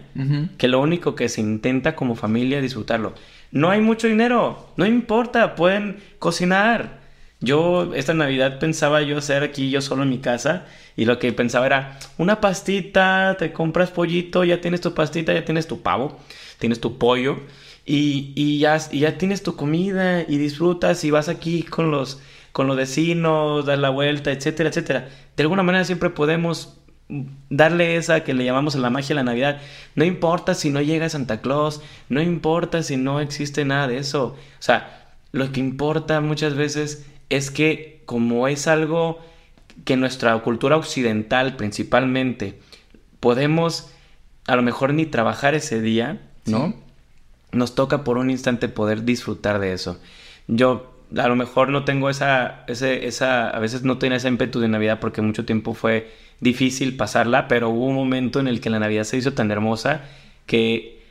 [0.58, 3.12] que lo único que se intenta como familia es disfrutarlo.
[3.50, 7.00] No hay mucho dinero, no importa, pueden cocinar.
[7.40, 10.64] Yo esta Navidad pensaba yo hacer aquí yo solo en mi casa
[10.97, 15.44] y lo que pensaba era una pastita, te compras pollito, ya tienes tu pastita, ya
[15.44, 16.18] tienes tu pavo,
[16.58, 17.41] tienes tu pollo
[17.84, 22.20] y, y ya, y ya tienes tu comida y disfrutas y vas aquí con los,
[22.52, 25.08] con los vecinos, das la vuelta, etcétera, etcétera.
[25.36, 26.78] De alguna manera siempre podemos
[27.50, 29.60] darle esa que le llamamos la magia de la Navidad.
[29.94, 34.36] No importa si no llega Santa Claus, no importa si no existe nada de eso.
[34.58, 39.20] O sea, lo que importa muchas veces es que como es algo
[39.84, 42.58] que nuestra cultura occidental principalmente
[43.20, 43.90] podemos
[44.46, 46.74] a lo mejor ni trabajar ese día, ¿no?
[47.52, 50.00] Nos toca por un instante poder disfrutar de eso.
[50.46, 54.60] Yo a lo mejor no tengo esa, ese, esa, a veces no tenía ese ímpetu
[54.60, 58.70] de Navidad porque mucho tiempo fue difícil pasarla, pero hubo un momento en el que
[58.70, 60.02] la Navidad se hizo tan hermosa
[60.46, 61.02] que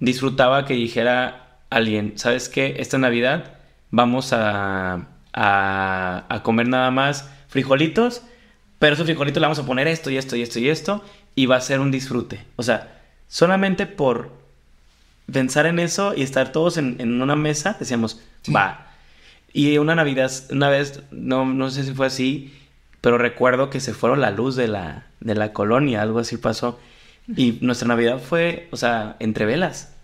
[0.00, 2.76] disfrutaba que dijera alguien, ¿sabes qué?
[2.78, 3.54] Esta Navidad
[3.90, 8.22] vamos a, a, a comer nada más frijolitos,
[8.78, 11.46] pero esos frijolitos le vamos a poner esto y esto y esto y esto y
[11.46, 12.40] va a ser un disfrute.
[12.56, 14.30] O sea, solamente por
[15.30, 18.52] pensar en eso y estar todos en, en una mesa, decíamos, Sí.
[18.52, 18.82] va.
[19.52, 22.54] Y una Navidad, una vez, no, no sé si fue así,
[23.00, 26.78] pero recuerdo que se fueron la luz de la, de la colonia, algo así pasó.
[27.36, 29.94] Y nuestra Navidad fue, o sea, entre velas.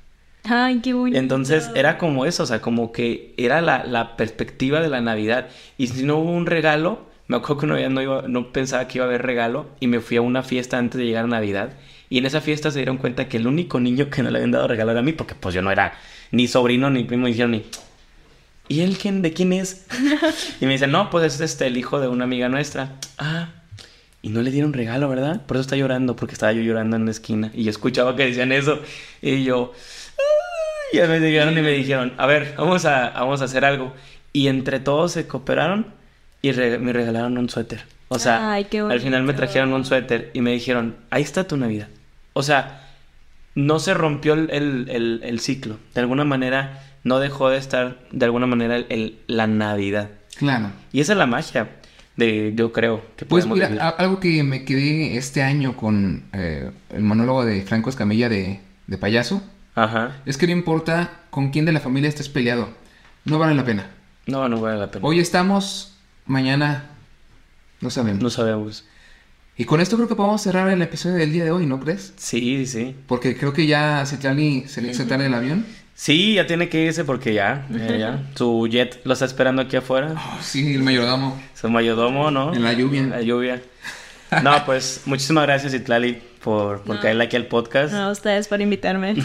[0.45, 1.19] Ay, qué bonito.
[1.19, 5.49] Entonces era como eso, o sea, como que era la, la perspectiva de la Navidad.
[5.79, 8.86] Y si no hubo un regalo, me acuerdo que una vez no, iba, no pensaba
[8.89, 11.28] que iba a haber regalo y me fui a una fiesta antes de llegar a
[11.28, 11.75] Navidad.
[12.10, 14.51] Y en esa fiesta se dieron cuenta que el único niño que no le habían
[14.51, 15.94] dado regalo era a mí, porque pues yo no era
[16.31, 17.65] ni sobrino ni primo, y dijeron ni...
[18.68, 19.86] ¿Y él quién, de quién es?
[20.60, 22.97] y me dicen, no, pues es este, el hijo de una amiga nuestra.
[23.18, 23.49] Ah,
[24.23, 25.44] y no le dieron regalo, ¿verdad?
[25.47, 27.51] Por eso está llorando, porque estaba yo llorando en la esquina.
[27.55, 28.81] Y yo escuchaba que decían eso.
[29.20, 29.73] Y yo,
[30.92, 33.92] ya me llegaron y me dijeron, a ver, vamos a, vamos a hacer algo.
[34.33, 35.86] Y entre todos se cooperaron
[36.43, 37.85] y re- me regalaron un suéter.
[38.09, 41.45] O sea, Ay, qué al final me trajeron un suéter y me dijeron, ahí está
[41.49, 41.89] tu Navidad.
[42.35, 42.91] O sea,
[43.55, 45.79] no se rompió el, el- el- el ciclo.
[45.95, 50.11] De alguna manera, no dejó de estar, de alguna manera, el- el- la Navidad.
[50.37, 50.71] Claro.
[50.93, 51.69] Y esa es la magia
[52.17, 53.83] de, yo creo, que Pues podemos mira, vivir.
[53.99, 58.99] algo que me quedé este año con eh, el monólogo de Franco Escamilla de, de
[58.99, 59.43] payaso,
[59.75, 60.17] Ajá.
[60.27, 62.69] es que no importa con quién de la familia estés peleado,
[63.25, 63.87] no vale la pena.
[64.27, 65.07] No, no vale la pena.
[65.07, 65.92] Hoy estamos,
[66.26, 66.91] mañana
[67.81, 68.23] no sabemos.
[68.23, 68.84] No sabemos.
[69.57, 72.15] Y con esto creo que podemos cerrar el episodio del día de hoy, ¿no crees?
[72.17, 72.97] Sí, sí.
[73.07, 75.67] Porque creo que ya a Citlali se le hizo tarde el avión.
[75.94, 78.31] Sí, ya tiene que irse porque ya, ya, ya.
[78.34, 80.15] Su jet lo está esperando aquí afuera.
[80.17, 81.41] Oh, sí, el mayordomo.
[81.55, 82.55] Su mayordomo, ¿no?
[82.55, 83.01] En la lluvia.
[83.02, 83.62] En la lluvia.
[84.42, 87.02] No, pues muchísimas gracias, Itlali, por, por No.
[87.02, 87.92] caerle aquí al podcast.
[87.92, 89.17] No, ustedes por invitarme.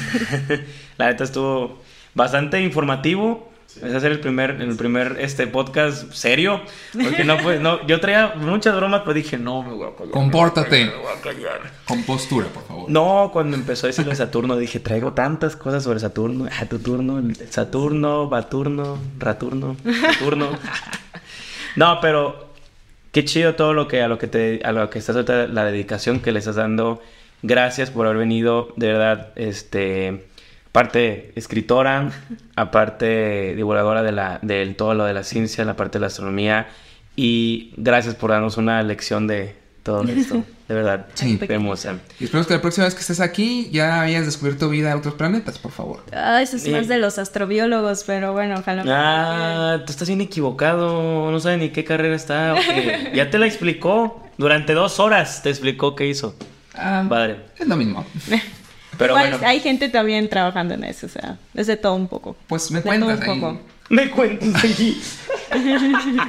[0.98, 1.82] La neta estuvo
[2.14, 3.47] bastante informativo.
[3.84, 6.62] Es hacer el primer, el primer este podcast serio.
[6.94, 10.12] Porque no, pues, no, yo traía muchas bromas, pero dije, no, me voy a callar.
[10.12, 10.86] Compórtate.
[10.86, 11.72] Me voy a callar.
[11.86, 12.90] Con postura, por favor.
[12.90, 16.48] No, cuando empezó a decir Saturno, dije, traigo tantas cosas sobre Saturno.
[16.52, 20.50] Ah, tu turno, Saturno, Baturno, Raturno, Saturno.
[21.76, 22.48] no, pero
[23.12, 26.20] qué chido todo lo que a lo que te a lo que estás la dedicación
[26.20, 27.02] que le estás dando.
[27.44, 30.26] Gracias por haber venido, de verdad, este
[30.70, 32.10] aparte escritora,
[32.56, 36.68] aparte divulgadora de la del todo lo de la ciencia, la parte de la astronomía
[37.16, 41.06] y gracias por darnos una lección de todo esto, de verdad.
[41.14, 41.40] Sí.
[41.48, 41.96] hermosa.
[42.20, 45.14] Y esperemos que la próxima vez que estés aquí ya hayas descubierto vida en otros
[45.16, 46.04] planetas, por favor.
[46.12, 46.72] Ah, eso es Sí.
[46.72, 48.84] más de los astrobiólogos, pero bueno, ojalá.
[48.86, 51.32] Ah, tú estás bien equivocado.
[51.32, 52.54] No sabes ni qué carrera está.
[52.54, 53.12] o qué.
[53.16, 54.22] Ya te la explicó.
[54.38, 56.36] Durante dos horas te explicó qué hizo.
[56.76, 57.38] Ah, Padre.
[57.58, 58.06] Es lo mismo.
[58.98, 62.08] Pero Igual bueno, hay gente también trabajando en eso, o sea, es de todo un
[62.08, 62.36] poco.
[62.48, 63.40] Pues me De todo cuentas un ahí.
[63.40, 63.62] poco.
[63.90, 65.00] me cuentas allí.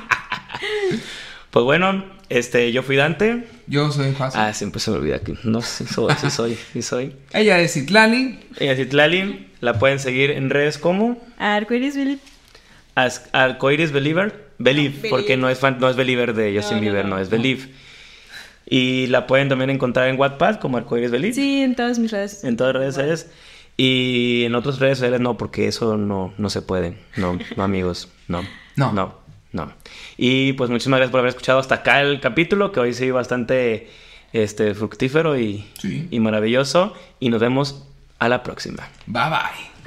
[1.50, 3.46] pues bueno, este, yo fui Dante.
[3.66, 4.40] Yo soy fácil.
[4.40, 7.14] Ah, siempre se me olvida que no sí soy, sí soy, sí soy.
[7.32, 8.38] Ella es Citlali.
[8.58, 11.96] Ella es Itlali, la pueden seguir en redes como Arcoiris.
[12.94, 15.08] As- Arcoiris Believer, Believe, Believe.
[15.08, 17.22] porque no es fan, no es Believer de Justin No, no, Bieber, no, no.
[17.22, 17.68] es Believe.
[18.70, 21.34] Y la pueden también encontrar en Wattpad como Arcoiris Believe.
[21.34, 22.44] Sí, en todas mis redes.
[22.44, 23.30] En todas las redes sociales.
[23.76, 26.98] Y en otras redes sociales no, porque eso no, no se puede.
[27.16, 28.08] No, no amigos.
[28.26, 28.42] No.
[28.76, 28.92] No.
[28.92, 29.14] No.
[29.52, 29.72] No.
[30.18, 33.88] Y pues muchísimas gracias por haber escuchado hasta acá el capítulo, que hoy sí bastante
[34.34, 36.06] este, fructífero y, Sí.
[36.10, 36.92] y maravilloso.
[37.20, 37.86] Y nos vemos
[38.18, 38.86] a la próxima.
[39.06, 39.77] Bye bye.